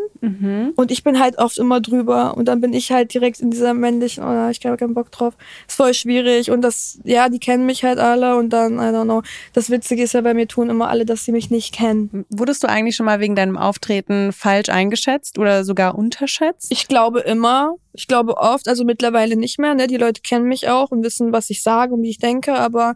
Und 0.75 0.91
ich 0.91 1.03
bin 1.03 1.19
halt 1.19 1.37
oft 1.37 1.57
immer 1.57 1.81
drüber. 1.81 2.35
Und 2.35 2.45
dann 2.47 2.61
bin 2.61 2.73
ich 2.73 2.91
halt 2.91 3.13
direkt 3.13 3.39
in 3.39 3.51
dieser 3.51 3.73
männlichen, 3.73 4.23
oh, 4.23 4.49
ich 4.49 4.65
habe 4.65 4.77
keinen 4.77 4.93
Bock 4.93 5.11
drauf. 5.11 5.35
Ist 5.67 5.75
voll 5.75 5.93
schwierig. 5.93 6.51
Und 6.51 6.61
das, 6.61 6.99
ja, 7.03 7.29
die 7.29 7.39
kennen 7.39 7.65
mich 7.65 7.83
halt 7.83 7.99
alle. 7.99 8.35
Und 8.37 8.49
dann, 8.49 8.75
I 8.75 8.93
don't 8.93 9.03
know. 9.03 9.21
Das 9.53 9.69
Witzige 9.69 10.03
ist 10.03 10.13
ja, 10.13 10.21
bei 10.21 10.33
mir 10.33 10.47
tun 10.47 10.69
immer 10.69 10.89
alle, 10.89 11.05
dass 11.05 11.25
sie 11.25 11.31
mich 11.31 11.49
nicht 11.49 11.73
kennen. 11.73 12.25
Wurdest 12.29 12.63
du 12.63 12.69
eigentlich 12.69 12.95
schon 12.95 13.05
mal 13.05 13.19
wegen 13.19 13.35
deinem 13.35 13.57
Auftreten 13.57 14.31
falsch 14.31 14.69
eingeschätzt 14.69 15.37
oder 15.37 15.63
sogar 15.63 15.95
unterschätzt? 15.95 16.71
Ich 16.71 16.87
glaube 16.87 17.19
immer. 17.21 17.75
Ich 17.93 18.07
glaube 18.07 18.37
oft, 18.37 18.67
also 18.67 18.83
mittlerweile 18.83 19.35
nicht 19.37 19.59
mehr. 19.59 19.73
Ne? 19.73 19.87
Die 19.87 19.97
Leute 19.97 20.21
kennen 20.21 20.45
mich 20.45 20.67
auch 20.67 20.91
und 20.91 21.03
wissen, 21.03 21.31
was 21.31 21.49
ich 21.49 21.63
sage 21.63 21.93
und 21.93 22.03
wie 22.03 22.09
ich 22.09 22.17
denke, 22.17 22.55
aber 22.55 22.95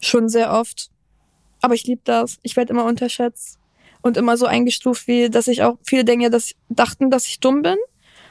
schon 0.00 0.28
sehr 0.28 0.52
oft. 0.52 0.90
Aber 1.66 1.74
ich 1.74 1.82
liebe 1.82 2.02
das. 2.04 2.38
Ich 2.42 2.54
werde 2.54 2.72
immer 2.72 2.84
unterschätzt 2.84 3.58
und 4.02 4.16
immer 4.16 4.36
so 4.36 4.46
eingestuft, 4.46 5.08
wie 5.08 5.28
dass 5.28 5.48
ich 5.48 5.64
auch 5.64 5.78
viele 5.84 6.04
denken 6.04 6.22
ja, 6.22 6.28
dass 6.28 6.52
dachten, 6.68 7.10
dass 7.10 7.26
ich 7.26 7.40
dumm 7.40 7.62
bin 7.62 7.74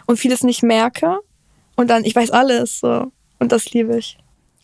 und 0.06 0.16
vieles 0.16 0.42
nicht 0.44 0.64
merke 0.64 1.20
und 1.76 1.90
dann 1.90 2.06
ich 2.06 2.16
weiß 2.16 2.32
alles 2.32 2.80
so 2.80 3.12
und 3.40 3.52
das 3.52 3.66
liebe 3.72 3.98
ich. 3.98 4.18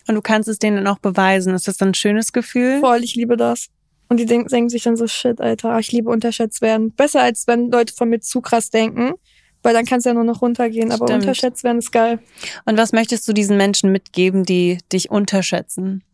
Und 0.08 0.16
du 0.16 0.22
kannst 0.22 0.48
es 0.48 0.58
denen 0.58 0.78
dann 0.78 0.88
auch 0.88 1.00
beweisen. 1.00 1.54
Ist 1.54 1.68
das 1.68 1.76
dann 1.76 1.90
ein 1.90 1.96
schönes 1.96 2.32
Gefühl? 2.32 2.80
Voll, 2.80 3.04
ich 3.04 3.16
liebe 3.16 3.36
das. 3.36 3.68
Und 4.08 4.22
die 4.22 4.26
denken, 4.26 4.48
denken 4.48 4.70
sich 4.70 4.84
dann 4.84 4.96
so, 4.96 5.06
shit, 5.06 5.42
Alter, 5.42 5.78
ich 5.80 5.92
liebe 5.92 6.10
unterschätzt 6.10 6.62
werden. 6.62 6.94
Besser 6.94 7.22
als 7.22 7.46
wenn 7.46 7.72
Leute 7.72 7.94
von 7.94 8.08
mir 8.08 8.22
zu 8.22 8.40
krass 8.40 8.70
denken, 8.70 9.16
weil 9.64 9.74
dann 9.74 9.86
kann 9.86 10.00
es 10.00 10.06
ja 10.06 10.14
nur 10.14 10.24
noch 10.24 10.42
runtergehen. 10.42 10.94
Aber 10.94 11.08
Stimmt. 11.08 11.24
unterschätzt 11.24 11.66
werden 11.66 11.80
ist 11.80 11.92
geil. 11.92 12.20
Und 12.64 12.78
was 12.78 12.94
möchtest 12.94 13.28
du 13.28 13.34
diesen 13.34 13.58
Menschen 13.58 13.92
mitgeben, 13.92 14.46
die 14.46 14.78
dich 14.94 15.12
unterschätzen? 15.12 16.06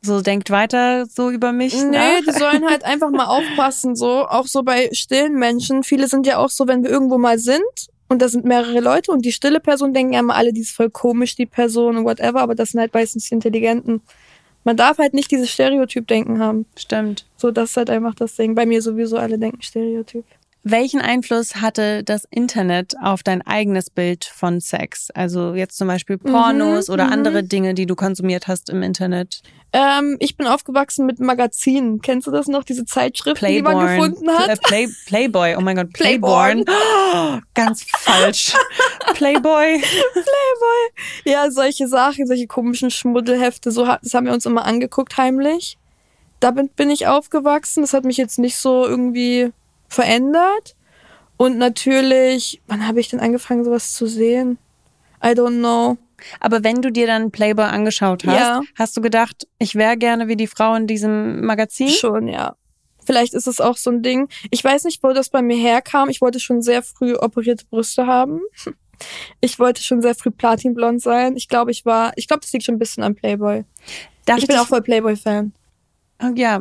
So 0.00 0.20
denkt 0.20 0.50
weiter 0.50 1.06
so 1.06 1.30
über 1.30 1.52
mich. 1.52 1.74
Nee, 1.74 1.90
nach? 1.90 2.20
die 2.26 2.38
sollen 2.38 2.68
halt 2.68 2.84
einfach 2.84 3.10
mal 3.10 3.26
aufpassen, 3.26 3.96
so. 3.96 4.26
Auch 4.26 4.46
so 4.46 4.62
bei 4.62 4.90
stillen 4.92 5.34
Menschen. 5.34 5.82
Viele 5.82 6.08
sind 6.08 6.26
ja 6.26 6.38
auch 6.38 6.50
so, 6.50 6.68
wenn 6.68 6.82
wir 6.82 6.90
irgendwo 6.90 7.18
mal 7.18 7.38
sind 7.38 7.62
und 8.08 8.22
da 8.22 8.28
sind 8.28 8.44
mehrere 8.44 8.80
Leute 8.80 9.10
und 9.12 9.24
die 9.24 9.32
stille 9.32 9.60
Person 9.60 9.92
denken 9.92 10.14
ja 10.14 10.20
immer 10.20 10.36
alle, 10.36 10.52
die 10.52 10.60
ist 10.60 10.74
voll 10.74 10.90
komisch, 10.90 11.34
die 11.34 11.46
Person 11.46 11.96
und 11.96 12.04
whatever, 12.04 12.40
aber 12.40 12.54
das 12.54 12.70
sind 12.70 12.80
halt 12.80 12.94
meistens 12.94 13.28
die 13.28 13.34
Intelligenten. 13.34 14.00
Man 14.64 14.76
darf 14.76 14.98
halt 14.98 15.14
nicht 15.14 15.30
dieses 15.30 15.50
Stereotyp-Denken 15.50 16.40
haben. 16.40 16.66
Stimmt. 16.76 17.26
So, 17.36 17.50
das 17.50 17.70
ist 17.70 17.76
halt 17.76 17.90
einfach 17.90 18.14
das 18.14 18.36
Ding. 18.36 18.54
Bei 18.54 18.66
mir 18.66 18.82
sowieso 18.82 19.16
alle 19.16 19.38
denken 19.38 19.62
Stereotyp. 19.62 20.24
Welchen 20.64 21.00
Einfluss 21.00 21.56
hatte 21.56 22.02
das 22.02 22.24
Internet 22.30 22.94
auf 23.02 23.22
dein 23.22 23.42
eigenes 23.46 23.90
Bild 23.90 24.24
von 24.24 24.60
Sex? 24.60 25.10
Also 25.14 25.54
jetzt 25.54 25.78
zum 25.78 25.88
Beispiel 25.88 26.18
Pornos 26.18 26.90
oder 26.90 27.10
andere 27.10 27.44
Dinge, 27.44 27.74
die 27.74 27.86
du 27.86 27.94
konsumiert 27.94 28.48
hast 28.48 28.68
im 28.68 28.82
Internet. 28.82 29.42
Ähm, 29.72 30.16
ich 30.18 30.36
bin 30.36 30.46
aufgewachsen 30.46 31.06
mit 31.06 31.20
Magazinen. 31.20 32.00
Kennst 32.00 32.26
du 32.26 32.30
das 32.30 32.48
noch? 32.48 32.64
Diese 32.64 32.84
Zeitschriften, 32.84 33.46
die 33.46 33.62
man 33.62 33.78
gefunden 33.78 34.30
hat? 34.30 34.48
Äh, 34.48 34.56
Play, 34.56 34.88
Playboy, 35.06 35.56
oh 35.56 35.60
mein 35.60 35.76
Gott, 35.76 35.92
Playborn. 35.92 36.64
Playborn. 36.64 36.78
Oh, 37.10 37.38
ganz 37.54 37.86
falsch. 37.96 38.54
Playboy. 39.14 39.82
Ja, 41.24 41.50
solche 41.50 41.88
Sachen, 41.88 42.26
solche 42.26 42.46
komischen 42.46 42.90
Schmuddelhefte, 42.90 43.70
so 43.70 43.86
das 43.86 44.12
haben 44.12 44.26
wir 44.26 44.34
uns 44.34 44.44
immer 44.44 44.66
angeguckt 44.66 45.16
heimlich. 45.16 45.78
Da 46.40 46.50
bin, 46.50 46.68
bin 46.68 46.90
ich 46.90 47.06
aufgewachsen. 47.06 47.82
Das 47.82 47.94
hat 47.94 48.04
mich 48.04 48.18
jetzt 48.18 48.38
nicht 48.38 48.56
so 48.56 48.86
irgendwie 48.86 49.52
verändert. 49.88 50.76
Und 51.36 51.56
natürlich, 51.58 52.60
wann 52.66 52.86
habe 52.86 53.00
ich 53.00 53.08
denn 53.10 53.20
angefangen, 53.20 53.64
sowas 53.64 53.92
zu 53.94 54.06
sehen? 54.06 54.58
I 55.24 55.28
don't 55.28 55.58
know. 55.58 55.96
Aber 56.40 56.64
wenn 56.64 56.82
du 56.82 56.90
dir 56.90 57.06
dann 57.06 57.30
Playboy 57.30 57.64
angeschaut 57.66 58.24
hast, 58.26 58.38
Ja. 58.40 58.60
hast 58.76 58.96
du 58.96 59.00
gedacht, 59.00 59.46
ich 59.58 59.76
wäre 59.76 59.96
gerne 59.96 60.26
wie 60.28 60.36
die 60.36 60.48
Frau 60.48 60.74
in 60.74 60.86
diesem 60.88 61.44
Magazin? 61.44 61.88
Schon, 61.90 62.26
ja. 62.26 62.56
Vielleicht 63.06 63.34
ist 63.34 63.46
es 63.46 63.60
auch 63.60 63.76
so 63.76 63.90
ein 63.90 64.02
Ding. 64.02 64.28
Ich 64.50 64.62
weiß 64.62 64.84
nicht, 64.84 65.02
wo 65.02 65.12
das 65.12 65.30
bei 65.30 65.40
mir 65.42 65.56
herkam. 65.56 66.10
Ich 66.10 66.20
wollte 66.20 66.40
schon 66.40 66.60
sehr 66.60 66.82
früh 66.82 67.14
operierte 67.14 67.64
Brüste 67.66 68.06
haben. 68.06 68.40
Ich 69.40 69.60
wollte 69.60 69.80
schon 69.80 70.02
sehr 70.02 70.16
früh 70.16 70.32
platinblond 70.32 71.00
sein. 71.00 71.36
Ich 71.36 71.46
glaube, 71.46 71.70
ich 71.70 71.86
war, 71.86 72.10
ich 72.16 72.26
glaube, 72.26 72.40
das 72.40 72.52
liegt 72.52 72.64
schon 72.64 72.74
ein 72.74 72.78
bisschen 72.80 73.04
am 73.04 73.14
Playboy. 73.14 73.64
Darf 74.26 74.38
ich 74.38 74.48
bin 74.48 74.56
dich- 74.56 74.60
auch 74.60 74.66
voll 74.66 74.82
Playboy-Fan. 74.82 75.52
Ja, 76.34 76.60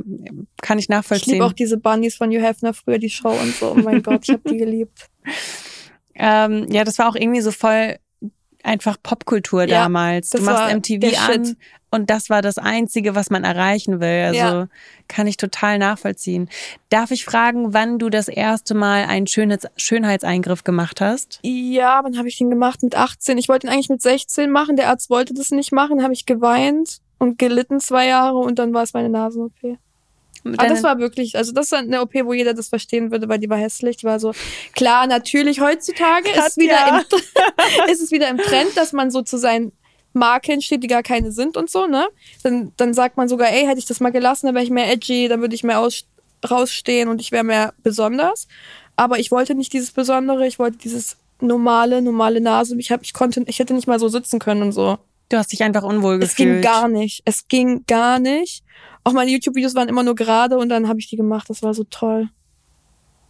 kann 0.61 0.77
ich 0.77 0.85
Ich 0.85 0.89
nachvollziehen. 0.89 1.33
liebe 1.33 1.45
auch 1.45 1.53
diese 1.53 1.77
Bunnies 1.77 2.15
von 2.15 2.29
Hugh 2.29 2.41
Hefner 2.41 2.73
früher, 2.73 2.99
die 2.99 3.09
Show 3.09 3.29
und 3.31 3.55
so. 3.55 3.71
Oh 3.71 3.75
mein 3.75 4.03
Gott, 4.03 4.21
ich 4.23 4.29
habe 4.29 4.49
die 4.49 4.57
geliebt. 4.57 5.09
Ähm, 6.19 6.65
ja, 6.71 6.83
das 6.83 6.97
war 6.97 7.09
auch 7.09 7.15
irgendwie 7.15 7.41
so 7.41 7.51
voll 7.51 7.97
einfach 8.63 8.97
Popkultur 9.03 9.65
Ja, 9.65 9.83
damals. 9.83 10.31
Du 10.31 10.41
machst 10.41 10.73
MTV 10.75 11.15
an 11.29 11.45
Shit. 11.45 11.57
und 11.91 12.09
das 12.09 12.29
war 12.31 12.41
das 12.41 12.57
Einzige, 12.57 13.13
was 13.13 13.29
man 13.29 13.43
erreichen 13.43 13.99
will. 14.01 14.25
Also 14.25 14.37
Ja. 14.39 14.67
kann 15.07 15.27
ich 15.27 15.37
total 15.37 15.77
nachvollziehen. 15.77 16.49
Darf 16.89 17.11
ich 17.11 17.23
fragen, 17.23 17.73
wann 17.75 17.99
du 17.99 18.09
das 18.09 18.29
erste 18.29 18.73
Mal 18.73 19.05
einen 19.05 19.27
Schönheits 19.27 19.67
Schönheitseingriff 19.77 20.63
gemacht 20.63 21.01
hast? 21.01 21.39
Ja, 21.43 22.01
wann 22.03 22.17
habe 22.17 22.27
ich 22.27 22.37
den 22.39 22.49
gemacht? 22.49 22.81
Mit 22.81 22.95
18. 22.95 23.37
Ich 23.37 23.47
wollte 23.47 23.67
ihn 23.67 23.69
eigentlich 23.73 23.89
mit 23.89 24.01
16 24.01 24.49
machen. 24.49 24.75
Der 24.75 24.89
Arzt 24.89 25.11
wollte 25.11 25.35
das 25.35 25.51
nicht 25.51 25.71
machen. 25.71 26.01
habe 26.01 26.13
ich 26.13 26.25
geweint 26.25 26.97
und 27.19 27.37
gelitten 27.37 27.79
zwei 27.79 28.07
Jahre 28.07 28.37
und 28.37 28.59
dann 28.59 28.73
war 28.73 28.83
es 28.83 28.93
meine 28.93 29.09
Nasen-OP. 29.09 29.77
Aber 30.45 30.67
das 30.67 30.83
war 30.83 30.99
wirklich, 30.99 31.35
also 31.35 31.51
das 31.51 31.65
ist 31.65 31.73
eine 31.73 32.01
OP, 32.01 32.13
wo 32.23 32.33
jeder 32.33 32.53
das 32.53 32.69
verstehen 32.69 33.11
würde, 33.11 33.27
weil 33.27 33.39
die 33.39 33.49
war 33.49 33.57
hässlich. 33.57 33.97
Die 33.97 34.05
war 34.05 34.19
so, 34.19 34.33
klar, 34.73 35.07
natürlich, 35.07 35.59
heutzutage 35.59 36.29
ist, 36.29 36.35
Katja. 36.35 36.63
wieder 36.63 36.87
im, 36.89 37.91
ist 37.91 38.01
es 38.01 38.11
wieder 38.11 38.29
im 38.29 38.37
Trend, 38.37 38.75
dass 38.75 38.93
man 38.93 39.11
so 39.11 39.21
zu 39.21 39.37
seinen 39.37 39.71
Marken 40.13 40.61
steht, 40.61 40.83
die 40.83 40.87
gar 40.87 41.03
keine 41.03 41.31
sind 41.31 41.57
und 41.57 41.69
so, 41.69 41.87
ne? 41.87 42.07
Dann, 42.43 42.71
dann 42.77 42.93
sagt 42.93 43.17
man 43.17 43.27
sogar, 43.27 43.49
ey, 43.49 43.65
hätte 43.65 43.79
ich 43.79 43.85
das 43.85 43.99
mal 43.99 44.11
gelassen, 44.11 44.47
dann 44.47 44.55
wäre 44.55 44.63
ich 44.63 44.71
mehr 44.71 44.91
edgy, 44.91 45.27
dann 45.27 45.41
würde 45.41 45.55
ich 45.55 45.63
mehr 45.63 45.79
aus, 45.79 46.05
rausstehen 46.49 47.09
und 47.09 47.19
ich 47.19 47.31
wäre 47.31 47.43
mehr 47.43 47.73
besonders. 47.83 48.47
Aber 48.95 49.19
ich 49.19 49.31
wollte 49.31 49.53
nicht 49.55 49.73
dieses 49.73 49.91
Besondere, 49.91 50.47
ich 50.47 50.59
wollte 50.59 50.77
dieses 50.77 51.17
normale, 51.39 52.01
normale 52.01 52.41
Nase. 52.41 52.75
Ich 52.79 52.91
hab, 52.91 53.03
ich 53.03 53.13
konnte, 53.13 53.43
ich 53.47 53.59
hätte 53.59 53.73
nicht 53.73 53.87
mal 53.87 53.99
so 53.99 54.07
sitzen 54.07 54.39
können 54.39 54.63
und 54.63 54.71
so. 54.71 54.97
Du 55.29 55.37
hast 55.37 55.51
dich 55.51 55.63
einfach 55.63 55.83
unwohl 55.83 56.21
Es 56.23 56.35
ging 56.35 56.47
gefühlt. 56.47 56.63
gar 56.63 56.87
nicht. 56.87 57.21
Es 57.25 57.47
ging 57.47 57.83
gar 57.87 58.19
nicht. 58.19 58.63
Auch 59.03 59.13
meine 59.13 59.31
YouTube-Videos 59.31 59.75
waren 59.75 59.89
immer 59.89 60.03
nur 60.03 60.15
gerade 60.15 60.57
und 60.57 60.69
dann 60.69 60.87
habe 60.87 60.99
ich 60.99 61.07
die 61.09 61.15
gemacht. 61.17 61.49
Das 61.49 61.63
war 61.63 61.73
so 61.73 61.83
toll. 61.89 62.29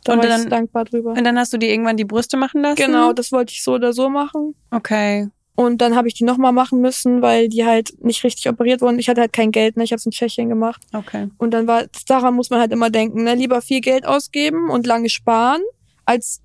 Da 0.03 0.13
Und 0.13 0.19
war 0.19 0.27
dann- 0.27 0.41
ich 0.43 0.47
dankbar 0.49 0.85
drüber. 0.85 1.11
Und 1.11 1.23
dann 1.23 1.37
hast 1.37 1.53
du 1.53 1.57
dir 1.57 1.69
irgendwann 1.69 1.97
die 1.97 2.05
Brüste 2.05 2.37
machen 2.37 2.61
lassen? 2.61 2.75
Genau, 2.77 3.13
das 3.13 3.31
wollte 3.31 3.51
ich 3.53 3.63
so 3.63 3.73
oder 3.73 3.93
so 3.93 4.09
machen. 4.09 4.55
Okay. 4.71 5.27
Und 5.55 5.81
dann 5.81 5.95
habe 5.95 6.07
ich 6.07 6.13
die 6.13 6.23
nochmal 6.23 6.51
machen 6.51 6.81
müssen, 6.81 7.21
weil 7.23 7.49
die 7.49 7.65
halt 7.65 7.91
nicht 8.03 8.23
richtig 8.23 8.47
operiert 8.47 8.81
wurden. 8.81 8.99
Ich 8.99 9.09
hatte 9.09 9.21
halt 9.21 9.33
kein 9.33 9.51
Geld, 9.51 9.75
ne? 9.75 9.83
Ich 9.83 9.91
habe 9.91 9.97
es 9.97 10.05
in 10.05 10.11
Tschechien 10.11 10.49
gemacht. 10.49 10.83
Okay. 10.93 11.29
Und 11.37 11.51
dann 11.51 11.65
war, 11.65 11.85
daran 12.07 12.35
muss 12.35 12.51
man 12.51 12.59
halt 12.59 12.71
immer 12.71 12.91
denken, 12.91 13.23
ne? 13.23 13.33
Lieber 13.33 13.61
viel 13.61 13.81
Geld 13.81 14.05
ausgeben 14.05 14.69
und 14.69 14.85
lange 14.85 15.09
sparen, 15.09 15.61
als 16.05 16.41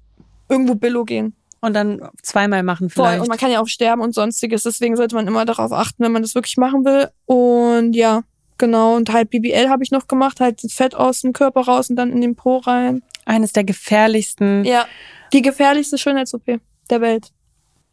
irgendwo 0.48 0.74
Billo 0.74 1.04
gehen. 1.04 1.34
Und 1.62 1.74
dann 1.74 2.00
zweimal 2.22 2.62
machen 2.64 2.90
Voll. 2.90 3.04
vielleicht. 3.06 3.20
Und 3.22 3.28
man 3.28 3.38
kann 3.38 3.50
ja 3.50 3.60
auch 3.62 3.68
sterben 3.68 4.02
und 4.02 4.14
sonstiges. 4.14 4.64
Deswegen 4.64 4.96
sollte 4.96 5.14
man 5.14 5.26
immer 5.26 5.44
darauf 5.44 5.72
achten, 5.72 6.02
wenn 6.04 6.12
man 6.12 6.20
das 6.22 6.34
wirklich 6.34 6.56
machen 6.58 6.84
will. 6.84 7.08
Und 7.24 7.94
ja, 7.94 8.22
genau. 8.58 8.96
Und 8.96 9.12
halt 9.12 9.30
BBL 9.30 9.68
habe 9.68 9.84
ich 9.84 9.90
noch 9.92 10.08
gemacht, 10.08 10.40
halt 10.40 10.60
Fett 10.70 10.94
aus 10.94 11.20
dem 11.22 11.32
Körper 11.32 11.60
raus 11.62 11.88
und 11.88 11.96
dann 11.96 12.10
in 12.12 12.20
den 12.20 12.34
Po 12.34 12.58
rein. 12.58 13.02
Eines 13.24 13.52
der 13.52 13.62
gefährlichsten. 13.62 14.64
Ja. 14.64 14.86
Die 15.32 15.40
gefährlichste 15.40 15.96
Schönheits-OP 15.98 16.58
der 16.90 17.00
Welt. 17.00 17.28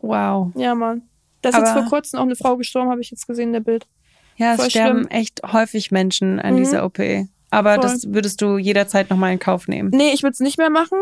Wow. 0.02 0.52
Ja, 0.56 0.74
Mann. 0.76 1.04
Da 1.42 1.50
ist 1.50 1.58
jetzt 1.58 1.72
vor 1.72 1.86
kurzem 1.86 2.20
auch 2.20 2.24
eine 2.24 2.36
Frau 2.36 2.58
gestorben, 2.58 2.90
habe 2.90 3.02
ich 3.02 3.12
jetzt 3.12 3.28
gesehen, 3.28 3.50
in 3.50 3.54
der 3.54 3.60
Bild. 3.62 3.86
Ja, 4.38 4.54
es 4.54 4.60
Voll 4.62 4.70
sterben 4.72 5.00
schlimm. 5.02 5.08
echt 5.12 5.42
häufig 5.54 5.92
Menschen 5.92 6.40
an 6.40 6.56
Mhm. 6.56 6.58
dieser 6.58 6.84
OP. 6.86 7.00
Aber 7.52 7.76
Voll. 7.76 7.84
das 7.84 8.12
würdest 8.14 8.42
du 8.42 8.58
jederzeit 8.58 9.10
nochmal 9.10 9.32
in 9.34 9.40
Kauf 9.40 9.68
nehmen. 9.68 9.90
Nee, 9.94 10.12
ich 10.14 10.24
würde 10.24 10.34
es 10.34 10.40
nicht 10.40 10.58
mehr 10.58 10.70
machen. 10.70 10.98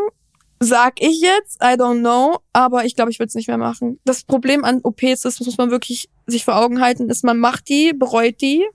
Sag 0.60 1.02
ich 1.02 1.22
jetzt, 1.22 1.62
I 1.62 1.76
don't 1.76 2.00
know, 2.00 2.40
aber 2.52 2.86
ich 2.86 2.96
glaube, 2.96 3.12
ich 3.12 3.20
würde 3.20 3.28
es 3.28 3.36
nicht 3.36 3.48
mehr 3.48 3.58
machen. 3.58 4.00
Das 4.06 4.24
Problem 4.24 4.64
an 4.64 4.80
OPs 4.84 5.26
ist, 5.26 5.40
das 5.40 5.42
muss 5.42 5.58
man 5.58 5.70
wirklich 5.70 6.10
sich 6.26 6.46
vor 6.46 6.56
Augen 6.56 6.82
halten, 6.82 7.10
ist, 7.10 7.24
man 7.24 7.38
macht 7.38 7.70
die, 7.70 7.94
bereut 7.94 8.42
die, 8.42 8.66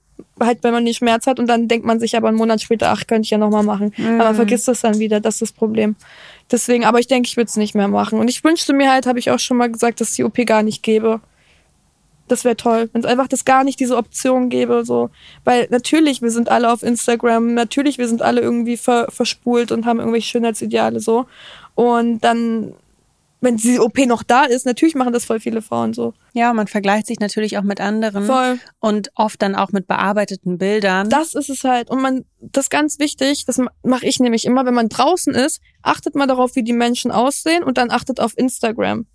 halt 0.41 0.63
wenn 0.63 0.73
man 0.73 0.85
den 0.85 0.95
Schmerz 0.95 1.27
hat 1.27 1.39
und 1.39 1.47
dann 1.47 1.69
denkt 1.69 1.87
man 1.87 2.01
sich 2.01 2.17
aber 2.17 2.29
einen 2.29 2.37
Monat 2.37 2.61
später, 2.61 2.91
ach, 2.91 3.07
könnte 3.07 3.27
ich 3.27 3.31
ja 3.31 3.39
nochmal 3.39 3.63
machen. 3.63 3.93
Aber 3.99 4.25
man 4.25 4.35
vergisst 4.35 4.69
das 4.69 4.81
dann 4.81 4.99
wieder, 4.99 5.21
das 5.21 5.37
ist 5.37 5.43
das 5.43 5.53
Problem. 5.53 5.97
Deswegen, 6.51 6.85
aber 6.85 6.99
ich 6.99 7.07
denke, 7.07 7.27
ich 7.27 7.37
würde 7.37 7.49
es 7.49 7.57
nicht 7.57 7.75
mehr 7.75 7.89
machen. 7.89 8.19
Und 8.19 8.29
ich 8.29 8.43
wünschte 8.45 8.73
mir 8.73 8.91
halt, 8.91 9.07
habe 9.07 9.19
ich 9.19 9.31
auch 9.31 9.39
schon 9.39 9.57
mal 9.57 9.71
gesagt, 9.71 10.01
dass 10.01 10.13
die 10.13 10.25
OP 10.25 10.37
gar 10.47 10.63
nicht 10.63 10.83
gäbe. 10.83 11.21
Das 12.29 12.45
wäre 12.45 12.57
toll, 12.57 12.89
wenn 12.93 13.03
es 13.03 13.07
einfach 13.07 13.29
das 13.29 13.45
gar 13.45 13.65
nicht 13.65 13.81
diese 13.81 13.97
Option 13.97 14.49
gäbe, 14.49 14.85
so. 14.85 15.11
Weil 15.45 15.67
natürlich, 15.71 16.23
wir 16.23 16.31
sind 16.31 16.49
alle 16.49 16.73
auf 16.73 16.83
Instagram, 16.83 17.55
natürlich, 17.55 17.99
wir 17.99 18.09
sind 18.09 18.23
alle 18.23 18.41
irgendwie 18.41 18.77
ver 18.77 19.09
verspult 19.11 19.73
und 19.73 19.85
haben 19.85 19.99
irgendwelche 19.99 20.29
Schönheitsideale 20.29 21.01
so. 21.01 21.27
Und 21.75 22.21
dann, 22.21 22.75
wenn 23.41 23.57
diese 23.57 23.83
OP 23.83 23.99
noch 24.07 24.23
da 24.23 24.45
ist, 24.45 24.67
natürlich 24.67 24.95
machen 24.95 25.13
das 25.13 25.25
voll 25.25 25.41
viele 25.41 25.63
Frauen 25.63 25.95
so. 25.95 26.15
Ja, 26.33 26.53
man 26.53 26.67
vergleicht 26.67 27.07
sich 27.07 27.21
natürlich 27.21 27.59
auch 27.59 27.63
mit 27.63 27.81
anderen. 27.81 28.27
Voll. 28.27 28.59
Und 28.79 29.11
oft 29.15 29.41
dann 29.43 29.55
auch 29.55 29.73
mit 29.73 29.87
bearbeiteten 29.87 30.59
Bildern. 30.59 31.09
Das 31.09 31.35
ist 31.35 31.51
es 31.51 31.65
halt. 31.65 31.91
Und 31.91 32.01
man, 32.01 32.25
das 32.41 32.67
ist 32.67 32.71
ganz 32.71 32.99
wichtig, 32.99 33.45
das 33.47 33.61
mache 33.83 34.07
ich 34.07 34.21
nämlich 34.21 34.45
immer, 34.45 34.65
wenn 34.65 34.75
man 34.75 34.89
draußen 34.89 35.35
ist, 35.35 35.61
achtet 35.83 36.15
mal 36.15 36.27
darauf, 36.27 36.57
wie 36.57 36.63
die 36.63 36.73
Menschen 36.73 37.11
aussehen 37.11 37.63
und 37.65 37.79
dann 37.79 37.91
achtet 37.91 38.21
auf 38.21 38.37
Instagram. 38.37 39.07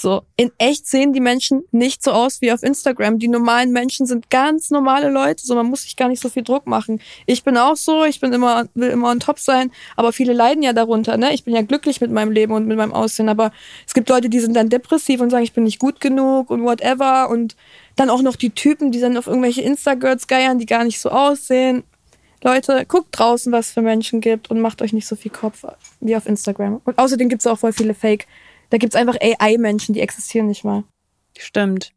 So, 0.00 0.22
in 0.36 0.52
echt 0.58 0.86
sehen 0.86 1.12
die 1.12 1.18
Menschen 1.18 1.64
nicht 1.72 2.04
so 2.04 2.12
aus 2.12 2.40
wie 2.40 2.52
auf 2.52 2.62
Instagram. 2.62 3.18
Die 3.18 3.26
normalen 3.26 3.72
Menschen 3.72 4.06
sind 4.06 4.30
ganz 4.30 4.70
normale 4.70 5.10
Leute, 5.10 5.44
so 5.44 5.56
man 5.56 5.66
muss 5.66 5.82
sich 5.82 5.96
gar 5.96 6.06
nicht 6.08 6.22
so 6.22 6.28
viel 6.28 6.44
Druck 6.44 6.68
machen. 6.68 7.00
Ich 7.26 7.42
bin 7.42 7.56
auch 7.56 7.74
so, 7.74 8.04
ich 8.04 8.20
bin 8.20 8.32
immer 8.32 8.66
will 8.74 8.90
immer 8.90 9.10
on 9.10 9.18
top 9.18 9.40
sein, 9.40 9.72
aber 9.96 10.12
viele 10.12 10.34
leiden 10.34 10.62
ja 10.62 10.72
darunter, 10.72 11.16
ne? 11.16 11.34
Ich 11.34 11.42
bin 11.42 11.52
ja 11.52 11.62
glücklich 11.62 12.00
mit 12.00 12.12
meinem 12.12 12.30
Leben 12.30 12.52
und 12.52 12.68
mit 12.68 12.76
meinem 12.76 12.92
Aussehen, 12.92 13.28
aber 13.28 13.50
es 13.88 13.92
gibt 13.92 14.08
Leute, 14.08 14.28
die 14.28 14.38
sind 14.38 14.54
dann 14.54 14.68
depressiv 14.68 15.20
und 15.20 15.30
sagen, 15.30 15.42
ich 15.42 15.52
bin 15.52 15.64
nicht 15.64 15.80
gut 15.80 16.00
genug 16.00 16.50
und 16.50 16.62
whatever 16.62 17.28
und 17.28 17.56
dann 17.96 18.08
auch 18.08 18.22
noch 18.22 18.36
die 18.36 18.50
Typen, 18.50 18.92
die 18.92 19.00
dann 19.00 19.16
auf 19.16 19.26
irgendwelche 19.26 19.62
Insta-Girls 19.62 20.28
geiern, 20.28 20.60
die 20.60 20.66
gar 20.66 20.84
nicht 20.84 21.00
so 21.00 21.10
aussehen. 21.10 21.82
Leute, 22.44 22.84
guckt 22.86 23.08
draußen, 23.10 23.50
was 23.50 23.66
es 23.66 23.72
für 23.72 23.82
Menschen 23.82 24.20
gibt 24.20 24.48
und 24.48 24.60
macht 24.60 24.80
euch 24.80 24.92
nicht 24.92 25.08
so 25.08 25.16
viel 25.16 25.32
Kopf 25.32 25.64
wie 25.98 26.14
auf 26.14 26.26
Instagram. 26.26 26.80
Und 26.84 26.98
außerdem 26.98 27.28
gibt's 27.28 27.48
auch 27.48 27.58
voll 27.58 27.72
viele 27.72 27.94
Fake. 27.94 28.28
Da 28.70 28.78
gibt's 28.78 28.96
einfach 28.96 29.16
AI-Menschen, 29.20 29.94
die 29.94 30.00
existieren 30.00 30.46
nicht 30.46 30.64
mal. 30.64 30.84
Stimmt. 31.38 31.90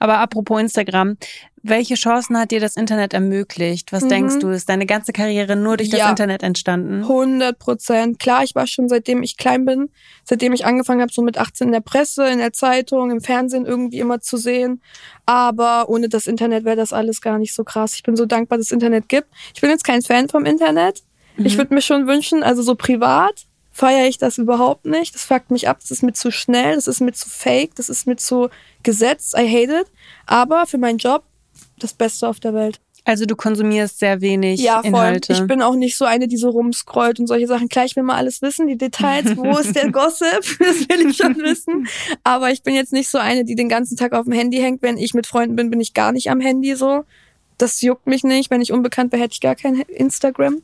Aber 0.00 0.18
apropos 0.18 0.60
Instagram, 0.60 1.16
welche 1.62 1.94
Chancen 1.94 2.36
hat 2.36 2.50
dir 2.50 2.58
das 2.58 2.76
Internet 2.76 3.14
ermöglicht? 3.14 3.92
Was 3.92 4.02
Mhm. 4.04 4.08
denkst 4.08 4.38
du? 4.40 4.48
Ist 4.48 4.68
deine 4.68 4.84
ganze 4.84 5.12
Karriere 5.12 5.54
nur 5.54 5.76
durch 5.76 5.90
das 5.90 6.00
Ja. 6.00 6.10
Internet 6.10 6.42
entstanden? 6.42 7.06
100 7.06 7.56
Prozent. 7.60 8.18
Klar, 8.18 8.42
ich 8.42 8.56
war 8.56 8.66
schon 8.66 8.88
seitdem 8.88 9.22
ich 9.22 9.36
klein 9.36 9.64
bin, 9.64 9.90
seitdem 10.24 10.52
ich 10.54 10.64
angefangen 10.66 11.00
habe, 11.02 11.12
so 11.12 11.22
mit 11.22 11.38
18 11.38 11.68
in 11.68 11.72
der 11.72 11.80
Presse, 11.80 12.28
in 12.28 12.38
der 12.38 12.52
Zeitung, 12.52 13.12
im 13.12 13.20
Fernsehen 13.20 13.64
irgendwie 13.64 14.00
immer 14.00 14.20
zu 14.20 14.38
sehen. 14.38 14.82
Aber 15.24 15.88
ohne 15.88 16.08
das 16.08 16.26
Internet 16.26 16.64
wäre 16.64 16.76
das 16.76 16.92
alles 16.92 17.20
gar 17.20 17.38
nicht 17.38 17.54
so 17.54 17.62
krass. 17.62 17.94
Ich 17.94 18.02
bin 18.02 18.16
so 18.16 18.26
dankbar, 18.26 18.58
dass 18.58 18.66
es 18.68 18.72
Internet 18.72 19.08
gibt. 19.08 19.28
Ich 19.54 19.60
bin 19.60 19.70
jetzt 19.70 19.84
kein 19.84 20.02
Fan 20.02 20.28
vom 20.28 20.44
Internet. 20.46 21.04
Ich 21.36 21.56
würde 21.56 21.72
mir 21.72 21.80
schon 21.82 22.06
wünschen, 22.08 22.42
also 22.42 22.60
so 22.62 22.74
privat 22.74 23.46
feiere 23.80 24.06
ich 24.06 24.18
das 24.18 24.36
überhaupt 24.36 24.84
nicht. 24.84 25.14
Das 25.14 25.24
fuckt 25.24 25.50
mich 25.50 25.66
ab. 25.66 25.78
Das 25.80 25.90
ist 25.90 26.02
mir 26.02 26.12
zu 26.12 26.30
schnell, 26.30 26.74
das 26.74 26.86
ist 26.86 27.00
mir 27.00 27.12
zu 27.12 27.30
fake, 27.30 27.74
das 27.76 27.88
ist 27.88 28.06
mir 28.06 28.16
zu 28.16 28.50
gesetzt. 28.82 29.34
I 29.34 29.48
hate 29.48 29.80
it. 29.80 29.86
Aber 30.26 30.66
für 30.66 30.76
meinen 30.76 30.98
Job 30.98 31.24
das 31.78 31.94
Beste 31.94 32.28
auf 32.28 32.40
der 32.40 32.52
Welt. 32.52 32.78
Also 33.06 33.24
du 33.24 33.36
konsumierst 33.36 33.98
sehr 33.98 34.20
wenig 34.20 34.60
Ja, 34.60 34.82
voll. 34.82 34.88
Inhalte. 34.88 35.32
Ich 35.32 35.46
bin 35.46 35.62
auch 35.62 35.76
nicht 35.76 35.96
so 35.96 36.04
eine, 36.04 36.28
die 36.28 36.36
so 36.36 36.50
rumscrollt 36.50 37.20
und 37.20 37.26
solche 37.26 37.46
Sachen. 37.46 37.70
Klar, 37.70 37.86
ich 37.86 37.96
will 37.96 38.02
mal 38.02 38.16
alles 38.16 38.42
wissen, 38.42 38.66
die 38.66 38.76
Details, 38.76 39.34
wo 39.38 39.56
ist 39.56 39.74
der 39.74 39.90
Gossip, 39.90 40.42
das 40.58 40.86
will 40.86 41.08
ich 41.08 41.16
schon 41.16 41.38
wissen. 41.38 41.88
Aber 42.22 42.50
ich 42.50 42.62
bin 42.62 42.74
jetzt 42.74 42.92
nicht 42.92 43.08
so 43.08 43.16
eine, 43.16 43.46
die 43.46 43.54
den 43.54 43.70
ganzen 43.70 43.96
Tag 43.96 44.12
auf 44.12 44.24
dem 44.24 44.34
Handy 44.34 44.58
hängt. 44.58 44.82
Wenn 44.82 44.98
ich 44.98 45.14
mit 45.14 45.26
Freunden 45.26 45.56
bin, 45.56 45.70
bin 45.70 45.80
ich 45.80 45.94
gar 45.94 46.12
nicht 46.12 46.30
am 46.30 46.40
Handy 46.40 46.74
so. 46.74 47.04
Das 47.56 47.80
juckt 47.80 48.06
mich 48.06 48.24
nicht. 48.24 48.50
Wenn 48.50 48.60
ich 48.60 48.72
unbekannt 48.72 49.10
wäre, 49.10 49.22
hätte 49.22 49.32
ich 49.32 49.40
gar 49.40 49.54
kein 49.54 49.76
Instagram. 49.76 50.60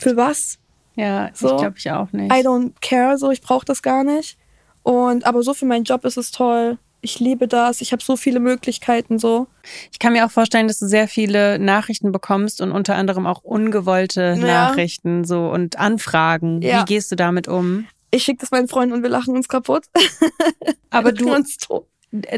Für 0.00 0.16
was? 0.16 0.58
Ja, 0.94 1.30
So. 1.34 1.48
ich 1.52 1.56
glaube 1.56 1.74
ich 1.78 1.90
auch 1.90 2.12
nicht. 2.12 2.32
I 2.32 2.44
don't 2.46 2.72
care, 2.80 3.18
so 3.18 3.30
ich 3.30 3.40
brauche 3.40 3.64
das 3.64 3.82
gar 3.82 4.04
nicht. 4.04 4.36
Und 4.82 5.26
aber 5.26 5.42
so 5.42 5.54
für 5.54 5.66
meinen 5.66 5.84
Job 5.84 6.04
ist 6.04 6.16
es 6.16 6.30
toll. 6.30 6.78
Ich 7.04 7.18
liebe 7.18 7.48
das. 7.48 7.80
Ich 7.80 7.92
habe 7.92 8.02
so 8.02 8.16
viele 8.16 8.38
Möglichkeiten 8.38 9.18
so. 9.18 9.48
Ich 9.90 9.98
kann 9.98 10.12
mir 10.12 10.24
auch 10.24 10.30
vorstellen, 10.30 10.68
dass 10.68 10.78
du 10.78 10.86
sehr 10.86 11.08
viele 11.08 11.58
Nachrichten 11.58 12.12
bekommst 12.12 12.60
und 12.60 12.70
unter 12.70 12.94
anderem 12.94 13.26
auch 13.26 13.42
ungewollte 13.42 14.36
Ja. 14.38 14.68
Nachrichten 14.68 15.24
so 15.24 15.48
und 15.48 15.78
Anfragen. 15.78 16.62
Ja. 16.62 16.80
Wie 16.80 16.84
gehst 16.84 17.10
du 17.10 17.16
damit 17.16 17.48
um? 17.48 17.86
Ich 18.12 18.22
schicke 18.24 18.38
das 18.40 18.50
meinen 18.52 18.68
Freunden 18.68 18.94
und 18.94 19.02
wir 19.02 19.10
lachen 19.10 19.34
uns 19.34 19.48
kaputt. 19.48 19.86
Aber 20.90 21.12
du 21.12 21.32
uns 21.34 21.56
tot. 21.56 21.86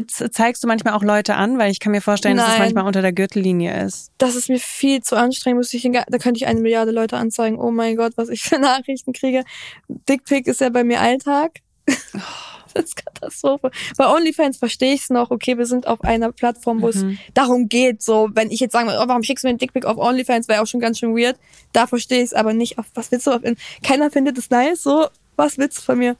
Zeigst 0.07 0.63
du 0.63 0.67
manchmal 0.67 0.93
auch 0.93 1.03
Leute 1.03 1.35
an, 1.35 1.57
weil 1.57 1.71
ich 1.71 1.79
kann 1.79 1.91
mir 1.91 2.01
vorstellen, 2.01 2.37
dass 2.37 2.45
es 2.47 2.51
Nein. 2.53 2.61
manchmal 2.61 2.85
unter 2.85 3.01
der 3.01 3.11
Gürtellinie 3.13 3.83
ist. 3.83 4.11
das 4.17 4.35
ist 4.35 4.49
mir 4.49 4.59
viel 4.59 5.01
zu 5.01 5.15
anstrengend. 5.17 5.59
Muss 5.59 5.73
ich 5.73 5.83
da 5.91 6.17
könnte 6.17 6.37
ich 6.37 6.47
eine 6.47 6.61
Milliarde 6.61 6.91
Leute 6.91 7.17
anzeigen. 7.17 7.57
Oh 7.59 7.71
mein 7.71 7.95
Gott, 7.95 8.13
was 8.15 8.29
ich 8.29 8.41
für 8.43 8.57
Nachrichten 8.59 9.13
kriege. 9.13 9.43
Dickpick 9.87 10.47
ist 10.47 10.61
ja 10.61 10.69
bei 10.69 10.83
mir 10.83 11.01
Alltag. 11.01 11.59
Das 12.73 12.83
ist 12.87 12.95
Katastrophe. 12.97 13.71
Bei 13.97 14.13
OnlyFans 14.13 14.57
verstehe 14.57 14.93
ich 14.93 15.03
es 15.03 15.09
noch. 15.09 15.31
Okay, 15.31 15.57
wir 15.57 15.65
sind 15.65 15.87
auf 15.87 16.01
einer 16.03 16.33
Plattform, 16.33 16.81
wo 16.81 16.89
es 16.89 16.97
Mhm. 17.03 17.17
darum 17.33 17.69
geht. 17.69 18.01
So, 18.01 18.27
wenn 18.33 18.51
ich 18.51 18.59
jetzt 18.59 18.73
sagen 18.73 18.89
würde, 18.89 18.99
oh, 19.01 19.07
warum 19.07 19.23
schickst 19.23 19.45
du 19.45 19.47
mir 19.47 19.51
einen 19.51 19.59
Dickpick 19.59 19.85
auf 19.85 19.95
OnlyFans, 19.97 20.49
wäre 20.49 20.61
auch 20.61 20.67
schon 20.67 20.81
ganz 20.81 20.99
schön 20.99 21.15
weird. 21.15 21.37
Da 21.71 21.87
verstehe 21.87 22.17
ich 22.17 22.25
es 22.25 22.33
aber 22.33 22.51
nicht. 22.51 22.77
Auf, 22.77 22.83
was 22.93 23.13
willst 23.13 23.27
du 23.27 23.31
auf? 23.31 23.39
Keiner 23.81 24.11
findet 24.11 24.37
es 24.37 24.49
nice. 24.49 24.83
So, 24.83 25.07
was 25.37 25.57
willst 25.57 25.77
du 25.79 25.81
von 25.81 25.97
mir? 25.97 26.15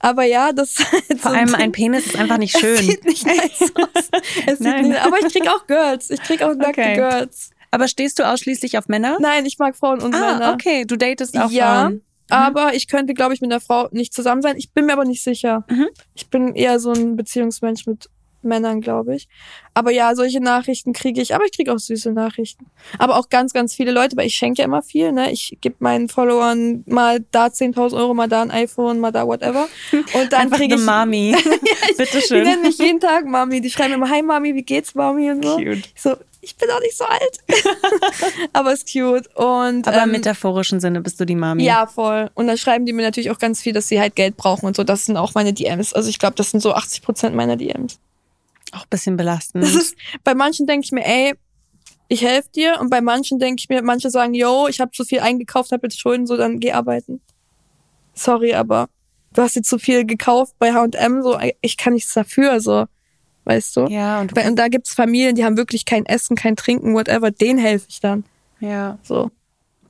Aber 0.00 0.24
ja, 0.24 0.52
das 0.52 0.74
Vor 1.18 1.18
so 1.18 1.28
allem 1.30 1.54
ein 1.54 1.72
Penis 1.72 2.06
ist 2.06 2.16
einfach 2.16 2.38
nicht 2.38 2.54
Es 2.54 2.60
schön. 2.60 2.76
sieht 2.78 3.04
nicht 3.04 3.26
nice 3.26 3.72
aus. 3.74 4.08
Es 4.46 4.58
sieht 4.58 4.60
Nein. 4.66 4.88
nicht, 4.88 5.04
aber 5.04 5.18
ich 5.20 5.32
krieg 5.32 5.48
auch 5.48 5.66
Girls. 5.66 6.10
Ich 6.10 6.22
krieg 6.22 6.42
auch 6.42 6.54
nackte 6.54 6.80
Okay. 6.82 6.94
Girls. 6.96 7.50
Aber 7.70 7.88
stehst 7.88 8.18
du 8.18 8.22
ausschließlich 8.28 8.78
auf 8.78 8.86
Männer? 8.88 9.16
Nein, 9.20 9.46
ich 9.46 9.58
mag 9.58 9.76
Frauen 9.76 10.00
und 10.00 10.14
ah, 10.14 10.32
Männer. 10.34 10.52
okay, 10.54 10.84
du 10.84 10.96
datest 10.96 11.36
auch 11.36 11.50
Ja, 11.50 11.82
Frauen. 11.82 12.02
Aber 12.30 12.74
ich 12.74 12.88
könnte, 12.88 13.12
glaube 13.14 13.34
ich, 13.34 13.40
mit 13.40 13.50
einer 13.52 13.60
Frau 13.60 13.88
nicht 13.90 14.14
zusammen 14.14 14.40
sein. 14.42 14.56
Ich 14.56 14.72
bin 14.72 14.86
mir 14.86 14.92
aber 14.94 15.04
nicht 15.04 15.22
sicher. 15.22 15.64
Mhm. 15.68 15.88
Ich 16.14 16.30
bin 16.30 16.54
eher 16.54 16.78
so 16.80 16.92
ein 16.92 17.16
Beziehungsmensch 17.16 17.86
mit 17.86 18.08
Männern, 18.44 18.80
glaube 18.80 19.16
ich. 19.16 19.28
Aber 19.74 19.90
ja, 19.90 20.14
solche 20.14 20.40
Nachrichten 20.40 20.92
kriege 20.92 21.20
ich. 21.20 21.34
Aber 21.34 21.44
ich 21.44 21.52
kriege 21.52 21.72
auch 21.72 21.78
süße 21.78 22.12
Nachrichten. 22.12 22.66
Aber 22.98 23.18
auch 23.18 23.28
ganz, 23.28 23.52
ganz 23.52 23.74
viele 23.74 23.90
Leute, 23.90 24.16
weil 24.16 24.26
ich 24.26 24.36
schenke 24.36 24.60
ja 24.62 24.66
immer 24.66 24.82
viel. 24.82 25.10
Ne? 25.12 25.32
Ich 25.32 25.58
gebe 25.60 25.76
meinen 25.80 26.08
Followern 26.08 26.84
mal 26.86 27.24
da 27.32 27.46
10.000 27.46 27.96
Euro, 27.96 28.14
mal 28.14 28.28
da 28.28 28.42
ein 28.42 28.50
iPhone, 28.50 29.00
mal 29.00 29.10
da 29.10 29.26
whatever. 29.26 29.68
Und 30.14 30.32
dann 30.32 30.50
kriege 30.50 30.76
ich... 30.76 30.80
Mami. 30.80 31.34
Die 31.90 31.94
Bitteschön. 31.98 32.44
nennen 32.44 32.62
mich 32.62 32.78
jeden 32.78 33.00
Tag 33.00 33.26
Mami. 33.26 33.60
Die 33.60 33.70
schreiben 33.70 33.94
immer, 33.94 34.08
hi 34.08 34.22
Mami, 34.22 34.54
wie 34.54 34.62
geht's 34.62 34.94
Mami 34.94 35.30
und 35.30 35.44
so. 35.44 35.56
Cute. 35.56 35.88
Ich 35.94 36.02
so, 36.02 36.16
ich 36.40 36.56
bin 36.56 36.70
auch 36.70 36.80
nicht 36.80 36.96
so 36.96 37.04
alt. 37.04 37.38
aber 38.52 38.72
ist 38.72 38.92
cute. 38.92 39.28
Und 39.34 39.88
Aber 39.88 39.96
im 39.98 40.04
ähm, 40.04 40.10
metaphorischen 40.12 40.80
Sinne 40.80 41.00
bist 41.00 41.18
du 41.20 41.24
die 41.24 41.34
Mami. 41.34 41.64
ja, 41.64 41.86
voll. 41.86 42.30
Und 42.34 42.46
dann 42.46 42.58
schreiben 42.58 42.86
die 42.86 42.92
mir 42.92 43.02
natürlich 43.02 43.30
auch 43.30 43.38
ganz 43.38 43.62
viel, 43.62 43.72
dass 43.72 43.88
sie 43.88 44.00
halt 44.00 44.14
Geld 44.14 44.36
brauchen 44.36 44.66
und 44.66 44.76
so. 44.76 44.84
Das 44.84 45.06
sind 45.06 45.16
auch 45.16 45.34
meine 45.34 45.52
DMs. 45.52 45.92
Also 45.92 46.08
ich 46.08 46.18
glaube, 46.18 46.36
das 46.36 46.50
sind 46.50 46.60
so 46.60 46.74
80 46.74 47.02
Prozent 47.02 47.34
meiner 47.34 47.56
DMs. 47.56 47.98
Auch 48.74 48.82
ein 48.82 48.90
bisschen 48.90 49.16
belastend. 49.16 49.64
Das 49.64 49.74
ist, 49.74 49.96
bei 50.24 50.34
manchen 50.34 50.66
denke 50.66 50.84
ich 50.84 50.92
mir, 50.92 51.04
ey, 51.06 51.34
ich 52.08 52.22
helfe 52.22 52.50
dir. 52.54 52.78
Und 52.80 52.90
bei 52.90 53.00
manchen 53.00 53.38
denke 53.38 53.60
ich 53.60 53.68
mir, 53.68 53.82
manche 53.82 54.10
sagen, 54.10 54.34
yo, 54.34 54.66
ich 54.68 54.80
habe 54.80 54.90
zu 54.90 55.04
viel 55.04 55.20
eingekauft, 55.20 55.72
habe 55.72 55.86
jetzt 55.86 55.98
Schulden, 56.00 56.26
so 56.26 56.36
dann 56.36 56.60
geh 56.60 56.72
arbeiten. 56.72 57.20
Sorry, 58.14 58.54
aber 58.54 58.88
du 59.32 59.42
hast 59.42 59.56
jetzt 59.56 59.68
zu 59.68 59.78
viel 59.78 60.04
gekauft 60.04 60.54
bei 60.58 60.72
H&M, 60.72 61.22
so 61.22 61.38
ich 61.60 61.76
kann 61.76 61.94
nichts 61.94 62.12
dafür, 62.14 62.60
so. 62.60 62.86
Weißt 63.44 63.76
du? 63.76 63.86
ja, 63.86 64.20
und 64.20 64.36
Und 64.38 64.56
da 64.56 64.68
gibt's 64.68 64.94
Familien, 64.94 65.34
die 65.34 65.44
haben 65.44 65.58
wirklich 65.58 65.84
kein 65.84 66.06
Essen, 66.06 66.34
kein 66.34 66.56
Trinken, 66.56 66.94
whatever. 66.94 67.30
Denen 67.30 67.58
helfe 67.58 67.86
ich 67.88 68.00
dann. 68.00 68.24
ja. 68.60 68.98
So. 69.02 69.30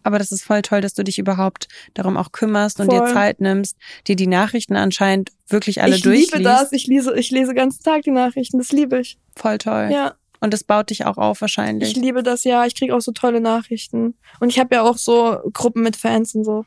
Aber 0.05 0.19
das 0.19 0.31
ist 0.31 0.45
voll 0.45 0.63
toll, 0.63 0.81
dass 0.81 0.95
du 0.95 1.03
dich 1.03 1.19
überhaupt 1.19 1.67
darum 1.95 2.17
auch 2.17 2.31
kümmerst 2.31 2.79
und 2.79 2.87
Voll. 2.87 3.01
dir 3.01 3.13
Zeit 3.13 3.41
nimmst, 3.41 3.77
dir 4.07 4.15
die 4.17 4.27
Nachrichten 4.29 4.77
anscheinend 4.77 5.33
wirklich 5.49 5.83
alle 5.83 5.97
ich 5.97 6.03
durchliest. 6.03 6.33
liebe 6.35 6.45
das. 6.45 6.71
Ich 6.73 6.87
lese, 6.87 7.17
ich 7.19 7.31
lese 7.31 7.49
den 7.49 7.57
ganzen 7.57 7.83
Tag 7.83 8.03
die 8.03 8.11
Nachrichten. 8.13 8.59
Das 8.59 8.71
liebe 8.71 9.01
ich. 9.01 9.19
Voll 9.35 9.59
toll. 9.59 9.89
Ja. 9.93 10.15
Und 10.41 10.53
das 10.53 10.63
baut 10.63 10.91
dich 10.91 11.07
auch 11.07 11.17
auf 11.17 11.39
Ich 11.39 11.41
wahrscheinlich. 11.41 11.97
liebe 11.97 12.23
das 12.23 12.45
ja. 12.45 12.67
Ich 12.67 12.75
kriege 12.75 12.95
auch 12.95 13.01
so 13.01 13.13
tolle 13.13 13.41
Nachrichten. 13.41 14.15
Und 14.41 14.51
ich 14.51 14.59
habe 14.59 14.75
ja 14.75 14.83
auch 14.83 14.99
so 14.99 15.39
Gruppen 15.53 15.83
mit 15.83 15.97
Fans 15.97 16.35
und 16.35 16.45
so. 16.45 16.65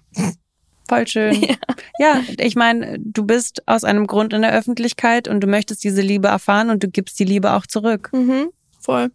Voll 0.90 1.08
schön. 1.08 1.46
Ja, 2.00 2.22
ich 2.40 2.56
meine, 2.56 2.98
du 3.00 3.26
bist 3.26 3.68
aus 3.68 3.84
einem 3.84 4.06
Grund 4.06 4.32
in 4.32 4.44
der 4.44 4.54
Öffentlichkeit 4.54 5.28
und 5.28 5.42
du 5.42 5.48
möchtest 5.48 5.84
diese 5.84 6.02
Liebe 6.02 6.28
erfahren 6.28 6.70
und 6.70 6.84
du 6.84 6.88
gibst 6.90 7.18
die 7.20 7.24
Liebe 7.24 7.54
auch 7.54 7.66
zurück. 7.66 8.12
Mhm. 8.14 8.50
Voll. 8.80 9.10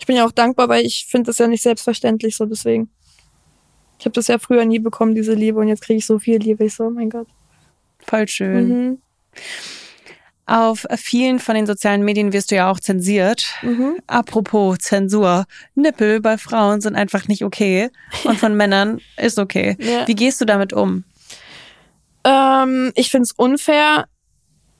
Ich 0.00 0.06
bin 0.06 0.16
ja 0.16 0.26
auch 0.26 0.32
dankbar, 0.32 0.68
weil 0.68 0.84
ich 0.84 1.06
finde 1.08 1.26
das 1.28 1.38
ja 1.38 1.46
nicht 1.46 1.62
selbstverständlich 1.62 2.36
so. 2.36 2.44
Deswegen. 2.46 2.90
Ich 3.98 4.04
habe 4.04 4.12
das 4.12 4.28
ja 4.28 4.38
früher 4.38 4.64
nie 4.64 4.78
bekommen, 4.78 5.14
diese 5.14 5.34
Liebe. 5.34 5.58
Und 5.58 5.68
jetzt 5.68 5.82
kriege 5.82 5.98
ich 5.98 6.06
so 6.06 6.18
viel 6.18 6.38
Liebe. 6.38 6.64
Ich 6.64 6.74
so, 6.74 6.84
oh 6.84 6.90
mein 6.90 7.10
Gott. 7.10 7.26
Voll 8.06 8.28
schön. 8.28 8.68
Mhm. 8.68 8.98
Auf 10.46 10.86
vielen 10.96 11.40
von 11.40 11.56
den 11.56 11.66
sozialen 11.66 12.02
Medien 12.04 12.32
wirst 12.32 12.50
du 12.50 12.54
ja 12.54 12.70
auch 12.70 12.80
zensiert. 12.80 13.44
Mhm. 13.60 13.98
Apropos 14.06 14.78
Zensur. 14.78 15.44
Nippel 15.74 16.20
bei 16.20 16.38
Frauen 16.38 16.80
sind 16.80 16.94
einfach 16.96 17.28
nicht 17.28 17.44
okay 17.44 17.90
und 18.24 18.38
von 18.38 18.54
Männern 18.56 19.00
ist 19.18 19.38
okay. 19.38 19.76
Ja. 19.78 20.08
Wie 20.08 20.14
gehst 20.14 20.40
du 20.40 20.46
damit 20.46 20.72
um? 20.72 21.04
Ähm, 22.24 22.92
ich 22.94 23.10
finde 23.10 23.24
es 23.24 23.32
unfair. 23.32 24.06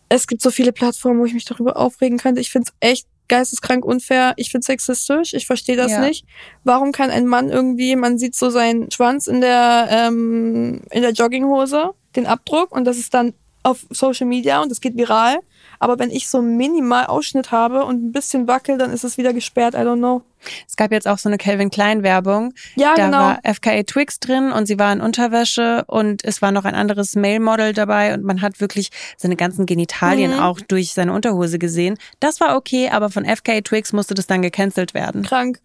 Es 0.08 0.26
gibt 0.26 0.40
so 0.40 0.50
viele 0.50 0.72
Plattformen, 0.72 1.20
wo 1.20 1.26
ich 1.26 1.34
mich 1.34 1.44
darüber 1.44 1.76
aufregen 1.76 2.16
könnte. 2.16 2.40
Ich 2.40 2.50
finde 2.50 2.70
es 2.70 2.88
echt 2.88 3.06
geisteskrank 3.28 3.84
unfair. 3.84 4.32
Ich 4.36 4.50
finde 4.50 4.64
sexistisch. 4.64 5.34
Ich 5.34 5.46
verstehe 5.46 5.76
das 5.76 5.92
Ja. 5.92 6.00
nicht. 6.00 6.24
Warum 6.64 6.92
kann 6.92 7.10
ein 7.10 7.26
Mann 7.26 7.50
irgendwie, 7.50 7.94
man 7.96 8.18
sieht 8.18 8.34
so 8.34 8.50
seinen 8.50 8.90
Schwanz 8.90 9.26
in 9.26 9.40
der, 9.40 9.88
ähm, 9.90 10.82
in 10.90 11.02
der 11.02 11.12
Jogginghose, 11.12 11.90
den 12.16 12.26
Abdruck, 12.26 12.72
und 12.72 12.84
das 12.84 12.98
ist 12.98 13.14
dann 13.14 13.34
auf 13.68 13.86
Social 13.90 14.26
Media 14.26 14.62
und 14.62 14.70
das 14.70 14.80
geht 14.80 14.96
viral. 14.96 15.38
Aber 15.80 15.98
wenn 15.98 16.10
ich 16.10 16.28
so 16.28 16.42
minimal 16.42 17.06
Ausschnitt 17.06 17.52
habe 17.52 17.84
und 17.84 18.02
ein 18.04 18.12
bisschen 18.12 18.48
wackel, 18.48 18.78
dann 18.78 18.90
ist 18.90 19.04
es 19.04 19.16
wieder 19.16 19.32
gesperrt. 19.32 19.74
I 19.74 19.78
don't 19.78 19.98
know. 19.98 20.22
Es 20.66 20.76
gab 20.76 20.90
jetzt 20.92 21.06
auch 21.06 21.18
so 21.18 21.28
eine 21.28 21.36
Calvin 21.38 21.70
Klein 21.70 22.02
Werbung. 22.02 22.52
Ja, 22.76 22.94
da 22.96 23.06
genau. 23.06 23.18
war 23.18 23.40
FKA 23.44 23.82
Twix 23.84 24.18
drin 24.20 24.50
und 24.52 24.66
sie 24.66 24.78
war 24.78 24.92
in 24.92 25.00
Unterwäsche 25.00 25.84
und 25.86 26.24
es 26.24 26.42
war 26.42 26.50
noch 26.52 26.64
ein 26.64 26.74
anderes 26.74 27.14
Male-Model 27.14 27.72
dabei 27.74 28.14
und 28.14 28.24
man 28.24 28.40
hat 28.40 28.60
wirklich 28.60 28.90
seine 29.16 29.36
ganzen 29.36 29.66
Genitalien 29.66 30.32
Mhm. 30.32 30.40
auch 30.40 30.60
durch 30.60 30.94
seine 30.94 31.12
Unterhose 31.12 31.58
gesehen. 31.58 31.96
Das 32.20 32.40
war 32.40 32.56
okay, 32.56 32.88
aber 32.90 33.10
von 33.10 33.24
FKA 33.24 33.60
Twix 33.60 33.92
musste 33.92 34.14
das 34.14 34.26
dann 34.26 34.42
gecancelt 34.42 34.94
werden. 34.94 35.22
Krank. 35.22 35.60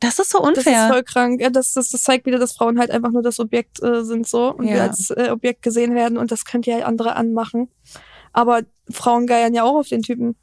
Das 0.00 0.18
ist 0.18 0.30
so 0.30 0.38
Das 0.40 0.48
unfair. 0.58 0.84
ist 0.86 0.92
voll 0.92 1.02
krank. 1.02 1.40
Das, 1.52 1.72
das, 1.72 1.88
das 1.88 2.02
zeigt 2.02 2.26
wieder, 2.26 2.38
dass 2.38 2.52
Frauen 2.52 2.78
halt 2.78 2.90
einfach 2.90 3.10
nur 3.10 3.22
das 3.22 3.40
Objekt 3.40 3.82
äh, 3.82 4.04
sind 4.04 4.26
so 4.28 4.52
und 4.52 4.66
wir 4.66 4.76
Ja. 4.76 4.82
als 4.82 5.10
äh, 5.10 5.28
Objekt 5.30 5.62
gesehen 5.62 5.94
werden 5.94 6.18
und 6.18 6.30
das 6.30 6.44
könnt 6.44 6.66
ihr 6.66 6.74
halt 6.74 6.84
andere 6.84 7.16
anmachen. 7.16 7.68
Aber 8.32 8.60
Frauen 8.90 9.26
geiern 9.26 9.54
ja 9.54 9.62
auch 9.62 9.76
auf 9.76 9.88
den 9.88 10.02
Typen. 10.02 10.34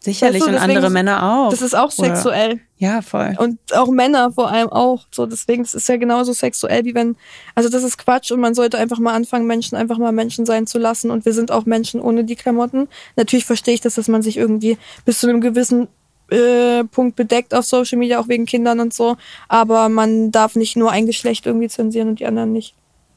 Sicherlich 0.00 0.40
Weißt 0.42 0.50
du, 0.52 0.54
und 0.56 0.62
andere 0.62 0.88
Männer 0.90 1.22
auch. 1.22 1.50
Das 1.50 1.62
ist 1.62 1.74
auch 1.74 1.92
Oder- 1.98 2.08
sexuell. 2.14 2.60
ja, 2.76 3.02
voll. 3.02 3.34
Und 3.38 3.58
auch 3.74 3.88
Männer 3.88 4.30
vor 4.30 4.48
allem 4.50 4.68
auch. 4.68 5.04
So, 5.10 5.26
deswegen, 5.26 5.64
das 5.64 5.74
ist 5.74 5.88
ja 5.88 5.96
genauso 5.96 6.32
sexuell, 6.32 6.84
wie 6.84 6.94
wenn, 6.94 7.16
also 7.56 7.68
das 7.68 7.82
ist 7.82 7.98
Quatsch 7.98 8.30
und 8.30 8.38
man 8.40 8.54
sollte 8.54 8.78
einfach 8.78 8.98
mal 9.00 9.14
anfangen, 9.14 9.46
Menschen 9.46 9.76
einfach 9.76 9.98
mal 9.98 10.12
Menschen 10.12 10.46
sein 10.46 10.66
zu 10.66 10.78
lassen. 10.78 11.10
Und 11.10 11.24
wir 11.24 11.32
sind 11.32 11.50
auch 11.50 11.64
Menschen 11.66 12.00
ohne 12.00 12.22
die 12.24 12.36
Klamotten. 12.36 12.88
Natürlich 13.16 13.46
verstehe 13.46 13.74
ich 13.74 13.80
das, 13.80 13.96
dass 13.96 14.06
man 14.08 14.22
sich 14.22 14.36
irgendwie 14.36 14.78
bis 15.04 15.18
zu 15.20 15.28
einem 15.28 15.40
gewissen 15.40 15.88
äh, 16.30 16.84
Punkt 16.84 17.16
bedeckt 17.16 17.54
auf 17.54 17.64
Social 17.64 17.98
Media, 17.98 18.18
auch 18.20 18.28
wegen 18.28 18.46
Kindern 18.46 18.80
und 18.80 18.92
so. 18.92 19.16
Aber 19.48 19.88
man 19.88 20.30
darf 20.32 20.56
nicht 20.56 20.76
nur 20.76 20.90
ein 20.90 21.06
Geschlecht 21.06 21.46
irgendwie 21.46 21.68
zensieren 21.68 22.08
und 22.08 22.20
die 22.20 22.26
anderen 22.26 22.52
nicht. 22.52 22.74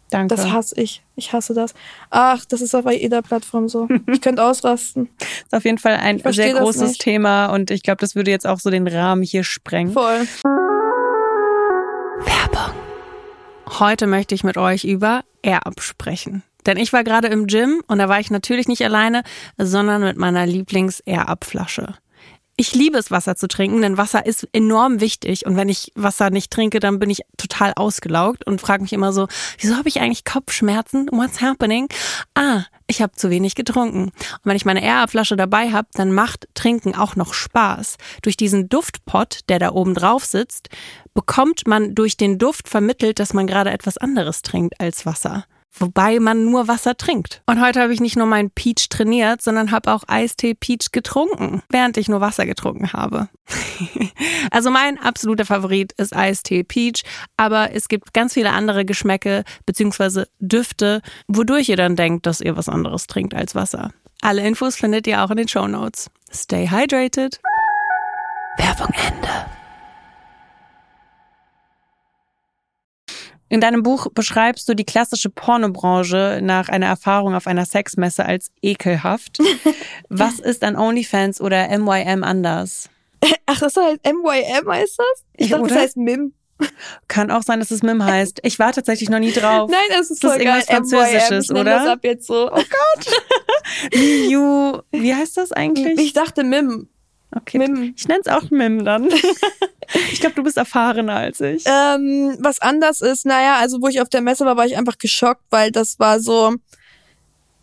Danke. 0.10 0.36
Das 0.36 0.52
hasse 0.52 0.80
ich. 0.82 1.04
Ich 1.16 1.34
hasse 1.34 1.54
das. 1.54 1.74
Ach, 2.10 2.44
das 2.46 2.62
ist 2.62 2.74
auf 2.74 2.92
jeder 2.92 3.22
Plattform 3.22 3.70
so. 3.70 3.88
Ich 4.12 4.22
könnte 4.22 4.44
ausrasten. 4.44 5.10
ist 5.20 5.54
auf 5.54 5.66
jeden 5.66 5.78
Fall 5.78 5.98
ein 5.98 6.20
sehr 6.32 6.54
das 6.54 6.62
großes. 6.62 6.98
Thema 6.98 7.48
und 7.48 7.70
ich 7.70 7.84
glaube, 7.84 8.00
das 8.00 8.16
würde 8.16 8.32
jetzt 8.32 8.48
auch 8.48 8.60
so 8.60 8.72
den 8.72 8.88
Rahmen 8.88 9.22
hier 9.22 9.44
sprengen. 9.44 9.94
Voll. 9.94 10.28
Werbung. 12.26 12.74
Heute 13.80 14.08
möchte 14.08 14.34
ich 14.34 14.44
mit 14.44 14.58
euch 14.58 14.84
über 14.84 15.24
Air-Up 15.44 15.82
sprechen. 15.82 16.44
Denn 16.66 16.78
ich 16.78 16.92
war 16.92 17.04
gerade 17.04 17.28
im 17.28 17.48
Gym 17.48 17.82
und 17.88 18.00
da 18.00 18.10
war 18.10 18.20
ich 18.20 18.32
natürlich 18.32 18.68
nicht 18.68 18.84
alleine, 18.84 19.24
sondern 19.58 20.02
mit 20.02 20.18
meiner 20.18 20.46
Lieblings-Air-Up-Flasche. 20.46 21.96
Ich 22.60 22.76
liebe 22.76 22.98
es, 22.98 23.10
Wasser 23.10 23.38
zu 23.38 23.48
trinken, 23.48 23.82
denn 23.82 23.98
Wasser 23.98 24.26
ist 24.26 24.46
enorm 24.52 25.00
wichtig. 25.00 25.46
Und 25.46 25.56
wenn 25.56 25.70
ich 25.70 25.94
Wasser 25.96 26.30
nicht 26.30 26.52
trinke, 26.52 26.82
dann 26.82 27.00
bin 27.00 27.10
ich 27.10 27.22
total 27.38 27.72
ausgelaugt 27.74 28.46
und 28.46 28.60
frage 28.60 28.84
mich 28.84 28.92
immer 28.92 29.14
so, 29.14 29.30
wieso 29.60 29.78
habe 29.78 29.88
ich 29.88 30.02
eigentlich 30.02 30.26
Kopfschmerzen? 30.26 31.08
What's 31.14 31.40
happening? 31.40 31.88
Ah, 32.36 32.64
ich 32.86 33.02
habe 33.02 33.14
zu 33.14 33.30
wenig 33.30 33.56
getrunken. 33.56 34.08
Und 34.10 34.42
wenn 34.44 34.58
ich 34.58 34.66
meine 34.66 34.84
Air-Up-Flasche 34.84 35.38
dabei 35.38 35.72
habe, 35.72 35.88
dann 35.94 36.12
macht 36.12 36.50
Trinken 36.54 36.96
auch 36.96 37.16
noch 37.16 37.34
Spaß. 37.34 37.96
Durch 38.24 38.36
diesen 38.36 38.68
Duftpot, 38.68 39.40
der 39.48 39.60
da 39.60 39.72
oben 39.72 39.94
drauf 39.94 40.26
sitzt, 40.26 40.68
bekommt 41.14 41.66
man 41.66 41.96
durch 41.96 42.18
den 42.18 42.40
Duft 42.40 42.68
vermittelt, 42.68 43.20
dass 43.20 43.34
man 43.34 43.48
gerade 43.48 43.72
etwas 43.72 43.98
anderes 43.98 44.42
trinkt 44.42 44.82
als 44.82 45.06
Wasser. 45.06 45.46
Wobei 45.72 46.20
man 46.20 46.46
nur 46.46 46.68
Wasser 46.68 46.98
trinkt. 46.98 47.42
Und 47.46 47.62
heute 47.62 47.82
habe 47.82 47.94
ich 47.94 48.02
nicht 48.02 48.18
nur 48.18 48.26
meinen 48.26 48.50
Peach 48.50 48.90
trainiert, 48.90 49.42
sondern 49.42 49.72
habe 49.72 49.94
auch 49.94 50.04
Eistee 50.08 50.54
Peach 50.54 50.92
getrunken, 50.92 51.62
während 51.70 51.98
ich 51.98 52.10
nur 52.10 52.22
Wasser 52.22 52.46
getrunken 52.46 52.92
habe. 52.92 53.30
also 54.52 54.72
mein 54.72 55.00
absoluter 55.00 55.46
Favorit 55.46 55.94
ist 55.94 56.16
Eistee 56.16 56.64
Peach, 56.64 57.04
aber 57.38 57.74
es 57.74 57.88
gibt 57.88 58.14
ganz 58.14 58.34
viele 58.34 58.52
andere 58.52 58.84
Geschmäcke 58.84 59.44
bzw. 59.66 60.26
Düfte, 60.40 61.02
wodurch 61.28 61.70
ihr 61.70 61.78
dann 61.78 61.96
denkt, 61.96 62.26
dass 62.26 62.42
ihr 62.42 62.58
was 62.58 62.68
anderes 62.68 63.08
trinkt 63.08 63.34
als 63.34 63.56
Wasser. 63.56 63.92
Alle 64.22 64.46
Infos 64.46 64.76
findet 64.76 65.08
ihr 65.08 65.24
auch 65.24 65.32
in 65.32 65.38
den 65.38 65.48
Show 65.48 65.68
Notes. 65.68 66.10
Stay 66.32 66.68
hydrated. 66.68 67.40
Werbung 68.58 68.94
Ende. 68.94 69.59
In 73.50 73.62
deinem 73.62 73.82
Buch 73.84 74.08
beschreibst 74.14 74.70
du 74.70 74.76
die 74.76 74.86
klassische 74.86 75.30
Pornobranche 75.30 76.40
nach 76.42 76.70
einer 76.70 76.86
Erfahrung 76.86 77.34
auf 77.36 77.48
einer 77.48 77.66
Sexmesse 77.66 78.26
als 78.26 78.52
ekelhaft. 78.62 79.40
Was 80.10 80.40
ist 80.40 80.64
an 80.64 80.76
OnlyFans 80.76 81.42
oder 81.42 81.68
MYM 81.78 82.24
anders? 82.24 82.90
Ach, 83.48 83.60
das 83.60 83.76
heißt 83.76 84.00
MYM 84.06 84.72
heißt 84.72 85.00
das? 85.00 85.26
Ich 85.36 85.50
dachte, 85.50 85.64
das 85.64 85.72
oder? 85.72 85.82
heißt 85.82 85.98
MIM. 85.98 86.34
Kann 87.08 87.32
auch 87.32 87.42
sein, 87.42 87.60
dass 87.60 87.72
es 87.72 87.84
MIM 87.84 88.04
heißt. 88.04 88.40
Ich 88.44 88.60
war 88.60 88.72
tatsächlich 88.74 89.10
noch 89.10 89.20
nie 89.20 89.32
drauf. 89.32 89.70
Nein, 89.72 89.80
das 89.90 90.12
ist 90.12 90.24
Das 90.24 90.32
voll 90.34 90.40
ist 90.42 90.46
geil. 90.46 90.64
irgendwas 90.70 90.92
Französisches, 90.92 91.50
MYM. 91.50 91.56
Ich 91.56 91.62
oder? 91.62 91.80
das 91.80 91.88
ab 91.88 92.00
jetzt 92.04 92.28
so. 92.28 92.52
Oh 92.52 92.62
You, 93.94 94.78
wie 94.92 95.16
heißt 95.16 95.38
das 95.38 95.50
Gott, 95.50 95.58
eigentlich? 95.58 96.00
ich 96.00 96.14
dachte 96.14 96.44
MIM. 96.44 96.88
Okay. 97.36 97.60
MIM. 97.60 97.94
Ich 97.96 98.08
nenne 98.08 98.22
es 98.26 98.32
auch 98.32 98.50
MIM 98.50 98.84
dann. 98.86 99.08
ich 100.12 100.20
glaube, 100.20 100.36
du 100.36 100.44
bist 100.44 100.58
erfahrener 100.58 101.16
als 101.16 101.40
ich. 101.42 101.64
Ähm, 101.66 102.36
was 102.40 102.60
anders 102.60 103.02
ist, 103.02 103.26
naja, 103.26 103.58
also 103.60 103.82
wo 103.82 103.88
ich 103.88 104.02
auf 104.02 104.10
der 104.10 104.22
Messe 104.22 104.46
war, 104.46 104.58
war 104.58 104.66
ich 104.66 104.78
einfach 104.78 104.98
geschockt, 104.98 105.44
weil 105.50 105.72
das 105.72 106.00
war 106.00 106.20
so. 106.20 106.56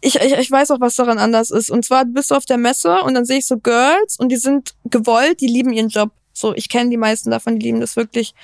Ich, 0.01 0.17
ich, 0.17 0.33
ich 0.35 0.51
weiß 0.51 0.71
auch, 0.71 0.81
was 0.81 0.95
daran 0.95 1.19
anders 1.19 1.51
ist. 1.51 1.71
Und 1.71 1.85
zwar 1.85 2.05
bist 2.05 2.31
du 2.31 2.37
auf 2.37 2.45
der 2.45 2.59
Messe 2.59 3.01
und 3.03 3.14
dann 3.14 3.25
sehe 3.25 3.39
ich 3.39 3.47
so 3.47 3.59
Girls 3.59 4.19
und 4.19 4.29
die 4.29 4.37
sind 4.37 4.75
gewollt, 4.85 5.41
die 5.41 5.49
lieben 5.49 5.73
ihren 5.73 5.89
Job. 5.89 6.11
So, 6.33 6.55
ich 6.55 6.69
kenne 6.69 6.91
die 6.91 6.99
meisten 6.99 7.31
davon, 7.31 7.59
die 7.59 7.67
lieben 7.67 7.81
das 7.81 7.97
wirklich. 7.97 8.35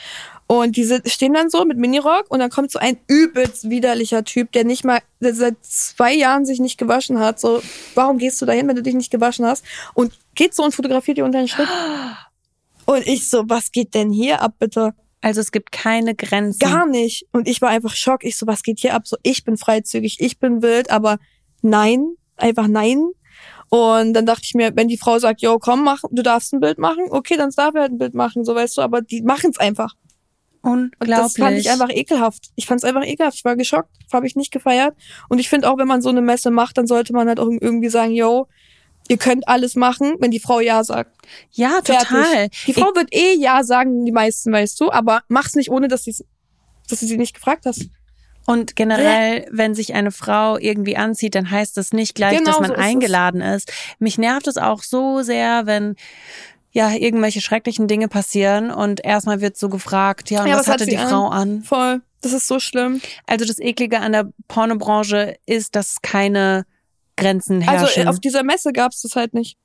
Und 0.52 0.76
die 0.76 0.86
stehen 1.06 1.32
dann 1.32 1.48
so 1.48 1.64
mit 1.64 1.78
Minirock 1.78 2.26
und 2.28 2.38
dann 2.40 2.50
kommt 2.50 2.70
so 2.70 2.78
ein 2.78 2.98
übelst 3.06 3.70
widerlicher 3.70 4.22
Typ, 4.22 4.52
der 4.52 4.64
nicht 4.64 4.84
mal, 4.84 5.00
der 5.18 5.34
seit 5.34 5.56
zwei 5.62 6.12
Jahren 6.12 6.44
sich 6.44 6.60
nicht 6.60 6.76
gewaschen 6.76 7.18
hat. 7.20 7.40
So, 7.40 7.62
warum 7.94 8.18
gehst 8.18 8.42
du 8.42 8.44
dahin, 8.44 8.68
wenn 8.68 8.76
du 8.76 8.82
dich 8.82 8.92
nicht 8.92 9.10
gewaschen 9.10 9.46
hast? 9.46 9.64
Und 9.94 10.12
geht 10.34 10.54
so 10.54 10.62
und 10.62 10.74
fotografiert 10.74 11.16
dir 11.16 11.24
unter 11.24 11.38
den 11.38 11.48
Schritt. 11.48 11.68
Und 12.84 13.06
ich 13.06 13.30
so, 13.30 13.44
was 13.46 13.72
geht 13.72 13.94
denn 13.94 14.12
hier 14.12 14.42
ab, 14.42 14.56
bitte? 14.58 14.92
Also 15.22 15.40
es 15.40 15.52
gibt 15.52 15.72
keine 15.72 16.14
Grenzen. 16.14 16.58
Gar 16.58 16.84
nicht. 16.84 17.26
Und 17.32 17.48
ich 17.48 17.62
war 17.62 17.70
einfach 17.70 17.94
schock. 17.94 18.22
Ich 18.22 18.36
so, 18.36 18.46
was 18.46 18.62
geht 18.62 18.80
hier 18.80 18.92
ab? 18.92 19.06
So, 19.06 19.16
ich 19.22 19.44
bin 19.44 19.56
freizügig, 19.56 20.18
ich 20.20 20.38
bin 20.38 20.60
wild, 20.60 20.90
aber 20.90 21.18
nein, 21.62 22.16
einfach 22.36 22.68
nein. 22.68 23.08
Und 23.70 24.12
dann 24.12 24.26
dachte 24.26 24.42
ich 24.44 24.52
mir, 24.52 24.76
wenn 24.76 24.88
die 24.88 24.98
Frau 24.98 25.18
sagt, 25.18 25.40
yo, 25.40 25.58
komm, 25.58 25.82
mach, 25.82 26.02
du 26.10 26.22
darfst 26.22 26.52
ein 26.52 26.60
Bild 26.60 26.76
machen, 26.76 27.06
okay, 27.08 27.38
dann 27.38 27.48
darf 27.56 27.74
er 27.74 27.80
halt 27.80 27.92
ein 27.92 27.98
Bild 27.98 28.12
machen, 28.12 28.44
so 28.44 28.54
weißt 28.54 28.76
du, 28.76 28.82
aber 28.82 29.00
die 29.00 29.22
machen 29.22 29.48
es 29.50 29.58
einfach. 29.58 29.94
Und 30.62 30.92
Unglaublich. 31.00 31.16
das 31.16 31.36
fand 31.36 31.58
ich 31.58 31.70
einfach 31.70 31.90
ekelhaft. 31.90 32.50
Ich 32.54 32.66
fand 32.66 32.78
es 32.80 32.84
einfach 32.84 33.04
ekelhaft. 33.04 33.36
Ich 33.36 33.44
war 33.44 33.56
geschockt, 33.56 33.90
habe 34.12 34.26
ich 34.26 34.36
nicht 34.36 34.52
gefeiert. 34.52 34.94
Und 35.28 35.38
ich 35.40 35.48
finde 35.48 35.68
auch, 35.68 35.76
wenn 35.78 35.88
man 35.88 36.02
so 36.02 36.08
eine 36.08 36.20
Messe 36.22 36.50
macht, 36.50 36.78
dann 36.78 36.86
sollte 36.86 37.12
man 37.12 37.26
halt 37.28 37.40
auch 37.40 37.48
irgendwie 37.60 37.88
sagen, 37.88 38.12
yo, 38.12 38.46
ihr 39.08 39.16
könnt 39.16 39.48
alles 39.48 39.74
machen, 39.74 40.14
wenn 40.20 40.30
die 40.30 40.38
Frau 40.38 40.60
ja 40.60 40.84
sagt. 40.84 41.16
ja, 41.50 41.80
Fertig. 41.82 42.08
total. 42.08 42.48
Die 42.68 42.72
Frau 42.74 42.94
wird 42.94 43.12
eh 43.12 43.34
ja 43.36 43.64
sagen, 43.64 44.04
die 44.04 44.12
meisten, 44.12 44.52
weißt 44.52 44.80
du, 44.80 44.92
aber 44.92 45.22
mach's 45.28 45.56
nicht, 45.56 45.70
ohne 45.70 45.88
dass, 45.88 46.04
dass 46.04 47.00
du 47.00 47.06
sie 47.06 47.16
nicht 47.18 47.34
gefragt 47.34 47.66
hast. 47.66 47.88
Und 48.46 48.74
generell, 48.74 49.46
wenn 49.52 49.74
sich 49.74 49.94
eine 49.94 50.10
Frau 50.10 50.58
irgendwie 50.58 50.96
anzieht, 50.96 51.34
dann 51.36 51.48
heißt 51.50 51.76
das 51.76 51.92
nicht 51.92 52.14
gleich, 52.16 52.38
Genau 52.38 52.50
dass 52.50 52.60
man 52.60 52.68
so 52.70 52.74
ist 52.74 52.80
es. 52.80 52.84
eingeladen 52.86 53.40
ist. 53.40 53.72
Mich 54.00 54.18
nervt 54.18 54.46
es 54.48 54.56
auch 54.56 54.82
so 54.82 55.22
sehr, 55.22 55.66
wenn 55.66 55.94
ja 56.72 56.90
irgendwelche 56.90 57.40
schrecklichen 57.40 57.86
Dinge 57.86 58.08
passieren 58.08 58.70
und 58.70 59.04
erstmal 59.04 59.40
wird 59.40 59.56
so 59.56 59.68
gefragt, 59.68 60.30
ja, 60.30 60.42
und 60.42 60.48
Ja, 60.48 60.54
was 60.54 60.60
was 60.60 60.68
hat 60.68 60.80
hatte 60.80 60.90
die 60.90 60.96
an? 60.96 61.08
Frau 61.08 61.28
an? 61.28 61.62
Voll. 61.62 62.00
Das 62.22 62.32
ist 62.32 62.46
so 62.46 62.58
schlimm. 62.58 63.00
Also 63.26 63.44
das 63.44 63.58
Eklige 63.58 64.00
an 64.00 64.12
der 64.12 64.28
Pornobranche 64.48 65.36
ist, 65.46 65.74
dass 65.76 66.00
keine 66.02 66.64
Grenzen 67.16 67.60
herrschen. 67.60 68.06
Also 68.06 68.10
auf 68.10 68.20
dieser 68.20 68.42
Messe 68.42 68.72
gab 68.72 68.92
es 68.92 69.02
das 69.02 69.16
halt 69.16 69.34
nicht. 69.34 69.58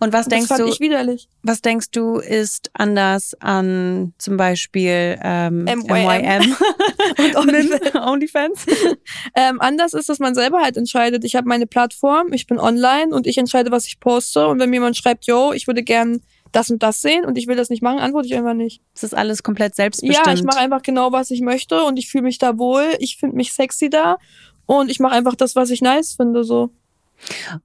Und 0.00 0.12
was 0.12 0.26
Das 0.26 0.46
denkst 0.46 0.48
du? 0.48 1.24
Was 1.42 1.62
denkst 1.62 1.90
du 1.90 2.18
ist 2.18 2.70
anders 2.74 3.34
an 3.40 4.14
zum 4.18 4.36
Beispiel 4.36 5.18
ähm, 5.22 5.64
MYM. 5.64 6.56
Und 7.18 7.36
und 7.36 7.94
OnlyFans? 7.96 8.66
Ähm, 9.36 9.60
anders 9.60 9.94
ist, 9.94 10.08
dass 10.08 10.18
man 10.18 10.34
selber 10.34 10.60
halt 10.60 10.76
entscheidet. 10.76 11.24
Ich 11.24 11.34
habe 11.34 11.48
meine 11.48 11.66
Plattform, 11.66 12.32
ich 12.32 12.46
bin 12.46 12.58
online 12.58 13.14
und 13.14 13.26
ich 13.26 13.38
entscheide, 13.38 13.70
was 13.70 13.86
ich 13.86 13.98
poste. 14.00 14.46
Und 14.46 14.58
wenn 14.58 14.70
mir 14.70 14.76
jemand 14.76 14.96
schreibt, 14.96 15.26
yo, 15.26 15.52
ich 15.52 15.66
würde 15.66 15.82
gern 15.82 16.20
das 16.52 16.70
und 16.70 16.82
das 16.82 17.02
sehen 17.02 17.24
und 17.24 17.36
ich 17.36 17.46
will 17.46 17.56
das 17.56 17.68
nicht 17.68 17.82
machen, 17.82 17.98
antworte 17.98 18.28
ich 18.28 18.34
einfach 18.34 18.54
nicht. 18.54 18.80
Es 18.94 19.02
ist 19.02 19.14
alles 19.14 19.42
komplett 19.42 19.74
selbstbestimmt. 19.74 20.26
Ja, 20.26 20.32
ich 20.32 20.44
mache 20.44 20.58
einfach 20.58 20.82
genau, 20.82 21.10
was 21.10 21.30
ich 21.30 21.40
möchte 21.40 21.82
und 21.82 21.96
ich 21.96 22.08
fühle 22.08 22.24
mich 22.24 22.38
da 22.38 22.58
wohl. 22.58 22.94
Ich 23.00 23.16
finde 23.16 23.36
mich 23.36 23.52
sexy 23.52 23.90
da 23.90 24.18
und 24.66 24.90
ich 24.90 25.00
mache 25.00 25.14
einfach 25.14 25.34
das, 25.34 25.56
was 25.56 25.70
ich 25.70 25.82
nice 25.82 26.14
finde. 26.14 26.44
So. 26.44 26.70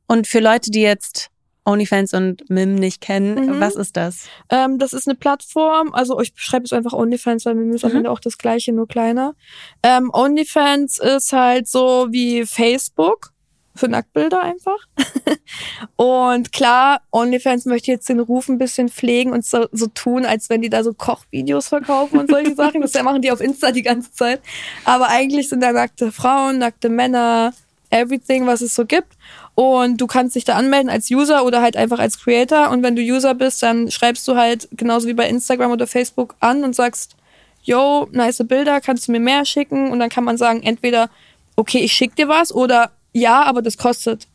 Und 0.07 0.27
für 0.27 0.39
Leute, 0.39 0.71
die 0.71 0.81
jetzt 0.81 1.29
OnlyFans 1.69 2.13
und 2.13 2.49
MIM 2.49 2.75
nicht 2.75 2.99
kennen, 3.01 3.45
Mhm. 3.57 3.59
was 3.59 3.75
ist 3.75 3.95
das? 3.97 4.25
Ähm, 4.49 4.79
das 4.79 4.93
ist 4.93 5.07
eine 5.07 5.15
Plattform, 5.15 5.93
also 5.93 6.19
ich 6.19 6.33
beschreibe 6.33 6.65
es 6.65 6.73
einfach 6.73 6.93
OnlyFans, 6.93 7.45
weil 7.45 7.55
mir 7.55 7.73
ist 7.75 7.85
am 7.85 7.91
Mhm. 7.91 7.97
Ende 7.97 8.11
auch 8.11 8.19
das 8.19 8.37
gleiche, 8.37 8.73
nur 8.73 8.87
kleiner. 8.87 9.35
Ähm, 9.83 10.09
OnlyFans 10.13 10.97
ist 10.97 11.31
halt 11.33 11.67
so 11.67 12.07
wie 12.11 12.45
Facebook 12.45 13.31
für 13.75 13.87
Nacktbilder 13.87 14.41
einfach. 14.41 14.77
und 15.95 16.51
klar, 16.51 17.01
OnlyFans 17.11 17.65
möchte 17.65 17.91
jetzt 17.91 18.09
den 18.09 18.19
Ruf 18.19 18.49
ein 18.49 18.57
bisschen 18.57 18.89
pflegen 18.89 19.31
und 19.31 19.45
so, 19.45 19.67
so 19.71 19.87
tun, 19.87 20.25
als 20.25 20.49
wenn 20.49 20.61
die 20.61 20.69
da 20.69 20.83
so 20.83 20.93
Kochvideos 20.93 21.69
verkaufen 21.69 22.19
und 22.19 22.29
solche 22.29 22.55
Sachen. 22.55 22.81
Das 22.81 23.01
machen 23.03 23.21
die 23.21 23.31
auf 23.31 23.41
Insta 23.41 23.71
die 23.71 23.81
ganze 23.83 24.11
Zeit. 24.11 24.41
Aber 24.85 25.07
eigentlich 25.09 25.49
sind 25.49 25.61
da 25.61 25.71
nackte 25.71 26.11
Frauen, 26.11 26.57
nackte 26.59 26.89
Männer, 26.89 27.53
everything, 27.89 28.45
was 28.45 28.61
es 28.61 28.75
so 28.75 28.85
gibt. 28.85 29.13
Und 29.59 29.99
du 29.99 30.07
kannst 30.07 30.37
dich 30.37 30.45
da 30.45 30.55
anmelden 30.55 30.89
als 30.89 31.11
User 31.11 31.43
oder 31.43 31.61
halt 31.61 31.75
einfach 31.75 31.99
als 31.99 32.17
Creator. 32.17 32.69
Und 32.69 32.81
wenn 32.81 32.95
du 32.95 33.01
User 33.01 33.33
bist, 33.33 33.61
dann 33.61 33.91
schreibst 33.91 34.25
du 34.25 34.37
halt 34.37 34.69
genauso 34.71 35.05
wie 35.09 35.13
bei 35.13 35.27
Instagram 35.27 35.71
oder 35.71 35.85
Facebook 35.85 36.35
an 36.39 36.63
und 36.63 36.77
sagst, 36.77 37.17
yo, 37.63 38.07
nice 38.13 38.41
Bilder, 38.47 38.79
kannst 38.79 39.09
du 39.09 39.11
mir 39.11 39.19
mehr 39.19 39.43
schicken? 39.43 39.91
Und 39.91 39.99
dann 39.99 40.07
kann 40.07 40.23
man 40.23 40.37
sagen, 40.37 40.63
entweder, 40.63 41.09
okay, 41.57 41.79
ich 41.79 41.91
schick 41.91 42.15
dir 42.15 42.29
was 42.29 42.55
oder 42.55 42.91
ja, 43.11 43.43
aber 43.43 43.61
das 43.61 43.77
kostet. 43.77 44.29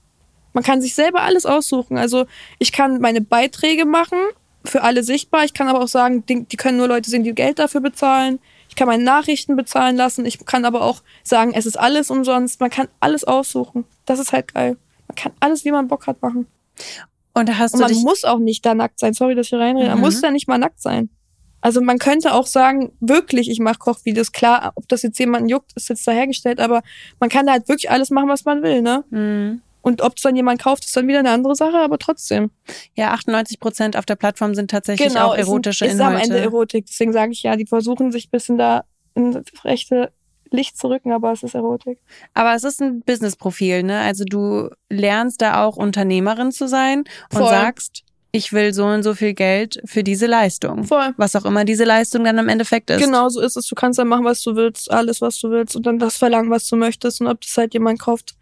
Man 0.52 0.62
kann 0.62 0.82
sich 0.82 0.94
selber 0.94 1.22
alles 1.22 1.46
aussuchen. 1.46 1.96
Also 1.96 2.26
ich 2.58 2.70
kann 2.70 3.00
meine 3.00 3.22
Beiträge 3.22 3.86
machen, 3.86 4.18
für 4.62 4.82
alle 4.82 5.02
sichtbar. 5.02 5.46
Ich 5.46 5.54
kann 5.54 5.68
aber 5.68 5.80
auch 5.80 5.88
sagen, 5.88 6.26
die, 6.26 6.44
können 6.58 6.76
nur 6.76 6.88
Leute 6.88 7.08
sehen, 7.08 7.24
die 7.24 7.34
Geld 7.34 7.58
dafür 7.58 7.80
bezahlen. 7.80 8.40
Ich 8.68 8.76
kann 8.76 8.88
meine 8.88 9.02
Nachrichten 9.02 9.56
bezahlen 9.56 9.96
lassen. 9.96 10.26
Ich 10.26 10.44
kann 10.44 10.66
aber 10.66 10.82
auch 10.82 11.00
sagen, 11.22 11.54
es 11.54 11.64
ist 11.64 11.78
alles 11.78 12.10
umsonst. 12.10 12.60
Man 12.60 12.68
kann 12.68 12.88
alles 13.00 13.24
aussuchen. 13.24 13.86
Das 14.04 14.18
ist 14.18 14.34
halt 14.34 14.52
geil. 14.52 14.76
Man 15.14 15.22
kann 15.22 15.32
alles, 15.40 15.64
wie 15.64 15.70
man 15.70 15.88
Bock 15.88 16.06
hat, 16.06 16.20
machen. 16.22 16.46
Und 17.34 17.58
hast 17.58 17.74
Und 17.74 17.80
du 17.88 17.94
man 17.94 18.02
muss 18.02 18.24
auch 18.24 18.38
nicht 18.38 18.64
da 18.66 18.74
nackt 18.74 18.98
sein. 18.98 19.12
Sorry, 19.14 19.34
dass 19.34 19.46
ich 19.46 19.50
hier 19.50 19.58
reinrede. 19.60 19.88
Man 19.88 19.98
Mhm. 19.98 20.04
muss 20.04 20.20
da 20.20 20.30
nicht 20.30 20.48
mal 20.48 20.58
nackt 20.58 20.80
sein. 20.80 21.08
Also 21.60 21.80
man 21.80 21.98
könnte 21.98 22.34
auch 22.34 22.46
sagen, 22.46 22.92
wirklich, 23.00 23.50
ich 23.50 23.58
mache 23.58 23.78
Kochvideos. 23.78 24.32
Klar, 24.32 24.72
ob 24.74 24.86
das 24.88 25.02
jetzt 25.02 25.18
jemanden 25.18 25.48
juckt, 25.48 25.72
ist 25.76 25.88
jetzt 25.88 26.06
dahergestellt, 26.06 26.60
aber 26.60 26.82
man 27.20 27.30
kann 27.30 27.46
da 27.46 27.52
halt 27.52 27.68
wirklich 27.68 27.90
alles 27.90 28.10
machen, 28.10 28.28
was 28.28 28.44
man 28.44 28.62
will, 28.62 28.82
ne? 28.82 29.04
Hm. 29.10 29.62
Und 29.80 30.02
ob 30.02 30.14
es 30.16 30.22
dann 30.22 30.36
jemand 30.36 30.60
kauft, 30.62 30.84
ist 30.84 30.96
dann 30.96 31.06
wieder 31.08 31.18
eine 31.20 31.30
andere 31.30 31.54
Sache, 31.54 31.76
aber 31.78 31.98
trotzdem. 31.98 32.50
Ja, 32.94 33.12
98 33.12 33.60
Prozent 33.60 33.96
auf 33.96 34.04
der 34.06 34.16
Plattform 34.16 34.54
sind 34.54 34.70
tatsächlich 34.70 35.18
auch 35.18 35.32
ist 35.34 35.40
ein- 35.40 35.46
erotische 35.46 35.86
ist, 35.86 36.00
am 36.00 36.12
Inhalte. 36.12 36.24
Ende 36.24 36.38
Erotik. 36.40 36.86
Deswegen 36.86 37.12
sage 37.12 37.32
ich 37.32 37.42
ja, 37.42 37.56
die 37.56 37.66
versuchen 37.66 38.12
sich 38.12 38.26
ein 38.28 38.30
bisschen 38.30 38.58
da 38.58 38.84
in 39.14 39.42
rechte 39.64 40.12
Licht 40.54 40.78
zu 40.78 40.88
rücken, 40.88 41.12
aber 41.12 41.32
es 41.32 41.42
ist 41.42 41.54
Erotik. 41.54 41.98
Aber 42.32 42.54
es 42.54 42.64
ist 42.64 42.80
ein 42.80 43.00
Business-Profil, 43.00 43.82
ne? 43.82 44.00
Also 44.00 44.24
du 44.24 44.70
lernst 44.88 45.42
da 45.42 45.64
auch 45.64 45.76
Unternehmerin 45.76 46.52
zu 46.52 46.68
sein 46.68 47.00
und 47.32 47.38
Voll. 47.38 47.48
sagst, 47.48 48.04
ich 48.34 48.52
will 48.52 48.74
so 48.74 48.84
und 48.84 49.04
so 49.04 49.14
viel 49.14 49.32
Geld 49.32 49.80
für 49.84 50.02
diese 50.02 50.26
Leistung. 50.26 50.82
Voll. 50.84 51.14
Was 51.16 51.36
auch 51.36 51.44
immer 51.44 51.64
diese 51.64 51.84
Leistung 51.84 52.24
dann 52.24 52.36
im 52.38 52.48
Endeffekt 52.48 52.90
ist. 52.90 53.00
Genau 53.00 53.28
so 53.28 53.40
ist 53.40 53.56
es. 53.56 53.66
Du 53.66 53.76
kannst 53.76 53.98
dann 53.98 54.08
machen, 54.08 54.24
was 54.24 54.42
du 54.42 54.56
willst, 54.56 54.90
alles, 54.90 55.20
was 55.20 55.38
du 55.38 55.50
willst 55.50 55.76
und 55.76 55.86
dann 55.86 56.00
das 56.00 56.16
verlangen, 56.16 56.50
was 56.50 56.66
du 56.66 56.74
möchtest. 56.74 57.20
Und 57.20 57.28
ob 57.28 57.40
das 57.42 57.56
halt 57.56 57.74
jemand 57.74 58.00
kauft, 58.00 58.34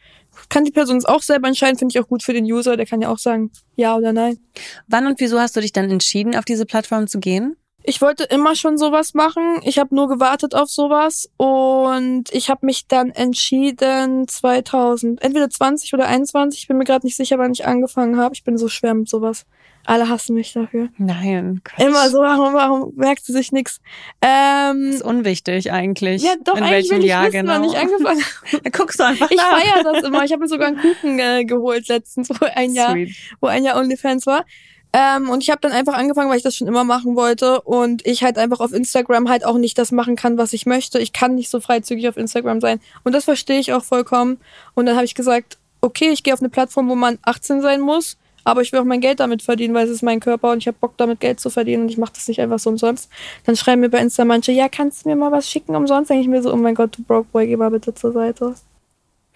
kann 0.49 0.65
die 0.65 0.71
Person 0.71 1.05
auch 1.05 1.21
selber 1.21 1.49
entscheiden. 1.49 1.77
Finde 1.77 1.93
ich 1.93 2.03
auch 2.03 2.09
gut 2.09 2.23
für 2.23 2.33
den 2.33 2.45
User. 2.45 2.79
Der 2.79 2.87
kann 2.87 3.03
ja 3.03 3.11
auch 3.11 3.19
sagen, 3.19 3.51
ja 3.77 3.95
oder 3.95 4.15
nein. 4.15 4.39
Wann 4.87 5.07
und 5.07 5.21
wieso 5.21 5.39
hast 5.39 5.57
du 5.57 5.61
dich 5.61 5.73
dann 5.73 5.91
entschieden, 5.91 6.37
auf 6.37 6.47
diese 6.47 6.65
Plattform 6.65 7.07
zu 7.07 7.21
gehen? 7.21 7.57
Ich 7.85 8.01
wollte 8.01 8.25
immer 8.25 8.55
schon 8.55 8.79
sowas 8.79 9.13
machen. 9.15 9.61
Ich 9.65 9.79
habe 9.79 9.95
nur 9.95 10.09
gewartet 10.09 10.55
auf 10.55 10.69
sowas 10.71 11.29
und 11.37 12.25
ich 12.33 12.49
habe 12.49 12.65
mich 12.67 12.87
dann 12.87 13.11
entschieden 13.11 14.29
2000, 14.29 15.21
entweder 15.23 15.51
20 15.51 15.93
oder 15.95 16.07
21, 16.07 16.61
ich 16.63 16.69
bin 16.69 16.79
mir 16.79 16.85
gerade 16.85 17.05
nicht 17.07 17.17
sicher, 17.17 17.39
wann 17.39 17.53
ich 17.53 17.67
angefangen 17.67 18.17
habe. 18.19 18.35
Ich 18.35 18.45
bin 18.45 18.57
so 18.57 18.69
schwer 18.69 18.95
mit 18.95 19.09
sowas. 19.09 19.45
Alle 19.85 20.09
hassen 20.09 20.37
mich 20.37 20.53
dafür. 20.53 20.91
Nein. 20.97 21.61
Quatsch. 21.65 21.85
Immer 21.85 22.09
so, 22.09 22.19
warum, 22.21 22.55
warum 22.55 22.93
merkt 22.95 23.25
sie 23.25 23.33
sich 23.33 23.51
nix? 23.51 23.81
Ähm, 24.21 24.87
Das 24.87 24.95
ist 24.97 25.03
unwichtig 25.03 25.73
eigentlich. 25.73 26.23
ja, 26.23 26.35
doch, 26.45 26.57
In 26.57 26.63
eigentlich 26.63 26.89
welchem 26.89 26.91
will 26.99 27.01
ich 27.05 27.11
Jahr 27.11 27.23
wissen, 27.25 27.33
genau? 27.33 27.53
wann 27.55 27.65
ich 27.65 27.77
angefangen 27.77 28.23
habe. 28.53 28.71
Guckst 28.71 29.01
du 29.01 29.05
einfach 29.05 29.29
Ich 29.29 29.37
nach. 29.37 29.59
feiere 29.59 29.83
das 29.93 30.05
immer. 30.05 30.23
Ich 30.25 30.31
habe 30.31 30.43
mir 30.43 30.49
sogar 30.49 30.69
einen 30.69 30.79
Kuchen 30.81 31.19
äh, 31.19 31.45
geholt 31.45 31.89
letztens, 31.89 32.31
wo 32.31 32.47
ein 32.55 32.75
Jahr, 32.75 32.93
Sweet. 32.93 33.17
wo 33.41 33.49
ein 33.49 33.65
Jahr 33.65 33.77
OnlyFans 33.77 34.25
war. 34.27 34.45
Ähm, 34.93 35.31
und 35.31 35.43
ich 35.43 35.51
habe 35.51 35.61
dann 35.61 35.73
einfach 35.73 35.95
angefangen, 35.95 36.29
weil 36.29 36.37
ich 36.37 36.43
das 36.43 36.57
schon 36.57 36.69
immer 36.69 36.85
machen 36.85 37.17
wollte 37.17 37.63
und 37.63 38.07
ich 38.07 38.23
halt 38.23 38.37
einfach 38.37 38.61
auf 38.61 38.73
Instagram 38.73 39.29
halt 39.29 39.45
auch 39.45 39.57
nicht 39.57 39.79
das 39.79 39.91
machen 39.91 40.17
kann, 40.17 40.37
was 40.37 40.53
ich 40.53 40.67
möchte. 40.67 40.99
Ich 40.99 41.15
kann 41.15 41.35
nicht 41.35 41.49
so 41.49 41.61
freizügig 41.61 42.09
auf 42.09 42.19
Instagram 42.19 42.61
sein. 42.61 42.79
Und 43.03 43.13
das 43.15 43.25
verstehe 43.25 43.59
ich 43.59 43.73
auch 43.73 43.85
vollkommen. 43.85 44.39
Und 44.75 44.85
dann 44.87 44.97
habe 44.97 45.07
ich 45.07 45.15
gesagt, 45.15 45.57
okay, 45.81 46.11
ich 46.11 46.23
gehe 46.23 46.35
auf 46.35 46.41
eine 46.41 46.51
Plattform, 46.51 46.89
wo 46.89 46.95
man 46.95 47.19
18 47.23 47.63
sein 47.63 47.81
muss, 47.81 48.19
aber 48.45 48.63
ich 48.63 48.73
will 48.73 48.81
auch 48.81 48.85
mein 48.85 49.01
Geld 49.01 49.21
damit 49.21 49.43
verdienen, 49.43 49.75
weil 49.75 49.87
es 49.87 49.91
ist 49.91 50.03
mein 50.03 50.21
Körper 50.21 50.53
und 50.53 50.59
ich 50.59 50.67
habe 50.67 50.77
Bock 50.81 50.95
damit 50.97 51.21
Geld 51.21 51.41
zu 51.41 51.51
verdienen 51.51 51.85
und 51.85 51.89
ich 51.89 51.99
mache 51.99 52.13
das 52.15 52.29
nicht 52.29 52.41
einfach 52.41 52.59
so 52.59 52.71
umsonst. 52.71 53.11
Dann 53.45 53.57
schreiben 53.57 53.81
mir 53.81 53.89
bei 53.89 53.99
Insta 53.99 54.25
manche, 54.25 54.53
ja, 54.53 54.69
kannst 54.69 55.05
du 55.05 55.09
mir 55.09 55.17
mal 55.17 55.33
was 55.33 55.49
schicken 55.51 55.75
umsonst? 55.75 56.11
Denke 56.11 56.23
ich 56.23 56.29
mir 56.29 56.43
so, 56.43 56.53
oh 56.53 56.57
mein 56.57 56.75
Gott, 56.75 56.97
du 56.97 57.03
Broke 57.03 57.29
Boy, 57.33 57.47
geh 57.47 57.57
mal 57.57 57.71
bitte 57.71 57.95
zur 57.95 58.13
Seite. 58.13 58.55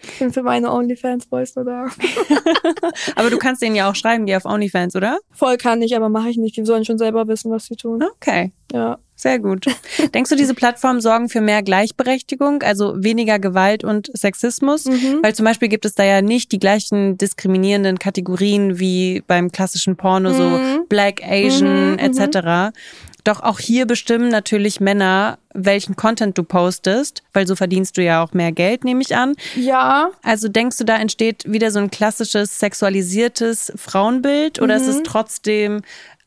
Ich 0.01 0.19
bin 0.19 0.31
für 0.31 0.43
meine 0.43 0.71
OnlyFans-Boys 0.71 1.55
nur 1.55 1.65
da. 1.65 1.87
Aber 3.15 3.29
du 3.29 3.37
kannst 3.37 3.61
denen 3.61 3.75
ja 3.75 3.89
auch 3.89 3.95
schreiben, 3.95 4.25
geh 4.25 4.35
auf 4.35 4.45
OnlyFans, 4.45 4.95
oder? 4.95 5.17
Voll 5.31 5.57
kann 5.57 5.81
ich, 5.81 5.95
aber 5.95 6.09
mache 6.09 6.29
ich 6.29 6.37
nicht. 6.37 6.55
Die 6.57 6.65
sollen 6.65 6.85
schon 6.85 6.97
selber 6.97 7.27
wissen, 7.27 7.51
was 7.51 7.65
sie 7.65 7.75
tun. 7.75 8.03
Okay. 8.03 8.51
Ja. 8.71 8.99
Sehr 9.15 9.39
gut. 9.39 9.65
Denkst 10.13 10.29
du, 10.29 10.35
diese 10.35 10.53
Plattformen 10.53 11.01
sorgen 11.01 11.27
für 11.29 11.41
mehr 11.41 11.63
Gleichberechtigung, 11.63 12.61
also 12.61 12.93
weniger 13.03 13.39
Gewalt 13.39 13.83
und 13.83 14.11
Sexismus? 14.15 14.85
Mhm. 14.85 15.19
Weil 15.23 15.33
zum 15.33 15.43
Beispiel 15.43 15.69
gibt 15.69 15.85
es 15.85 15.95
da 15.95 16.03
ja 16.03 16.21
nicht 16.21 16.51
die 16.51 16.59
gleichen 16.59 17.17
diskriminierenden 17.17 17.97
Kategorien 17.97 18.77
wie 18.77 19.23
beim 19.25 19.51
klassischen 19.51 19.95
Porno, 19.95 20.33
so 20.33 20.43
Mhm. 20.43 20.85
Black, 20.87 21.21
Asian 21.27 21.93
Mhm, 21.93 21.97
etc. 21.99 22.77
Doch 23.27 23.41
auch 23.41 23.59
hier 23.59 23.85
bestimmen 23.85 24.29
natürlich 24.29 24.79
Männer, 24.79 25.37
welchen 25.53 25.97
Content 25.97 26.37
du 26.37 26.43
postest, 26.43 27.23
weil 27.33 27.45
so 27.45 27.57
verdienst 27.57 27.97
du 27.97 28.03
ja 28.03 28.23
auch 28.23 28.31
mehr 28.31 28.53
Geld, 28.53 28.85
nehme 28.85 29.01
ich 29.01 29.17
an. 29.17 29.35
Ja, 29.55 30.11
Also 30.23 30.47
denkst 30.47 30.77
du, 30.77 30.85
da 30.85 30.95
entsteht 30.95 31.43
wieder 31.45 31.71
so 31.71 31.79
ein 31.79 31.91
klassisches 31.91 32.57
sexualisiertes 32.59 33.73
Frauenbild 33.75 34.61
oder 34.61 34.77
ist 34.77 34.87
es 34.87 34.99
Mhm. 34.99 35.03
trotzdem 35.03 35.81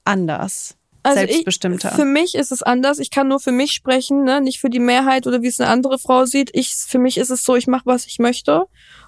anders? 0.04 0.76
also 1.02 1.20
Selbstbestimmter. 1.20 1.88
Ich, 1.88 1.94
für 1.94 2.04
mich 2.04 2.34
ist 2.34 2.52
es 2.52 2.62
anders. 2.62 2.98
Ich 2.98 3.10
kann 3.10 3.28
nur 3.28 3.40
für 3.40 3.52
mich 3.52 3.72
sprechen, 3.72 4.24
ne? 4.24 4.42
nicht 4.42 4.60
für 4.60 4.68
die 4.68 4.78
Mehrheit 4.78 5.26
oder 5.26 5.40
wie 5.40 5.46
es 5.48 5.58
eine 5.58 5.70
andere 5.70 5.98
Frau 5.98 6.26
sieht. 6.26 6.50
Ich, 6.52 6.74
für 6.74 6.98
mich 6.98 7.16
ist 7.16 7.30
es 7.30 7.42
so, 7.42 7.56
ich 7.56 7.66
mache, 7.66 7.86
was 7.86 8.04
ich 8.04 8.18
möchte. 8.18 8.66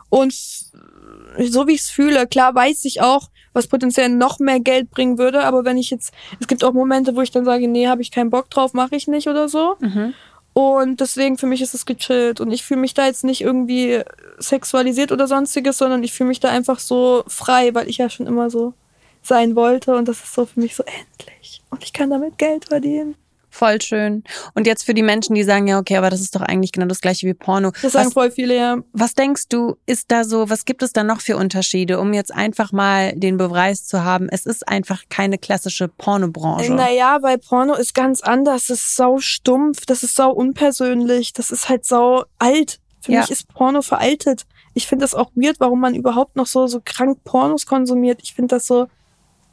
Und 0.09 0.33
so 0.33 1.67
wie 1.67 1.73
ich 1.73 1.83
es 1.83 1.91
fühle, 1.91 2.27
klar 2.27 2.55
weiß 2.55 2.87
ich 2.87 3.03
auch, 3.03 3.29
was 3.53 3.67
potenziell 3.67 4.09
noch 4.09 4.39
mehr 4.39 4.61
Geld 4.61 4.91
bringen 4.91 5.19
würde. 5.19 5.45
Aber 5.45 5.65
wenn 5.65 5.77
ich 5.77 5.91
jetzt, 5.91 6.13
es 6.41 6.49
gibt 6.49 6.65
auch 6.65 6.73
Momente, 6.73 7.17
wo 7.17 7.21
ich 7.21 7.31
dann 7.31 7.45
sage, 7.45 7.69
nee, 7.69 7.89
habe 7.89 8.03
ich 8.03 8.11
keinen 8.11 8.31
Bock 8.31 8.51
drauf, 8.51 8.73
mache 8.75 8.97
ich 8.97 9.09
nicht 9.09 9.29
oder 9.29 9.49
so. 9.49 9.77
Mhm. 9.81 10.15
Und 10.55 11.01
deswegen 11.01 11.39
für 11.39 11.47
mich 11.47 11.63
ist 11.63 11.75
es 11.75 11.87
gechillt. 11.87 12.41
Und 12.41 12.51
ich 12.53 12.63
fühle 12.63 12.81
mich 12.81 12.95
da 12.95 13.07
jetzt 13.07 13.25
nicht 13.25 13.41
irgendwie 13.41 14.03
sexualisiert 14.39 15.13
oder 15.13 15.27
sonstiges, 15.27 15.79
sondern 15.79 16.03
ich 16.03 16.13
fühle 16.13 16.29
mich 16.29 16.41
da 16.41 16.49
einfach 16.51 16.79
so 16.79 17.25
frei, 17.27 17.75
weil 17.75 17.89
ich 17.89 17.99
ja 17.99 18.11
schon 18.11 18.27
immer 18.27 18.51
so 18.51 18.75
sein 19.23 19.57
wollte. 19.57 19.95
Und 19.95 20.09
das 20.09 20.23
ist 20.23 20.35
so 20.35 20.47
für 20.47 20.61
mich 20.61 20.75
so 20.75 20.85
endlich. 20.85 21.63
Und 21.71 21.83
ich 21.85 21.93
kann 21.93 22.11
damit 22.11 22.39
Geld 22.39 22.67
verdienen. 22.67 23.15
Voll 23.55 23.83
schön. 23.83 24.25
Und 24.55 24.67
jetzt 24.67 24.83
für 24.83 24.95
die 24.95 25.03
Menschen, 25.03 25.35
die 25.35 25.43
sagen, 25.43 25.69
ja, 25.69 25.79
okay, 25.79 25.99
aber 25.99 26.09
das 26.09 26.23
ist 26.23 26.35
doch 26.35 26.41
eigentlich 26.41 26.73
genau 26.73 26.87
das 26.87 27.03
gleiche 27.03 27.27
wie 27.27 27.35
Porno. 27.35 27.73
Das 27.83 27.93
sagen 27.93 28.07
Was, 28.07 28.15
voll 28.15 28.31
viele 28.31 28.57
ja. 28.57 28.79
was 28.95 29.15
denkst 29.15 29.49
du, 29.51 29.77
ist 29.85 30.11
da 30.11 30.25
so, 30.25 30.49
was 30.49 30.65
gibt 30.65 30.83
es 30.83 30.95
da 30.95 31.05
noch 31.05 31.21
für 31.21 31.37
Unterschiede, 31.37 32.01
um 32.01 32.15
jetzt 32.15 32.33
einfach 32.35 32.73
mal 32.73 33.13
den 33.15 33.37
Beweis 33.37 33.85
zu 33.87 34.05
haben, 34.05 34.31
es 34.31 34.47
ist 34.47 34.67
einfach 34.67 35.03
keine 35.11 35.37
klassische 35.37 35.89
Pornobranche? 35.89 36.73
Naja, 36.73 37.19
weil 37.21 37.37
Porno 37.37 37.75
ist 37.75 37.95
ganz 37.95 38.23
anders. 38.23 38.69
Das 38.69 38.79
ist 38.79 38.97
sau 38.97 39.19
stumpf, 39.19 39.85
das 39.85 40.03
ist 40.03 40.15
sau 40.17 40.31
unpersönlich, 40.31 41.35
das 41.35 41.51
ist 41.51 41.69
halt 41.69 41.85
sau 41.85 42.25
alt. 42.39 42.81
Für 43.03 43.13
Ja. 43.13 43.21
mich 43.21 43.31
ist 43.31 43.49
Porno 43.49 43.83
veraltet. 43.83 44.47
Ich 44.73 44.87
finde 44.87 45.05
das 45.05 45.15
auch 45.15 45.31
weird, 45.35 45.61
warum 45.61 45.81
man 45.81 45.95
überhaupt 45.95 46.37
noch 46.37 46.47
so, 46.47 46.67
so 46.67 46.81
krank 46.83 47.19
Pornos 47.25 47.67
konsumiert. 47.67 48.21
Ich 48.23 48.33
finde 48.33 48.55
das 48.55 48.67
so, 48.67 48.87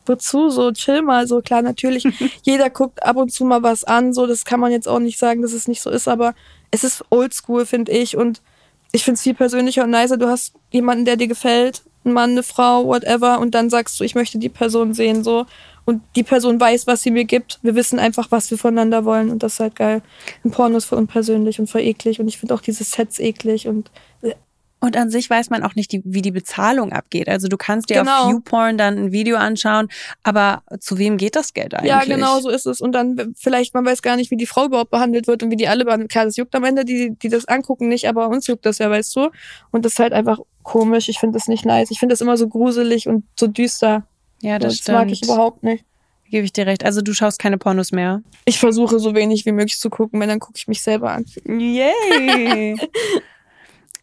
wozu? 0.09 0.49
So 0.49 0.71
chill 0.71 1.01
mal, 1.01 1.27
so 1.27 1.41
klar, 1.41 1.61
natürlich. 1.61 2.05
jeder 2.43 2.69
guckt 2.69 3.03
ab 3.03 3.15
und 3.15 3.31
zu 3.31 3.45
mal 3.45 3.63
was 3.63 3.83
an, 3.83 4.13
so, 4.13 4.27
das 4.27 4.43
kann 4.43 4.59
man 4.59 4.71
jetzt 4.71 4.87
auch 4.87 4.99
nicht 4.99 5.19
sagen, 5.19 5.41
dass 5.41 5.53
es 5.53 5.67
nicht 5.67 5.81
so 5.81 5.89
ist, 5.89 6.07
aber 6.07 6.33
es 6.71 6.83
ist 6.83 7.05
oldschool, 7.09 7.65
finde 7.65 7.91
ich. 7.91 8.17
Und 8.17 8.41
ich 8.91 9.03
finde 9.03 9.15
es 9.15 9.21
viel 9.21 9.35
persönlicher 9.35 9.83
und 9.83 9.91
nicer. 9.91 10.17
Du 10.17 10.27
hast 10.27 10.53
jemanden, 10.71 11.05
der 11.05 11.15
dir 11.15 11.27
gefällt, 11.27 11.83
ein 12.05 12.13
Mann, 12.13 12.31
eine 12.31 12.43
Frau, 12.43 12.85
whatever, 12.85 13.39
und 13.39 13.53
dann 13.55 13.69
sagst 13.69 13.99
du, 13.99 14.03
ich 14.03 14.15
möchte 14.15 14.39
die 14.39 14.49
Person 14.49 14.93
sehen, 14.93 15.23
so. 15.23 15.45
Und 15.85 16.03
die 16.15 16.23
Person 16.23 16.59
weiß, 16.59 16.85
was 16.85 17.01
sie 17.01 17.09
mir 17.09 17.25
gibt. 17.25 17.57
Wir 17.63 17.73
wissen 17.73 17.97
einfach, 17.97 18.27
was 18.29 18.51
wir 18.51 18.59
voneinander 18.59 19.05
wollen. 19.05 19.31
Und 19.31 19.41
das 19.41 19.53
ist 19.53 19.59
halt 19.59 19.75
geil. 19.75 20.03
Ein 20.45 20.51
Porno 20.51 20.77
ist 20.77 20.85
für 20.85 20.95
unpersönlich 20.95 21.59
und 21.59 21.67
für 21.67 21.81
eklig. 21.81 22.19
Und 22.19 22.27
ich 22.27 22.37
finde 22.37 22.53
auch 22.53 22.61
diese 22.61 22.83
Sets 22.83 23.17
eklig 23.19 23.67
und 23.67 23.89
äh, 24.21 24.35
und 24.81 24.95
an 24.95 25.09
sich 25.09 25.29
weiß 25.29 25.49
man 25.49 25.63
auch 25.63 25.75
nicht, 25.75 25.91
die, 25.91 26.01
wie 26.05 26.21
die 26.21 26.31
Bezahlung 26.31 26.91
abgeht. 26.93 27.27
Also 27.27 27.47
du 27.47 27.57
kannst 27.57 27.89
dir 27.89 27.99
Genau. 27.99 28.23
auf 28.23 28.29
Viewporn 28.31 28.77
dann 28.77 28.97
ein 28.97 29.11
Video 29.11 29.37
anschauen, 29.37 29.89
aber 30.23 30.63
zu 30.79 30.97
wem 30.97 31.17
geht 31.17 31.35
das 31.35 31.53
Geld 31.53 31.73
eigentlich? 31.73 31.89
Ja, 31.89 32.03
genau 32.05 32.39
so 32.39 32.49
ist 32.49 32.65
es. 32.65 32.79
Und 32.79 32.93
dann 32.93 33.33
vielleicht, 33.37 33.73
man 33.73 33.85
weiß 33.85 34.01
gar 34.01 34.15
nicht, 34.15 34.31
wie 34.31 34.37
die 34.37 34.45
Frau 34.45 34.65
überhaupt 34.65 34.91
behandelt 34.91 35.27
wird 35.27 35.43
und 35.43 35.51
wie 35.51 35.57
die 35.57 35.67
alle 35.67 35.83
behandelt. 35.85 36.09
Klar, 36.11 36.25
das 36.25 36.37
juckt 36.37 36.55
am 36.55 36.63
Ende, 36.63 36.85
die, 36.85 37.11
die 37.21 37.29
das 37.29 37.45
angucken 37.45 37.87
nicht, 37.89 38.07
aber 38.07 38.29
uns 38.29 38.47
juckt 38.47 38.65
das 38.65 38.77
ja, 38.77 38.89
weißt 38.89 39.15
du. 39.15 39.29
Und 39.71 39.83
das 39.85 39.93
ist 39.93 39.99
halt 39.99 40.13
einfach 40.13 40.39
komisch. 40.63 41.09
Ich 41.09 41.19
finde 41.19 41.37
das 41.37 41.47
nicht 41.47 41.65
nice. 41.65 41.91
Ich 41.91 41.99
finde 41.99 42.13
das 42.13 42.21
immer 42.21 42.37
so 42.37 42.47
gruselig 42.47 43.07
und 43.07 43.25
so 43.37 43.47
düster. 43.47 44.03
Ja, 44.41 44.59
das, 44.59 44.73
das 44.73 44.81
stimmt. 44.83 44.97
mag 44.97 45.11
ich 45.11 45.23
überhaupt 45.23 45.63
nicht. 45.63 45.83
Gebe 46.31 46.45
ich 46.45 46.53
dir 46.53 46.67
recht. 46.67 46.85
Also 46.85 47.01
du 47.01 47.13
schaust 47.13 47.39
keine 47.39 47.57
Pornos 47.57 47.91
mehr. 47.91 48.21
Ich 48.45 48.59
versuche 48.59 48.99
so 48.99 49.15
wenig 49.15 49.45
wie 49.47 49.51
möglich 49.51 49.79
zu 49.79 49.89
gucken, 49.89 50.19
wenn 50.21 50.29
dann 50.29 50.39
gucke 50.39 50.57
ich 50.57 50.67
mich 50.67 50.81
selber 50.81 51.11
an. 51.11 51.25
Yay! 51.45 52.75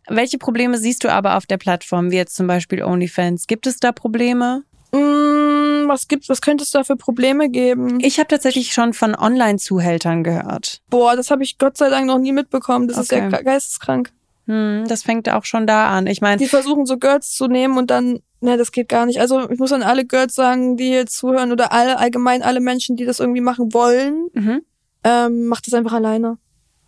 Welche 0.09 0.39
Probleme 0.39 0.79
siehst 0.79 1.05
du 1.05 1.13
aber 1.13 1.37
auf 1.37 1.47
der 1.47 1.59
Plattform, 1.59 2.11
wie 2.11 2.17
jetzt 2.17 2.37
zum 2.37 2.47
Beispiel 2.47 2.83
OnlyFans? 2.83 3.47
Gibt 3.47 3.67
es 3.67 3.79
da 3.79 3.93
Probleme? 3.93 4.63
Mm, 4.93 5.89
was 5.89 6.09
gibt's, 6.09 6.29
was 6.29 6.41
könnte 6.41 6.65
es 6.65 6.71
da 6.71 6.85
für 6.85 6.97
Probleme 6.97 7.49
geben? 7.49 7.99
Ich 8.01 8.19
habe 8.19 8.29
tatsächlich 8.29 8.73
schon 8.73 8.93
von 8.93 9.15
Online-Zuhältern 9.15 10.23
gehört. 10.25 10.81
Boah, 10.91 11.17
das 11.17 11.31
habe 11.31 11.43
ich 11.43 11.59
Gott 11.59 11.77
sei 11.77 11.89
Dank 11.91 12.07
noch 12.07 12.19
nie 12.19 12.33
mitbekommen. 12.33 12.89
Das 12.89 12.99
ist 12.99 13.11
ja 13.13 13.27
Okay. 13.27 13.43
geisteskrank. 13.43 14.13
Hm, 14.47 14.85
das 14.89 15.03
fängt 15.03 15.29
auch 15.29 15.45
schon 15.45 15.67
da 15.67 15.89
an. 15.91 16.07
Ich 16.07 16.21
meine, 16.21 16.37
Die 16.37 16.47
versuchen 16.47 16.87
so 16.87 16.99
Girls 16.99 17.33
zu 17.33 17.49
nehmen 17.49 17.77
und 17.79 17.91
dann, 17.91 18.21
ne, 18.41 18.57
das 18.57 18.71
geht 18.71 18.89
gar 18.89 19.07
nicht. 19.07 19.21
Also 19.21 19.51
ich 19.51 19.59
muss 19.59 19.73
an 19.73 19.83
alle 19.83 20.05
Girls 20.05 20.35
sagen, 20.35 20.77
die 20.77 20.87
hier 20.87 21.07
zuhören 21.07 21.51
oder 21.51 21.73
alle, 21.73 21.99
allgemein 21.99 22.43
alle 22.43 22.61
Menschen, 22.61 22.95
die 22.97 23.05
das 23.05 23.19
irgendwie 23.19 23.41
machen 23.41 23.75
wollen, 23.75 24.29
mhm. 24.35 24.63
ähm, 25.03 25.47
macht 25.47 25.67
das 25.67 25.75
einfach 25.75 25.95
alleine. 25.95 26.39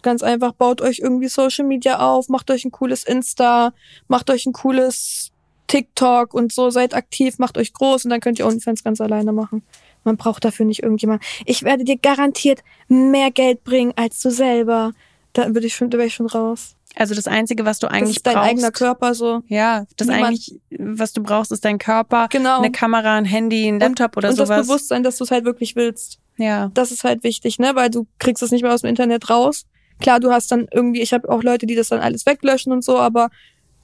Ganz 0.03 0.23
einfach, 0.23 0.53
baut 0.53 0.81
euch 0.81 1.01
irgendwie 1.01 1.29
Social 1.29 1.65
Media 1.67 1.99
auf, 1.99 2.29
macht 2.29 2.51
euch 2.51 2.65
ein 2.65 2.71
cooles 2.71 3.03
Insta, 3.05 3.73
macht 4.07 4.31
euch 4.31 4.47
ein 4.47 4.53
cooles 4.53 5.33
TikTok 5.67 6.33
und 6.35 6.53
so, 6.53 6.71
seid 6.71 6.95
aktiv, 6.95 7.39
macht 7.39 7.59
euch 7.59 7.73
groß 7.73 8.05
und 8.05 8.11
dann 8.11 8.21
könnt 8.21 8.39
ihr 8.39 8.47
OnlyFans 8.47 8.85
ganz 8.85 9.01
alleine 9.01 9.33
machen. 9.33 9.63
Man 10.05 10.17
braucht 10.17 10.45
dafür 10.45 10.65
nicht 10.65 10.83
irgendjemand. 10.83 11.23
Ich 11.45 11.63
werde 11.63 11.85
dir 11.85 11.99
garantiert 11.99 12.61
mehr 12.89 13.31
Geld 13.31 13.65
bringen 13.65 13.93
als 13.97 14.21
du 14.21 14.31
selber. 14.31 14.93
Da 15.35 15.47
würde 15.55 15.67
ich 15.67 15.75
schon, 15.75 15.91
da 15.91 15.99
wäre 15.99 16.07
ich 16.07 16.15
schon 16.15 16.27
raus. 16.27 16.75
also 16.97 17.15
das 17.15 17.27
Einzige, 17.27 17.65
was 17.67 17.79
du 17.81 17.87
Das 17.87 17.95
eigentlich 17.97 18.17
ist 18.17 18.27
dein 18.27 18.35
brauchst, 18.35 18.49
eigener 18.51 18.71
Körper 18.71 19.15
so. 19.15 19.43
Ja, 19.49 19.85
das 19.97 20.09
Niemand- 20.09 20.25
eigentlich, 20.27 20.55
was 20.79 21.13
du 21.13 21.23
brauchst, 21.23 21.53
ist 21.53 21.65
dein 21.65 21.79
Körper, 21.79 22.29
Genau. 22.31 22.59
eine 22.59 22.73
Kamera, 22.73 23.17
ein 23.17 23.25
Handy, 23.27 23.69
ein 23.69 23.79
Laptop 23.79 24.17
oder 24.17 24.31
und 24.31 24.37
sowas. 24.37 24.49
das 24.49 24.67
Bewusstsein, 24.67 25.03
dass 25.03 25.17
du 25.19 25.25
es 25.25 25.31
halt 25.31 25.45
wirklich 25.45 25.77
willst. 25.77 26.19
ja. 26.39 26.71
Das 26.73 26.91
ist 26.93 27.05
halt 27.05 27.25
wichtig, 27.25 27.59
ne? 27.59 27.73
Weil 27.75 27.91
du 27.91 28.07
kriegst 28.19 28.43
es 28.43 28.51
nicht 28.53 28.63
mehr 28.63 28.73
aus 28.73 28.81
dem 28.81 28.89
Internet 28.91 29.29
raus. 29.29 29.67
Klar, 30.01 30.21
du 30.21 30.31
hast 30.31 30.51
dann 30.53 30.67
irgendwie, 30.73 31.01
ich 31.01 31.13
habe 31.13 31.29
auch 31.29 31.43
Leute, 31.43 31.67
die 31.67 31.75
das 31.75 31.89
dann 31.89 32.01
alles 32.01 32.27
weglöschen 32.27 32.73
und 32.73 32.85
so, 32.85 32.99
aber 32.99 33.31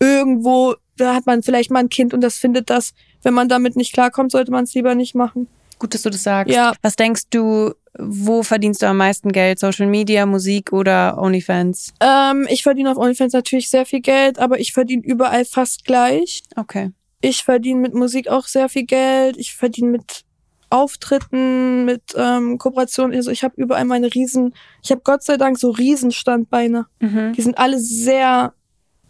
irgendwo, 0.00 0.74
da 0.96 1.14
hat 1.14 1.26
man 1.26 1.42
vielleicht 1.42 1.70
mal 1.70 1.80
ein 1.80 1.88
Kind 1.88 2.14
und 2.14 2.20
das 2.20 2.36
findet 2.36 2.70
das. 2.70 2.94
Wenn 3.22 3.34
man 3.34 3.48
damit 3.48 3.76
nicht 3.76 3.92
klarkommt, 3.92 4.32
sollte 4.32 4.50
man 4.50 4.64
es 4.64 4.74
lieber 4.74 4.94
nicht 4.94 5.14
machen. 5.14 5.48
Gut, 5.78 5.94
dass 5.94 6.02
du 6.02 6.10
das 6.10 6.22
sagst. 6.22 6.54
Ja. 6.54 6.72
Was 6.82 6.96
denkst 6.96 7.24
du, 7.30 7.72
wo 7.98 8.42
verdienst 8.42 8.82
du 8.82 8.86
am 8.86 8.96
meisten 8.96 9.32
Geld? 9.32 9.58
Social 9.58 9.86
Media, 9.86 10.26
Musik 10.26 10.72
oder 10.72 11.18
OnlyFans? 11.18 11.94
Ähm, 12.00 12.46
ich 12.48 12.62
verdiene 12.62 12.90
auf 12.90 12.96
OnlyFans 12.96 13.32
natürlich 13.32 13.70
sehr 13.70 13.86
viel 13.86 14.00
Geld, 14.00 14.38
aber 14.38 14.58
ich 14.60 14.72
verdiene 14.72 15.02
überall 15.02 15.44
fast 15.44 15.84
gleich. 15.84 16.42
Okay. 16.56 16.92
Ich 17.20 17.42
verdiene 17.42 17.80
mit 17.80 17.94
Musik 17.94 18.28
auch 18.28 18.46
sehr 18.46 18.68
viel 18.68 18.84
Geld. 18.84 19.36
Ich 19.36 19.54
verdiene 19.54 19.90
mit 19.90 20.24
Auftritten, 20.70 21.84
mit 21.84 22.02
ähm, 22.16 22.58
Kooperationen. 22.58 23.16
Also 23.16 23.30
ich 23.30 23.44
habe 23.44 23.54
überall 23.56 23.84
meine 23.84 24.12
Riesen, 24.14 24.54
ich 24.82 24.90
habe 24.90 25.02
Gott 25.04 25.22
sei 25.22 25.36
Dank 25.36 25.58
so 25.58 25.70
Riesenstandbeine. 25.70 26.86
Mhm. 27.00 27.32
Die 27.34 27.42
sind 27.42 27.58
alle 27.58 27.78
sehr 27.78 28.52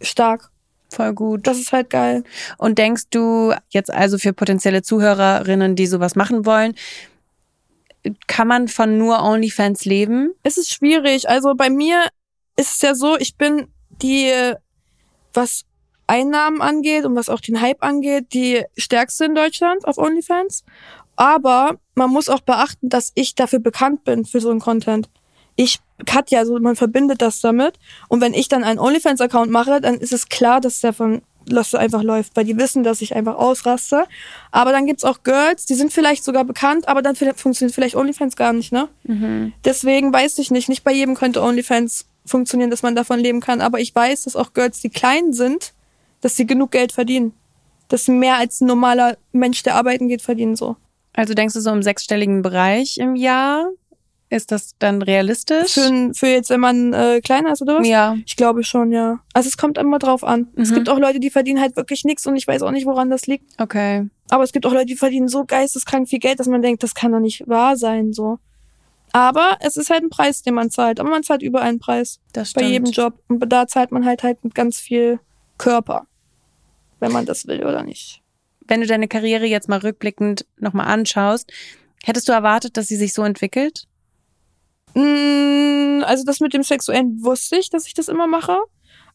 stark. 0.01 0.51
Voll 0.89 1.13
gut. 1.13 1.47
Das 1.47 1.57
ist 1.57 1.71
halt 1.71 1.89
geil. 1.89 2.23
Und 2.57 2.77
denkst 2.77 3.05
du 3.09 3.53
jetzt 3.69 3.91
also 3.91 4.17
für 4.17 4.33
potenzielle 4.33 4.81
Zuhörerinnen, 4.81 5.75
die 5.75 5.87
sowas 5.87 6.15
machen 6.15 6.45
wollen, 6.45 6.75
kann 8.27 8.47
man 8.47 8.67
von 8.67 8.97
nur 8.97 9.23
OnlyFans 9.23 9.85
leben? 9.85 10.33
Es 10.43 10.57
ist 10.57 10.71
schwierig. 10.71 11.27
Also 11.27 11.55
bei 11.55 11.69
mir 11.69 12.07
ist 12.55 12.75
es 12.75 12.81
ja 12.81 12.95
so, 12.95 13.17
ich 13.17 13.35
bin 13.35 13.67
die, 14.01 14.31
was 15.33 15.65
Einnahmen 16.07 16.61
angeht 16.61 17.05
und 17.05 17.15
was 17.15 17.29
auch 17.29 17.39
den 17.39 17.61
Hype 17.61 17.83
angeht, 17.83 18.33
die 18.33 18.63
stärkste 18.77 19.25
in 19.25 19.35
Deutschland 19.35 19.85
auf 19.87 19.97
OnlyFans. 19.97 20.63
Aber 21.15 21.77
man 21.95 22.09
muss 22.09 22.29
auch 22.29 22.41
beachten, 22.41 22.89
dass 22.89 23.11
ich 23.15 23.35
dafür 23.35 23.59
bekannt 23.59 24.03
bin 24.03 24.25
für 24.25 24.41
so 24.41 24.49
einen 24.49 24.59
Content. 24.59 25.09
Ich, 25.55 25.79
Katja, 26.05 26.39
also 26.39 26.59
man 26.59 26.75
verbindet 26.75 27.21
das 27.21 27.39
damit. 27.39 27.79
Und 28.09 28.21
wenn 28.21 28.33
ich 28.33 28.49
dann 28.49 28.63
einen 28.63 28.79
OnlyFans-Account 28.79 29.49
mache, 29.51 29.79
dann 29.79 29.95
ist 29.95 30.11
es 30.11 30.27
klar, 30.27 30.59
dass 30.59 30.81
der 30.81 30.93
von 30.93 31.21
dass 31.47 31.73
er 31.73 31.79
einfach 31.79 32.03
läuft, 32.03 32.35
weil 32.35 32.45
die 32.45 32.57
wissen, 32.57 32.83
dass 32.83 33.01
ich 33.01 33.15
einfach 33.15 33.35
ausraste. 33.35 34.05
Aber 34.51 34.71
dann 34.71 34.85
gibt's 34.85 35.03
auch 35.03 35.23
Girls, 35.23 35.65
die 35.65 35.75
sind 35.75 35.93
vielleicht 35.93 36.23
sogar 36.23 36.43
bekannt, 36.43 36.87
aber 36.87 37.01
dann 37.01 37.15
funktioniert 37.15 37.73
vielleicht 37.73 37.95
OnlyFans 37.95 38.35
gar 38.35 38.53
nicht, 38.53 38.71
ne? 38.71 38.89
Deswegen 39.63 40.11
weiß 40.11 40.39
ich 40.39 40.51
nicht, 40.51 40.69
nicht 40.69 40.83
bei 40.83 40.91
jedem 40.91 41.15
könnte 41.15 41.41
OnlyFans 41.43 42.07
funktionieren, 42.25 42.71
dass 42.71 42.81
man 42.81 42.95
davon 42.95 43.19
leben 43.19 43.39
kann. 43.39 43.61
Aber 43.61 43.79
ich 43.79 43.93
weiß, 43.93 44.23
dass 44.23 44.35
auch 44.35 44.53
Girls, 44.53 44.81
die 44.81 44.89
klein 44.89 45.33
sind, 45.33 45.73
dass 46.21 46.35
sie 46.35 46.47
genug 46.47 46.71
Geld 46.71 46.91
verdienen. 46.91 47.33
Dass 47.87 48.05
sie 48.05 48.11
mehr 48.11 48.37
als 48.37 48.61
ein 48.61 48.65
normaler 48.65 49.17
Mensch, 49.31 49.61
der 49.61 49.75
arbeiten 49.75 50.07
geht, 50.07 50.23
verdienen 50.23 50.55
so. 50.55 50.75
Also 51.15 51.33
denkst 51.33 51.53
du 51.53 51.61
so 51.61 51.71
im 51.71 51.81
sechsstelligen 51.83 52.41
Bereich 52.41 52.97
im 52.97 53.15
Jahr? 53.15 53.69
Ist 54.29 54.51
das 54.51 54.75
dann 54.79 55.01
realistisch? 55.01 55.73
Für, 55.73 56.11
für 56.13 56.27
jetzt, 56.27 56.49
wenn 56.49 56.59
man 56.59 56.93
äh, 56.93 57.21
kleiner 57.23 57.53
ist 57.53 57.61
oder 57.61 57.79
was? 57.79 57.87
ja. 57.87 58.17
Ich 58.25 58.35
glaube 58.35 58.63
schon, 58.63 58.91
ja. 58.91 59.19
Also 59.33 59.47
es 59.47 59.55
kommt 59.55 59.77
immer 59.77 59.99
drauf 59.99 60.23
an. 60.23 60.47
Es 60.55 60.71
Mhm. 60.71 60.75
gibt 60.75 60.89
auch 60.89 60.97
Leute, 60.99 61.19
die 61.19 61.29
verdienen 61.29 61.61
halt 61.61 61.75
wirklich 61.77 62.03
nichts 62.03 62.25
und 62.25 62.35
ich 62.35 62.47
weiß 62.47 62.63
auch 62.63 62.71
nicht, 62.71 62.85
woran 62.85 63.09
das 63.09 63.27
liegt. 63.27 63.51
Okay. 63.61 64.09
Aber 64.29 64.43
es 64.43 64.51
gibt 64.51 64.65
auch 64.65 64.73
Leute, 64.73 64.87
die 64.87 64.95
verdienen 64.95 65.27
so 65.27 65.45
geisteskrank 65.45 66.09
viel 66.09 66.19
Geld, 66.19 66.39
dass 66.39 66.47
man 66.47 66.61
denkt, 66.63 66.81
das 66.83 66.95
kann 66.95 67.11
doch 67.11 67.19
nicht 67.19 67.47
wahr 67.47 67.77
sein, 67.77 68.11
so. 68.13 68.39
Aber 69.13 69.57
es 69.61 69.77
ist 69.77 69.89
halt 69.91 70.03
ein 70.03 70.09
Preis, 70.09 70.41
den 70.41 70.55
man 70.55 70.69
zahlt. 70.71 70.99
Aber 70.99 71.09
man 71.09 71.23
zahlt 71.23 71.41
überall 71.43 71.69
einen 71.69 71.79
Preis. 71.79 72.19
Das 72.33 72.51
Bei 72.51 72.61
stimmt. 72.61 72.71
jedem 72.71 72.91
Job. 72.91 73.13
Und 73.29 73.47
da 73.47 73.67
zahlt 73.67 73.91
man 73.91 74.05
halt 74.05 74.23
halt 74.23 74.43
mit 74.43 74.55
ganz 74.55 74.79
viel 74.79 75.19
Körper. 75.57 76.07
Wenn 76.99 77.11
man 77.13 77.25
das 77.25 77.47
will 77.47 77.63
oder 77.63 77.83
nicht. 77.83 78.21
Wenn 78.67 78.81
du 78.81 78.87
deine 78.87 79.07
Karriere 79.07 79.45
jetzt 79.45 79.69
mal 79.69 79.79
rückblickend 79.79 80.45
nochmal 80.57 80.87
anschaust, 80.87 81.51
hättest 82.03 82.27
du 82.27 82.31
erwartet, 82.31 82.77
dass 82.77 82.87
sie 82.87 82.95
sich 82.95 83.13
so 83.13 83.23
entwickelt? 83.23 83.87
Mm, 84.95 86.03
Also 86.05 86.23
das 86.23 86.39
mit 86.39 86.53
dem 86.53 86.63
Sexuellen 86.63 87.23
wusste 87.23 87.57
ich, 87.57 87.69
dass 87.69 87.87
ich 87.87 87.93
das 87.93 88.07
immer 88.07 88.27
mache. 88.27 88.57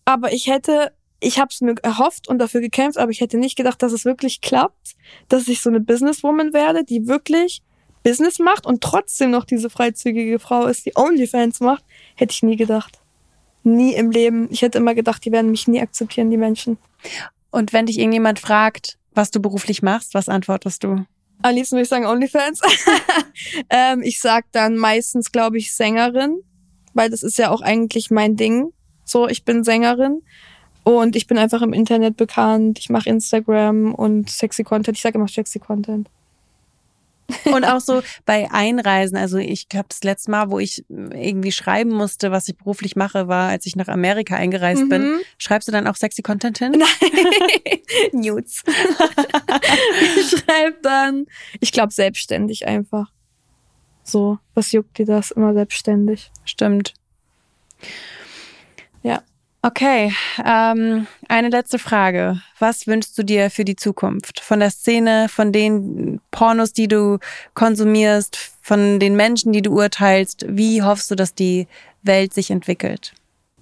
Aber 0.04 0.32
ich 0.32 0.46
hätte, 0.46 0.92
ich 1.20 1.38
habe 1.38 1.48
es 1.50 1.60
mir 1.60 1.74
erhofft 1.82 2.28
und 2.28 2.38
dafür 2.38 2.60
gekämpft, 2.60 2.98
aber 2.98 3.10
ich 3.10 3.20
hätte 3.20 3.38
nicht 3.38 3.56
gedacht, 3.56 3.82
dass 3.82 3.92
es 3.92 4.04
wirklich 4.04 4.40
klappt, 4.40 4.94
dass 5.28 5.48
ich 5.48 5.60
so 5.60 5.70
eine 5.70 5.80
Businesswoman 5.80 6.52
werde, 6.52 6.84
die 6.84 7.06
wirklich 7.06 7.62
Business 8.02 8.38
macht 8.38 8.66
und 8.66 8.82
trotzdem 8.82 9.30
noch 9.30 9.44
diese 9.44 9.68
freizügige 9.68 10.38
Frau 10.38 10.66
ist, 10.66 10.86
die 10.86 10.92
OnlyFans 10.96 11.60
macht. 11.60 11.84
Hätte 12.16 12.32
ich 12.32 12.42
nie 12.42 12.56
gedacht. 12.56 13.00
Nie 13.62 13.94
im 13.94 14.10
Leben. 14.10 14.48
Ich 14.50 14.62
hätte 14.62 14.78
immer 14.78 14.94
gedacht, 14.94 15.24
die 15.24 15.32
werden 15.32 15.50
mich 15.50 15.68
nie 15.68 15.80
akzeptieren, 15.80 16.30
die 16.30 16.38
Menschen. 16.38 16.78
Und 17.50 17.72
wenn 17.72 17.86
dich 17.86 17.98
irgendjemand 17.98 18.38
fragt, 18.38 18.96
was 19.20 19.30
du 19.30 19.38
beruflich 19.38 19.82
machst, 19.82 20.14
was 20.14 20.30
antwortest 20.30 20.82
du? 20.82 21.04
Am 21.42 21.54
liebsten 21.54 21.76
würde 21.76 21.82
ich 21.82 21.90
sagen 21.90 22.06
OnlyFans. 22.06 22.62
ähm, 23.70 24.00
ich 24.02 24.18
sag 24.18 24.46
dann 24.52 24.78
meistens, 24.78 25.30
glaube 25.30 25.58
ich, 25.58 25.74
Sängerin, 25.74 26.40
weil 26.94 27.10
das 27.10 27.22
ist 27.22 27.36
ja 27.36 27.50
auch 27.50 27.60
eigentlich 27.60 28.10
mein 28.10 28.36
Ding. 28.36 28.72
So, 29.04 29.28
ich 29.28 29.44
bin 29.44 29.62
Sängerin 29.62 30.22
und 30.84 31.16
ich 31.16 31.26
bin 31.26 31.36
einfach 31.36 31.60
im 31.60 31.74
Internet 31.74 32.16
bekannt. 32.16 32.78
Ich 32.78 32.88
mache 32.88 33.10
Instagram 33.10 33.94
und 33.94 34.30
sexy 34.30 34.64
Content. 34.64 34.96
Ich 34.96 35.02
sage 35.02 35.18
immer 35.18 35.28
sexy 35.28 35.58
Content. 35.58 36.08
Und 37.44 37.64
auch 37.64 37.80
so 37.80 38.02
bei 38.24 38.50
Einreisen, 38.50 39.16
also 39.16 39.38
ich 39.38 39.68
glaube, 39.68 39.86
das 39.88 40.02
letzte 40.02 40.30
Mal, 40.30 40.50
wo 40.50 40.58
ich 40.58 40.84
irgendwie 40.88 41.52
schreiben 41.52 41.90
musste, 41.90 42.30
was 42.30 42.48
ich 42.48 42.56
beruflich 42.56 42.96
mache, 42.96 43.28
war, 43.28 43.48
als 43.50 43.66
ich 43.66 43.76
nach 43.76 43.88
Amerika 43.88 44.36
eingereist 44.36 44.88
bin. 44.88 45.12
Mhm. 45.12 45.20
Schreibst 45.38 45.68
du 45.68 45.72
dann 45.72 45.86
auch 45.86 45.96
sexy 45.96 46.22
Content 46.22 46.58
hin? 46.58 46.72
Nudes. 48.12 48.62
ich 50.16 50.30
schreibe 50.30 50.78
dann, 50.82 51.26
ich 51.60 51.72
glaube, 51.72 51.92
selbstständig 51.92 52.66
einfach. 52.66 53.12
So, 54.02 54.38
was 54.54 54.72
juckt 54.72 54.98
dir 54.98 55.06
das? 55.06 55.30
Immer 55.30 55.54
selbstständig. 55.54 56.30
Stimmt. 56.44 56.94
Ja. 59.02 59.22
Okay, 59.62 60.14
ähm, 60.42 61.06
eine 61.28 61.50
letzte 61.50 61.78
Frage. 61.78 62.40
Was 62.58 62.86
wünschst 62.86 63.16
du 63.18 63.22
dir 63.22 63.50
für 63.50 63.64
die 63.64 63.76
Zukunft? 63.76 64.40
Von 64.40 64.60
der 64.60 64.70
Szene, 64.70 65.28
von 65.28 65.52
den 65.52 66.20
Pornos, 66.30 66.72
die 66.72 66.88
du 66.88 67.18
konsumierst, 67.52 68.36
von 68.62 68.98
den 68.98 69.16
Menschen, 69.16 69.52
die 69.52 69.60
du 69.60 69.72
urteilst, 69.72 70.46
wie 70.48 70.82
hoffst 70.82 71.10
du, 71.10 71.14
dass 71.14 71.34
die 71.34 71.66
Welt 72.02 72.32
sich 72.32 72.50
entwickelt? 72.50 73.12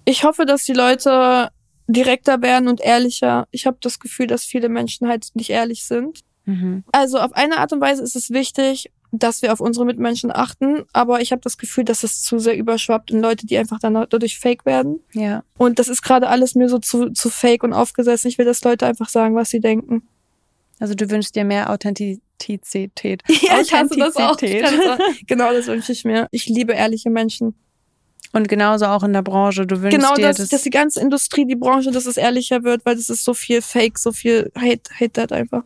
Ich 0.04 0.22
hoffe, 0.22 0.46
dass 0.46 0.64
die 0.64 0.72
Leute 0.72 1.50
direkter 1.88 2.42
werden 2.42 2.68
und 2.68 2.80
ehrlicher. 2.80 3.48
Ich 3.50 3.66
habe 3.66 3.78
das 3.80 3.98
Gefühl, 3.98 4.28
dass 4.28 4.44
viele 4.44 4.68
Menschen 4.68 5.08
halt 5.08 5.28
nicht 5.34 5.50
ehrlich 5.50 5.84
sind. 5.84 6.20
Mhm. 6.44 6.84
Also 6.92 7.18
auf 7.18 7.32
eine 7.32 7.58
Art 7.58 7.72
und 7.72 7.80
Weise 7.80 8.02
ist 8.02 8.14
es 8.14 8.30
wichtig, 8.30 8.90
dass 9.10 9.42
wir 9.42 9.52
auf 9.52 9.60
unsere 9.60 9.86
Mitmenschen 9.86 10.30
achten, 10.30 10.84
aber 10.92 11.20
ich 11.20 11.32
habe 11.32 11.40
das 11.42 11.56
Gefühl, 11.56 11.84
dass 11.84 12.02
es 12.02 12.22
zu 12.22 12.38
sehr 12.38 12.56
überschwappt 12.56 13.10
in 13.10 13.20
Leute, 13.20 13.46
die 13.46 13.56
einfach 13.56 13.78
dann 13.78 13.94
dadurch 13.94 14.38
fake 14.38 14.66
werden. 14.66 15.00
Ja. 15.12 15.44
Und 15.56 15.78
das 15.78 15.88
ist 15.88 16.02
gerade 16.02 16.28
alles 16.28 16.54
mir 16.54 16.68
so 16.68 16.78
zu, 16.78 17.10
zu 17.10 17.30
fake 17.30 17.62
und 17.64 17.72
aufgesessen. 17.72 18.28
Ich 18.28 18.38
will, 18.38 18.44
dass 18.44 18.62
Leute 18.64 18.86
einfach 18.86 19.08
sagen, 19.08 19.34
was 19.34 19.50
sie 19.50 19.60
denken. 19.60 20.02
Also 20.78 20.94
du 20.94 21.10
wünschst 21.10 21.34
dir 21.34 21.44
mehr 21.44 21.70
Authentizität. 21.70 23.22
Ja, 23.28 23.60
ich 23.60 23.72
hasse 23.72 23.96
das 23.96 24.16
auch. 24.16 24.36
Genau, 25.26 25.52
das 25.52 25.66
wünsche 25.66 25.92
ich 25.92 26.04
mir. 26.04 26.28
Ich 26.30 26.46
liebe 26.46 26.72
ehrliche 26.72 27.10
Menschen. 27.10 27.54
Und 28.32 28.48
genauso 28.48 28.86
auch 28.86 29.02
in 29.02 29.14
der 29.14 29.22
Branche. 29.22 29.66
Du 29.66 29.80
wünschst 29.80 29.98
Genau, 29.98 30.14
dir 30.14 30.22
dass, 30.22 30.36
das. 30.36 30.50
dass 30.50 30.62
die 30.62 30.70
ganze 30.70 31.00
Industrie, 31.00 31.46
die 31.46 31.56
Branche, 31.56 31.90
dass 31.90 32.06
es 32.06 32.18
ehrlicher 32.18 32.62
wird, 32.62 32.84
weil 32.84 32.94
das 32.94 33.08
ist 33.08 33.24
so 33.24 33.32
viel 33.32 33.62
Fake, 33.62 33.98
so 33.98 34.12
viel 34.12 34.52
Hate, 34.54 34.90
Hate 34.94 35.12
that 35.12 35.32
einfach. 35.32 35.64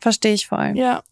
Verstehe 0.00 0.34
ich 0.34 0.46
voll. 0.46 0.72
Ja. 0.74 1.02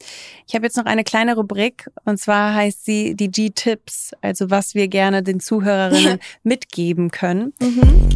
Ich 0.47 0.55
habe 0.55 0.64
jetzt 0.64 0.76
noch 0.76 0.84
eine 0.84 1.05
kleine 1.05 1.34
Rubrik 1.34 1.91
und 2.05 2.18
zwar 2.18 2.55
heißt 2.55 2.84
sie 2.84 3.14
die 3.14 3.30
G-Tipps, 3.30 4.12
also 4.20 4.51
was 4.51 4.74
wir 4.74 4.89
gerne 4.89 5.22
den 5.22 5.41
Zuhörerinnen 5.41 6.20
mitgeben 6.43 7.11
können. 7.11 7.53
Mhm. 7.61 8.09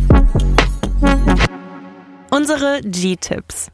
Unsere 2.31 2.81
G-Tipps. 2.83 3.69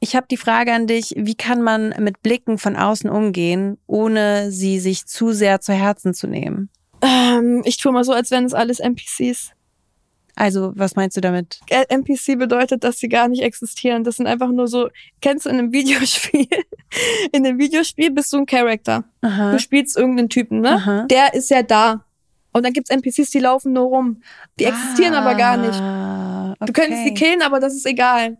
Ich 0.00 0.14
habe 0.14 0.26
die 0.30 0.36
Frage 0.36 0.72
an 0.72 0.86
dich, 0.86 1.14
wie 1.16 1.34
kann 1.34 1.60
man 1.62 1.94
mit 1.98 2.22
Blicken 2.22 2.56
von 2.56 2.76
außen 2.76 3.10
umgehen, 3.10 3.78
ohne 3.86 4.50
sie 4.52 4.78
sich 4.78 5.06
zu 5.06 5.32
sehr 5.32 5.60
zu 5.60 5.72
Herzen 5.72 6.14
zu 6.14 6.28
nehmen? 6.28 6.70
Ähm, 7.02 7.62
ich 7.64 7.78
tue 7.78 7.92
mal 7.92 8.04
so, 8.04 8.12
als 8.12 8.30
wären 8.30 8.44
es 8.44 8.54
alles 8.54 8.80
NPCs. 8.80 9.52
Also, 10.40 10.72
was 10.76 10.94
meinst 10.94 11.16
du 11.16 11.20
damit? 11.20 11.58
Äh, 11.68 11.84
NPC 11.88 12.38
bedeutet, 12.38 12.84
dass 12.84 12.98
sie 13.00 13.08
gar 13.08 13.26
nicht 13.26 13.42
existieren. 13.42 14.04
Das 14.04 14.16
sind 14.16 14.28
einfach 14.28 14.50
nur 14.52 14.68
so, 14.68 14.88
kennst 15.20 15.46
du 15.46 15.50
in 15.50 15.58
einem 15.58 15.72
Videospiel? 15.72 16.46
In 17.32 17.44
einem 17.44 17.58
Videospiel 17.58 18.12
bist 18.12 18.32
du 18.32 18.38
ein 18.38 18.46
Charakter. 18.46 19.02
Aha. 19.20 19.50
Du 19.52 19.58
spielst 19.58 19.96
irgendeinen 19.96 20.28
Typen, 20.28 20.60
ne? 20.60 20.70
Aha. 20.70 21.06
Der 21.10 21.34
ist 21.34 21.50
ja 21.50 21.62
da. 21.64 22.04
Und 22.52 22.64
dann 22.64 22.72
gibt's 22.72 22.88
NPCs, 22.88 23.30
die 23.30 23.40
laufen 23.40 23.72
nur 23.72 23.86
rum. 23.86 24.22
Die 24.58 24.64
existieren 24.64 25.14
aber 25.14 25.34
gar 25.34 25.56
nicht. 25.56 25.78
Ah, 25.78 26.54
Du 26.64 26.72
könntest 26.72 27.04
sie 27.04 27.14
killen, 27.14 27.42
aber 27.42 27.58
das 27.60 27.74
ist 27.74 27.84
egal. 27.84 28.38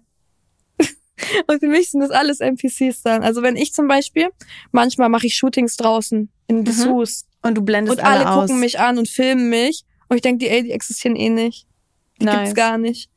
Und 1.49 1.59
für 1.61 1.67
mich 1.69 1.91
sind 1.91 2.01
das 2.01 2.11
alles 2.11 2.39
NPCs 2.41 3.03
dann. 3.03 3.23
Also 3.25 3.43
wenn 3.43 3.57
ich 3.57 3.73
zum 3.75 3.89
Beispiel, 3.89 4.29
manchmal 4.71 5.09
mache 5.09 5.27
ich 5.27 5.37
Shootings 5.37 5.77
draußen 5.77 6.31
in 6.47 6.65
Dessous 6.65 7.27
Und 7.43 7.57
du 7.59 7.63
blendest 7.63 7.99
und 7.99 8.05
alle, 8.05 8.21
alle, 8.25 8.31
aus. 8.31 8.47
gucken 8.47 8.61
mich 8.61 8.79
an 8.79 8.99
und 8.99 9.09
filmen 9.09 9.51
mich 9.51 9.85
und 10.09 10.17
ich 10.17 10.23
denke, 10.23 10.45
die, 10.45 10.51
ey, 10.51 10.63
die 10.63 10.73
existieren 10.73 11.17
eh 11.17 11.29
nicht. 11.29 11.67
Die 12.21 12.25
Nice. 12.25 12.37
gibt's 12.37 12.55
gar 12.55 12.79
nicht. 12.79 13.11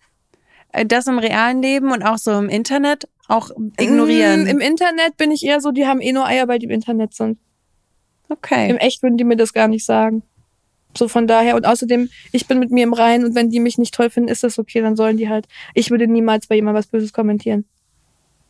Äh, 0.71 0.85
Das 0.85 1.07
im 1.07 1.19
realen 1.19 1.61
Leben 1.61 1.91
und 1.91 2.03
auch 2.03 2.17
so 2.17 2.31
im 2.37 2.49
Internet 2.49 3.07
auch 3.27 3.49
ignorieren. 3.79 4.43
Mm, 4.43 4.47
Im 4.47 4.59
Internet 4.59 5.15
bin 5.17 5.31
ich 5.31 5.45
eher 5.45 5.61
so, 5.61 5.71
die 5.71 5.85
haben 5.87 6.01
eh 6.01 6.11
nur 6.11 6.25
Eier, 6.25 6.47
weil 6.47 6.59
die 6.59 6.65
im 6.65 6.71
Internet 6.71 7.13
sind. 7.13 7.37
okay. 8.29 8.69
Im 8.69 8.77
Echt 8.77 9.01
würden 9.03 9.17
die 9.17 9.23
mir 9.23 9.37
das 9.37 9.53
gar 9.53 9.67
nicht 9.67 9.85
sagen. 9.85 10.23
So 10.97 11.07
von 11.07 11.27
daher. 11.27 11.55
Und 11.55 11.65
außerdem, 11.65 12.09
ich 12.33 12.47
bin 12.47 12.59
mit 12.59 12.71
mir 12.71 12.83
im 12.83 12.93
Reinen 12.93 13.25
und 13.25 13.35
wenn 13.35 13.49
die 13.49 13.59
mich 13.61 13.77
nicht 13.77 13.93
toll 13.93 14.09
finden, 14.09 14.29
ist 14.29 14.43
das 14.43 14.59
okay, 14.59 14.81
dann 14.81 14.95
sollen 14.97 15.15
die 15.17 15.29
halt. 15.29 15.47
Ich 15.73 15.89
würde 15.91 16.07
niemals 16.07 16.47
bei 16.47 16.55
jemandem 16.55 16.79
was 16.79 16.87
Böses 16.87 17.13
kommentieren. 17.13 17.65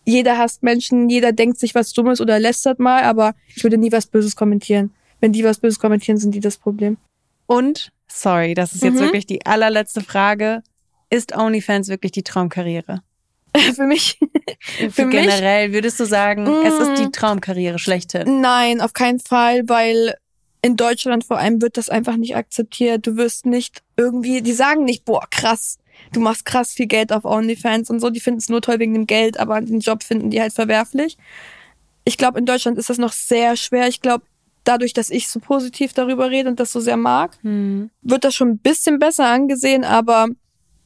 Jeder 0.05 0.39
hasst 0.39 0.63
Menschen, 0.63 1.09
jeder 1.09 1.31
denkt 1.31 1.59
sich 1.59 1.75
was 1.75 1.93
Dummes 1.93 2.19
oder 2.19 2.39
lästert 2.39 2.79
mal, 2.79 3.03
aber 3.03 3.35
ich 3.55 3.63
würde 3.63 3.77
nie 3.77 3.91
was 3.91 4.07
Böses 4.07 4.35
kommentieren. 4.35 4.91
Wenn 5.19 5.31
die 5.31 5.43
was 5.43 5.59
Böses 5.59 5.79
kommentieren, 5.79 6.17
sind 6.17 6.33
die 6.33 6.39
das 6.39 6.57
Problem. 6.57 6.97
Und, 7.45 7.91
sorry, 8.13 8.53
das 8.53 8.73
ist 8.73 8.83
jetzt 8.83 8.95
Mhm. 8.95 8.99
wirklich 9.01 9.25
die 9.25 9.45
allerletzte 9.45 10.01
Frage. 10.01 10.63
Ist 11.09 11.35
OnlyFans 11.35 11.89
wirklich 11.89 12.11
die 12.13 12.23
Traumkarriere? 12.23 13.01
Für 13.75 13.83
mich. 13.85 14.17
Für 14.91 15.05
mich- 15.05 15.15
generell 15.17 15.73
würdest 15.73 15.99
du 15.99 16.05
sagen, 16.05 16.47
es 16.65 16.73
ist 16.79 16.97
die 16.99 17.07
Mm. 17.07 17.11
Traumkarriere 17.11 17.79
schlechthin. 17.79 18.39
Nein, 18.39 18.79
auf 18.79 18.93
keinen 18.93 19.19
Fall, 19.19 19.67
weil 19.67 20.15
in 20.61 20.77
Deutschland 20.77 21.25
vor 21.25 21.37
allem 21.37 21.61
wird 21.61 21.75
das 21.75 21.89
einfach 21.89 22.15
nicht 22.15 22.35
akzeptiert. 22.35 23.05
Du 23.05 23.17
wirst 23.17 23.45
nicht 23.45 23.81
irgendwie, 23.97 24.41
die 24.41 24.53
sagen 24.53 24.85
nicht, 24.85 25.03
boah, 25.03 25.25
krass, 25.29 25.77
du 26.13 26.21
machst 26.21 26.45
krass 26.45 26.71
viel 26.73 26.85
Geld 26.87 27.11
auf 27.11 27.25
OnlyFans 27.25 27.89
und 27.89 27.99
so, 27.99 28.09
die 28.09 28.19
finden 28.21 28.37
es 28.39 28.47
nur 28.47 28.61
toll 28.61 28.79
wegen 28.79 28.93
dem 28.93 29.05
Geld, 29.07 29.37
aber 29.39 29.59
den 29.59 29.79
Job 29.81 30.03
finden 30.03 30.29
die 30.29 30.39
halt 30.39 30.53
verwerflich. 30.53 31.17
Ich 32.05 32.17
glaube, 32.17 32.39
in 32.39 32.45
Deutschland 32.45 32.77
ist 32.77 32.89
das 32.89 32.99
noch 32.99 33.11
sehr 33.11 33.57
schwer. 33.57 33.87
Ich 33.87 33.99
glaube, 34.01 34.23
dadurch, 34.63 34.93
dass 34.93 35.09
ich 35.09 35.27
so 35.27 35.39
positiv 35.39 35.93
darüber 35.93 36.29
rede 36.29 36.49
und 36.49 36.59
das 36.59 36.71
so 36.71 36.79
sehr 36.79 36.97
mag, 36.97 37.37
Hm. 37.41 37.89
wird 38.01 38.23
das 38.23 38.35
schon 38.35 38.49
ein 38.49 38.57
bisschen 38.59 38.99
besser 38.99 39.27
angesehen, 39.27 39.83
aber 39.83 40.27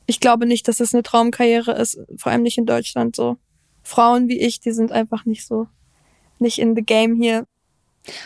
ich 0.07 0.19
glaube 0.19 0.45
nicht, 0.45 0.67
dass 0.67 0.79
es 0.79 0.93
eine 0.93 1.03
Traumkarriere 1.03 1.71
ist, 1.73 1.99
vor 2.17 2.31
allem 2.31 2.43
nicht 2.43 2.57
in 2.57 2.65
Deutschland 2.65 3.15
so. 3.15 3.37
Frauen 3.83 4.27
wie 4.27 4.39
ich, 4.39 4.59
die 4.59 4.71
sind 4.71 4.91
einfach 4.91 5.25
nicht 5.25 5.45
so, 5.45 5.67
nicht 6.39 6.59
in 6.59 6.75
the 6.75 6.81
game 6.83 7.15
hier. 7.15 7.45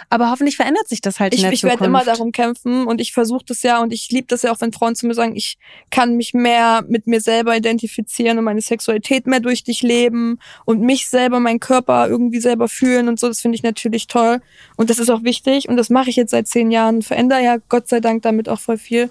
Aber 0.09 0.30
hoffentlich 0.32 0.55
verändert 0.55 0.88
sich 0.88 1.01
das 1.01 1.19
halt 1.19 1.34
Ich, 1.34 1.39
in 1.39 1.43
der 1.43 1.53
ich 1.53 1.61
Zukunft. 1.61 1.82
werde 1.82 1.89
immer 1.89 2.05
darum 2.05 2.32
kämpfen 2.32 2.86
und 2.86 3.01
ich 3.01 3.13
versuche 3.13 3.43
das 3.45 3.63
ja 3.63 3.82
und 3.82 3.93
ich 3.93 4.09
liebe 4.09 4.27
das 4.27 4.43
ja 4.43 4.51
auch, 4.51 4.61
wenn 4.61 4.73
Frauen 4.73 4.95
zu 4.95 5.07
mir 5.07 5.13
sagen, 5.13 5.36
ich 5.36 5.57
kann 5.89 6.15
mich 6.17 6.34
mehr 6.34 6.84
mit 6.88 7.07
mir 7.07 7.21
selber 7.21 7.55
identifizieren 7.55 8.38
und 8.38 8.43
meine 8.43 8.61
Sexualität 8.61 9.27
mehr 9.27 9.39
durch 9.39 9.63
dich 9.63 9.82
leben 9.82 10.39
und 10.65 10.82
mich 10.82 11.09
selber, 11.09 11.39
meinen 11.39 11.59
Körper 11.59 12.07
irgendwie 12.07 12.39
selber 12.39 12.67
fühlen 12.67 13.07
und 13.07 13.19
so. 13.19 13.27
Das 13.27 13.41
finde 13.41 13.55
ich 13.55 13.63
natürlich 13.63 14.07
toll 14.07 14.41
und 14.75 14.89
das 14.89 14.99
ist 14.99 15.09
auch 15.09 15.23
wichtig 15.23 15.69
und 15.69 15.77
das 15.77 15.89
mache 15.89 16.09
ich 16.09 16.15
jetzt 16.15 16.32
seit 16.32 16.47
zehn 16.47 16.71
Jahren, 16.71 17.01
verändere 17.01 17.43
ja 17.43 17.57
Gott 17.69 17.88
sei 17.88 17.99
Dank 17.99 18.21
damit 18.23 18.49
auch 18.49 18.59
voll 18.59 18.77
viel. 18.77 19.09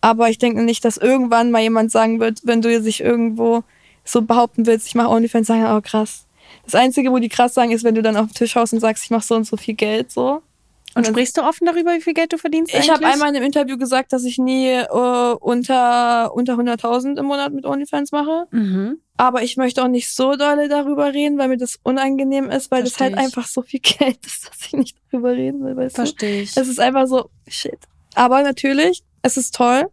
Aber 0.00 0.28
ich 0.30 0.38
denke 0.38 0.62
nicht, 0.62 0.84
dass 0.84 0.98
irgendwann 0.98 1.50
mal 1.50 1.62
jemand 1.62 1.90
sagen 1.90 2.20
wird, 2.20 2.40
wenn 2.44 2.62
du 2.62 2.80
sich 2.80 3.00
irgendwo 3.00 3.64
so 4.04 4.22
behaupten 4.22 4.66
willst, 4.66 4.86
ich 4.86 4.94
mache 4.94 5.08
OnlyFans, 5.08 5.46
sagen, 5.46 5.66
oh 5.66 5.80
krass. 5.80 6.25
Das 6.64 6.74
Einzige, 6.74 7.12
wo 7.12 7.18
die 7.18 7.28
krass 7.28 7.54
sagen, 7.54 7.70
ist, 7.70 7.84
wenn 7.84 7.94
du 7.94 8.02
dann 8.02 8.16
auf 8.16 8.26
den 8.28 8.34
Tisch 8.34 8.56
haust 8.56 8.72
und 8.72 8.80
sagst, 8.80 9.04
ich 9.04 9.10
mache 9.10 9.24
so 9.24 9.34
und 9.34 9.44
so 9.44 9.56
viel 9.56 9.74
Geld, 9.74 10.10
so. 10.10 10.42
Und 10.96 11.06
sprichst 11.06 11.36
du 11.36 11.42
offen 11.42 11.66
darüber, 11.66 11.94
wie 11.94 12.00
viel 12.00 12.14
Geld 12.14 12.32
du 12.32 12.38
verdienst 12.38 12.72
Ich 12.74 12.90
habe 12.90 13.04
einmal 13.04 13.28
in 13.28 13.36
einem 13.36 13.44
Interview 13.44 13.76
gesagt, 13.76 14.14
dass 14.14 14.24
ich 14.24 14.38
nie 14.38 14.70
äh, 14.70 14.86
unter, 14.88 16.34
unter 16.34 16.54
100.000 16.54 17.18
im 17.18 17.26
Monat 17.26 17.52
mit 17.52 17.66
OnlyFans 17.66 18.12
mache. 18.12 18.46
Mhm. 18.50 18.98
Aber 19.18 19.42
ich 19.42 19.58
möchte 19.58 19.82
auch 19.82 19.88
nicht 19.88 20.08
so 20.08 20.36
dolle 20.36 20.70
darüber 20.70 21.12
reden, 21.12 21.36
weil 21.36 21.48
mir 21.48 21.58
das 21.58 21.78
unangenehm 21.82 22.50
ist, 22.50 22.70
weil 22.70 22.82
das 22.82 22.94
Versteh 22.94 23.04
halt 23.04 23.12
ich. 23.14 23.18
einfach 23.26 23.46
so 23.46 23.60
viel 23.60 23.80
Geld 23.82 24.24
ist, 24.24 24.48
dass 24.48 24.66
ich 24.66 24.72
nicht 24.72 24.96
darüber 25.10 25.32
reden 25.32 25.62
will, 25.64 25.76
weißt? 25.76 25.96
Verstehe 25.96 26.42
ich. 26.42 26.56
Es 26.56 26.66
ist 26.66 26.80
einfach 26.80 27.06
so, 27.06 27.28
shit. 27.46 27.78
Aber 28.14 28.42
natürlich, 28.42 29.02
es 29.20 29.36
ist 29.36 29.54
toll. 29.54 29.90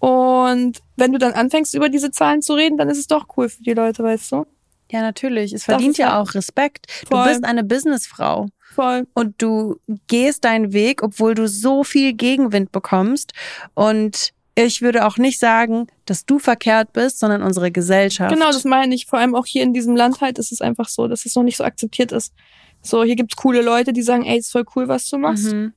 Und 0.00 0.82
wenn 0.96 1.12
du 1.12 1.18
dann 1.18 1.32
anfängst, 1.32 1.74
über 1.74 1.88
diese 1.88 2.10
Zahlen 2.10 2.42
zu 2.42 2.52
reden, 2.52 2.76
dann 2.76 2.90
ist 2.90 2.98
es 2.98 3.06
doch 3.06 3.26
cool 3.38 3.48
für 3.48 3.62
die 3.62 3.72
Leute, 3.72 4.04
weißt 4.04 4.32
du? 4.32 4.46
Ja, 4.90 5.00
natürlich. 5.00 5.52
Es 5.52 5.64
verdient 5.64 5.98
ja 5.98 6.20
auch 6.20 6.34
Respekt. 6.34 6.86
Du 7.08 7.16
Voll. 7.16 7.28
bist 7.28 7.44
eine 7.44 7.64
Businessfrau. 7.64 8.48
Voll. 8.74 9.06
und 9.14 9.40
du 9.40 9.78
gehst 10.08 10.44
deinen 10.44 10.72
Weg, 10.72 11.02
obwohl 11.04 11.36
du 11.36 11.46
so 11.46 11.84
viel 11.84 12.12
Gegenwind 12.12 12.72
bekommst. 12.72 13.32
Und 13.74 14.32
ich 14.56 14.82
würde 14.82 15.06
auch 15.06 15.16
nicht 15.16 15.38
sagen, 15.38 15.86
dass 16.06 16.26
du 16.26 16.38
verkehrt 16.38 16.92
bist, 16.92 17.18
sondern 17.18 17.42
unsere 17.42 17.70
Gesellschaft. 17.70 18.34
Genau, 18.34 18.50
das 18.50 18.64
meine 18.64 18.94
ich. 18.94 19.06
Vor 19.06 19.18
allem 19.18 19.34
auch 19.34 19.46
hier 19.46 19.62
in 19.62 19.74
diesem 19.74 19.96
Land 19.96 20.20
halt 20.20 20.38
ist 20.38 20.52
es 20.52 20.60
einfach 20.60 20.88
so, 20.88 21.08
dass 21.08 21.24
es 21.24 21.34
noch 21.34 21.42
nicht 21.42 21.56
so 21.56 21.64
akzeptiert 21.64 22.12
ist. 22.12 22.32
So, 22.82 23.02
hier 23.02 23.16
gibt's 23.16 23.36
coole 23.36 23.62
Leute, 23.62 23.92
die 23.92 24.02
sagen, 24.02 24.24
ey, 24.24 24.38
ist 24.38 24.52
voll 24.52 24.64
cool, 24.76 24.88
was 24.88 25.08
du 25.08 25.18
machst. 25.18 25.52
Mhm. 25.52 25.72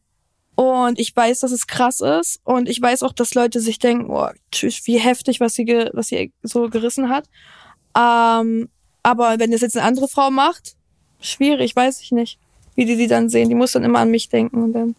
Und 0.56 1.00
ich 1.00 1.16
weiß, 1.16 1.42
dass 1.42 1.52
es 1.52 1.68
krass 1.68 2.02
ist. 2.02 2.40
Und 2.44 2.68
ich 2.68 2.82
weiß 2.82 3.04
auch, 3.04 3.14
dass 3.14 3.36
Leute 3.36 3.60
sich 3.60 3.78
denken, 3.78 4.10
oh, 4.10 4.30
tschüss, 4.52 4.82
wie 4.86 4.98
heftig, 4.98 5.40
was 5.40 5.54
sie, 5.54 5.66
ge 5.66 5.92
was 5.94 6.08
sie 6.08 6.34
so 6.42 6.70
gerissen 6.70 7.10
hat. 7.10 7.30
Ähm, 7.96 8.70
aber 9.08 9.40
wenn 9.40 9.52
das 9.52 9.62
jetzt 9.62 9.78
eine 9.78 9.86
andere 9.86 10.10
Frau 10.10 10.30
macht, 10.32 10.76
schwierig, 11.22 11.74
weiß 11.74 12.02
ich 12.02 12.12
nicht, 12.12 12.38
wie 12.76 12.84
die 12.84 12.98
sie 12.98 13.08
dann 13.08 13.30
sehen. 13.30 13.48
Die 13.48 13.56
muss 13.56 13.72
dann 13.72 13.86
immer 13.86 14.00
an 14.00 14.12
mich 14.12 14.28
denken 14.28 14.62
und 14.62 14.74
dann, 14.74 14.96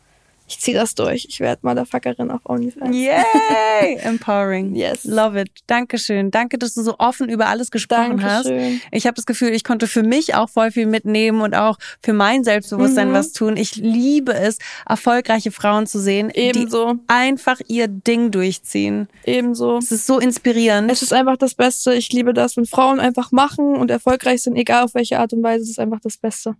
ich 0.48 0.58
zieh 0.60 0.72
das 0.72 0.94
durch. 0.94 1.26
Ich 1.28 1.40
werde 1.40 1.60
Motherfuckerin 1.64 2.30
auf 2.30 2.40
OnlyFans. 2.44 2.96
Yay! 2.96 3.96
Empowering. 4.02 4.74
Yes. 4.74 5.04
Love 5.04 5.40
it. 5.40 5.50
Dankeschön. 5.66 6.30
Danke, 6.30 6.58
dass 6.58 6.74
du 6.74 6.82
so 6.82 6.96
offen 6.98 7.28
über 7.28 7.46
alles 7.48 7.70
gesprochen 7.70 8.22
hast. 8.22 8.46
Dankeschön. 8.46 8.80
Ich 8.90 9.06
habe 9.06 9.14
das 9.14 9.26
Gefühl, 9.26 9.50
ich 9.50 9.62
konnte 9.64 9.86
für 9.86 10.02
mich 10.02 10.34
auch 10.34 10.48
voll 10.48 10.70
viel 10.70 10.86
mitnehmen 10.86 11.40
und 11.42 11.54
auch 11.54 11.78
für 12.02 12.12
mein 12.12 12.44
Selbstbewusstsein 12.44 13.10
Mhm. 13.10 13.12
was 13.12 13.32
tun. 13.32 13.56
Ich 13.56 13.76
liebe 13.76 14.32
es, 14.34 14.58
erfolgreiche 14.88 15.50
Frauen 15.52 15.86
zu 15.86 16.00
sehen, 16.00 16.30
die 16.34 16.40
Ebenso, 16.40 16.94
einfach 17.06 17.60
ihr 17.68 17.86
Ding 17.88 18.30
durchziehen. 18.30 19.08
ebenso. 19.24 19.78
Es 19.78 19.92
ist 19.92 20.06
so 20.06 20.18
inspirierend. 20.18 20.90
Es 20.90 21.02
ist 21.02 21.12
einfach 21.12 21.36
das 21.36 21.54
Beste. 21.54 21.94
Ich 21.94 22.10
liebe 22.12 22.32
das, 22.32 22.56
wenn 22.56 22.66
Frauen 22.66 23.00
einfach 23.00 23.32
machen 23.32 23.76
und 23.76 23.90
erfolgreich 23.90 24.42
sind, 24.42 24.56
egal 24.56 24.84
auf 24.84 24.94
welche 24.94 25.18
Art 25.18 25.32
und 25.32 25.42
Weise, 25.42 25.60
das 25.60 25.70
ist 25.70 25.78
einfach 25.78 26.00
das 26.00 26.16
Beste. 26.16 26.54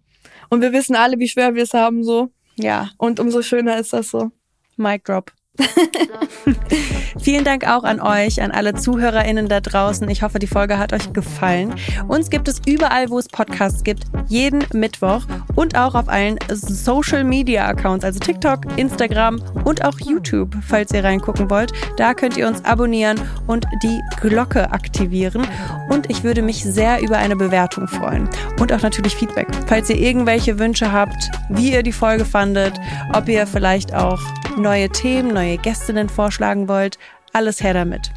Und 0.51 0.61
wir 0.63 0.73
wissen 0.73 0.95
alle, 0.97 1.19
wie 1.19 1.29
schwer 1.29 1.55
wir 1.55 1.63
es 1.63 1.75
haben, 1.75 2.05
so. 2.05 2.31
Ja. 2.59 2.91
Und 2.99 3.21
umso 3.21 3.43
schöner 3.43 3.79
ist 3.79 3.93
das 3.93 4.11
so. 4.11 4.31
Mic 4.77 5.05
drop. 5.05 5.33
Vielen 7.21 7.45
Dank 7.45 7.67
auch 7.67 7.85
an 7.85 8.01
euch, 8.01 8.41
an 8.43 8.51
alle 8.51 8.75
ZuhörerInnen 8.75 9.49
da 9.49 9.61
draußen. 9.61 10.09
Ich 10.09 10.23
hoffe, 10.23 10.39
die 10.39 10.47
Folge 10.47 10.79
hat 10.79 10.93
euch 10.93 11.13
gefallen. 11.13 11.75
Uns 12.07 12.31
gibt 12.31 12.49
es 12.49 12.61
überall, 12.67 13.11
wo 13.11 13.19
es 13.19 13.29
Podcasts 13.29 13.85
gibt, 13.85 14.05
jeden 14.29 14.65
Mittwoch. 14.73 15.23
und 15.55 15.77
auch 15.77 15.95
auf 15.95 16.09
allen 16.09 16.39
Social 16.51 17.25
Media 17.25 17.67
Accounts, 17.67 18.05
also 18.05 18.21
TikTok, 18.21 18.61
Instagram 18.77 19.43
und 19.65 19.85
auch 19.85 19.99
YouTube, 20.01 20.55
falls 20.67 20.93
ihr 20.93 21.03
reingucken 21.05 21.51
wollt. 21.51 21.73
Da 21.97 22.15
könnt 22.15 22.37
ihr 22.37 22.47
uns 22.47 22.65
abonnieren 22.65 23.21
und 23.47 23.67
die 23.83 24.01
Glocke 24.21 24.71
aktivieren. 24.71 25.47
Und 25.91 26.11
ich 26.11 26.23
würde 26.23 26.43
mich 26.43 26.63
sehr 26.63 27.01
über 27.03 27.19
eine 27.19 27.37
Bewertung 27.37 27.89
freuen. 27.89 28.29
Und 28.61 28.73
auch 28.73 28.83
natürlich 28.83 29.17
Feedback. 29.17 29.49
Falls 29.67 29.91
ihr 29.91 29.97
irgendwelche 29.97 30.59
Wünsche 30.59 30.93
habt, 30.93 31.31
wie 31.49 31.73
ihr 31.73 31.83
die 31.83 31.93
Folge 31.93 32.25
fandet, 32.25 32.75
ob 33.15 33.29
ihr 33.29 33.47
vielleicht 33.47 33.95
auch 33.95 34.21
neue 34.57 34.89
Themen, 34.91 35.33
neue 35.49 35.59
Gästinnen 35.59 36.09
vorschlagen 36.09 36.69
wollt, 36.69 36.99
alles 37.33 37.63
her 37.63 37.75
damit. 37.75 38.11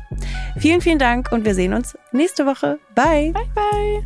Vielen, 0.58 0.82
vielen 0.82 1.00
Dank 1.00 1.32
und 1.32 1.46
wir 1.46 1.56
sehen 1.56 1.74
uns 1.74 1.98
nächste 2.12 2.46
Woche. 2.46 2.80
Bye. 2.96 3.32
Bye, 3.34 3.50
bye. 3.56 4.06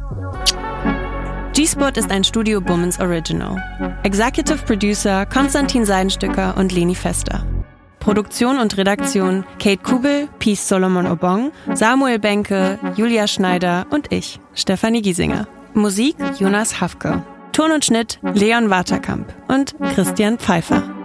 G-Spot 1.54 1.90
ist 1.96 2.12
ein 2.12 2.24
Studio 2.24 2.60
Bummens 2.60 3.00
Original. 3.00 3.56
Executive 4.04 4.58
Producer 4.66 5.26
Konstantin 5.26 5.86
Seidenstücker 5.86 6.58
und 6.58 6.72
Leni 6.72 6.96
Fester. 6.96 7.46
Produktion 8.00 8.60
und 8.60 8.78
Redaktion 8.78 9.46
Kate 9.58 9.82
Kubel, 9.82 10.28
Peace 10.38 10.68
Solomon 10.68 11.08
Obong, 11.08 11.52
Samuel 11.74 12.20
Benke, 12.20 12.78
Julia 12.96 13.28
Schneider 13.28 13.88
und 13.90 14.12
ich, 14.12 14.40
Stefanie 14.54 15.02
Giesinger. 15.02 15.48
Musik 15.74 16.16
Jonas 16.38 16.80
Hafke. 16.82 17.24
Ton 17.54 17.72
und 17.72 17.86
Schnitt 17.86 18.20
Leon 18.22 18.70
Waterkamp 18.70 19.34
und 19.48 19.76
Christian 19.96 20.38
Pfeiffer. 20.38 21.05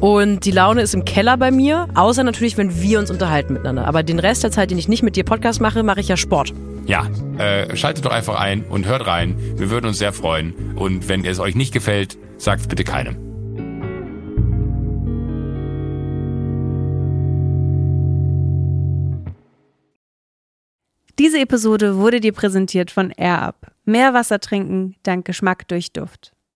Und 0.00 0.44
die 0.44 0.50
Laune 0.50 0.82
ist 0.82 0.94
im 0.94 1.04
Keller 1.04 1.36
bei 1.36 1.50
mir, 1.50 1.88
außer 1.94 2.24
natürlich, 2.24 2.56
wenn 2.56 2.80
wir 2.80 2.98
uns 2.98 3.10
unterhalten 3.10 3.52
miteinander. 3.52 3.86
Aber 3.86 4.02
den 4.02 4.18
Rest 4.18 4.42
der 4.42 4.50
Zeit, 4.50 4.70
den 4.70 4.78
ich 4.78 4.88
nicht 4.88 5.02
mit 5.02 5.16
dir 5.16 5.24
Podcast 5.24 5.60
mache, 5.60 5.82
mache 5.82 6.00
ich 6.00 6.08
ja 6.08 6.16
Sport. 6.16 6.52
Ja, 6.86 7.06
äh, 7.38 7.76
schaltet 7.76 8.04
doch 8.04 8.10
einfach 8.10 8.40
ein 8.40 8.64
und 8.64 8.86
hört 8.86 9.06
rein. 9.06 9.36
Wir 9.56 9.70
würden 9.70 9.86
uns 9.86 9.98
sehr 9.98 10.12
freuen. 10.12 10.74
Und 10.74 11.08
wenn 11.08 11.24
es 11.24 11.38
euch 11.38 11.54
nicht 11.54 11.72
gefällt, 11.72 12.18
sagt 12.38 12.68
bitte 12.68 12.84
keinem. 12.84 13.16
Diese 21.18 21.38
Episode 21.38 21.98
wurde 21.98 22.20
dir 22.20 22.32
präsentiert 22.32 22.90
von 22.90 23.12
AirUp. 23.12 23.54
Mehr 23.84 24.14
Wasser 24.14 24.40
trinken 24.40 24.96
dank 25.02 25.24
Geschmack 25.24 25.68
durch 25.68 25.92
Duft. 25.92 26.32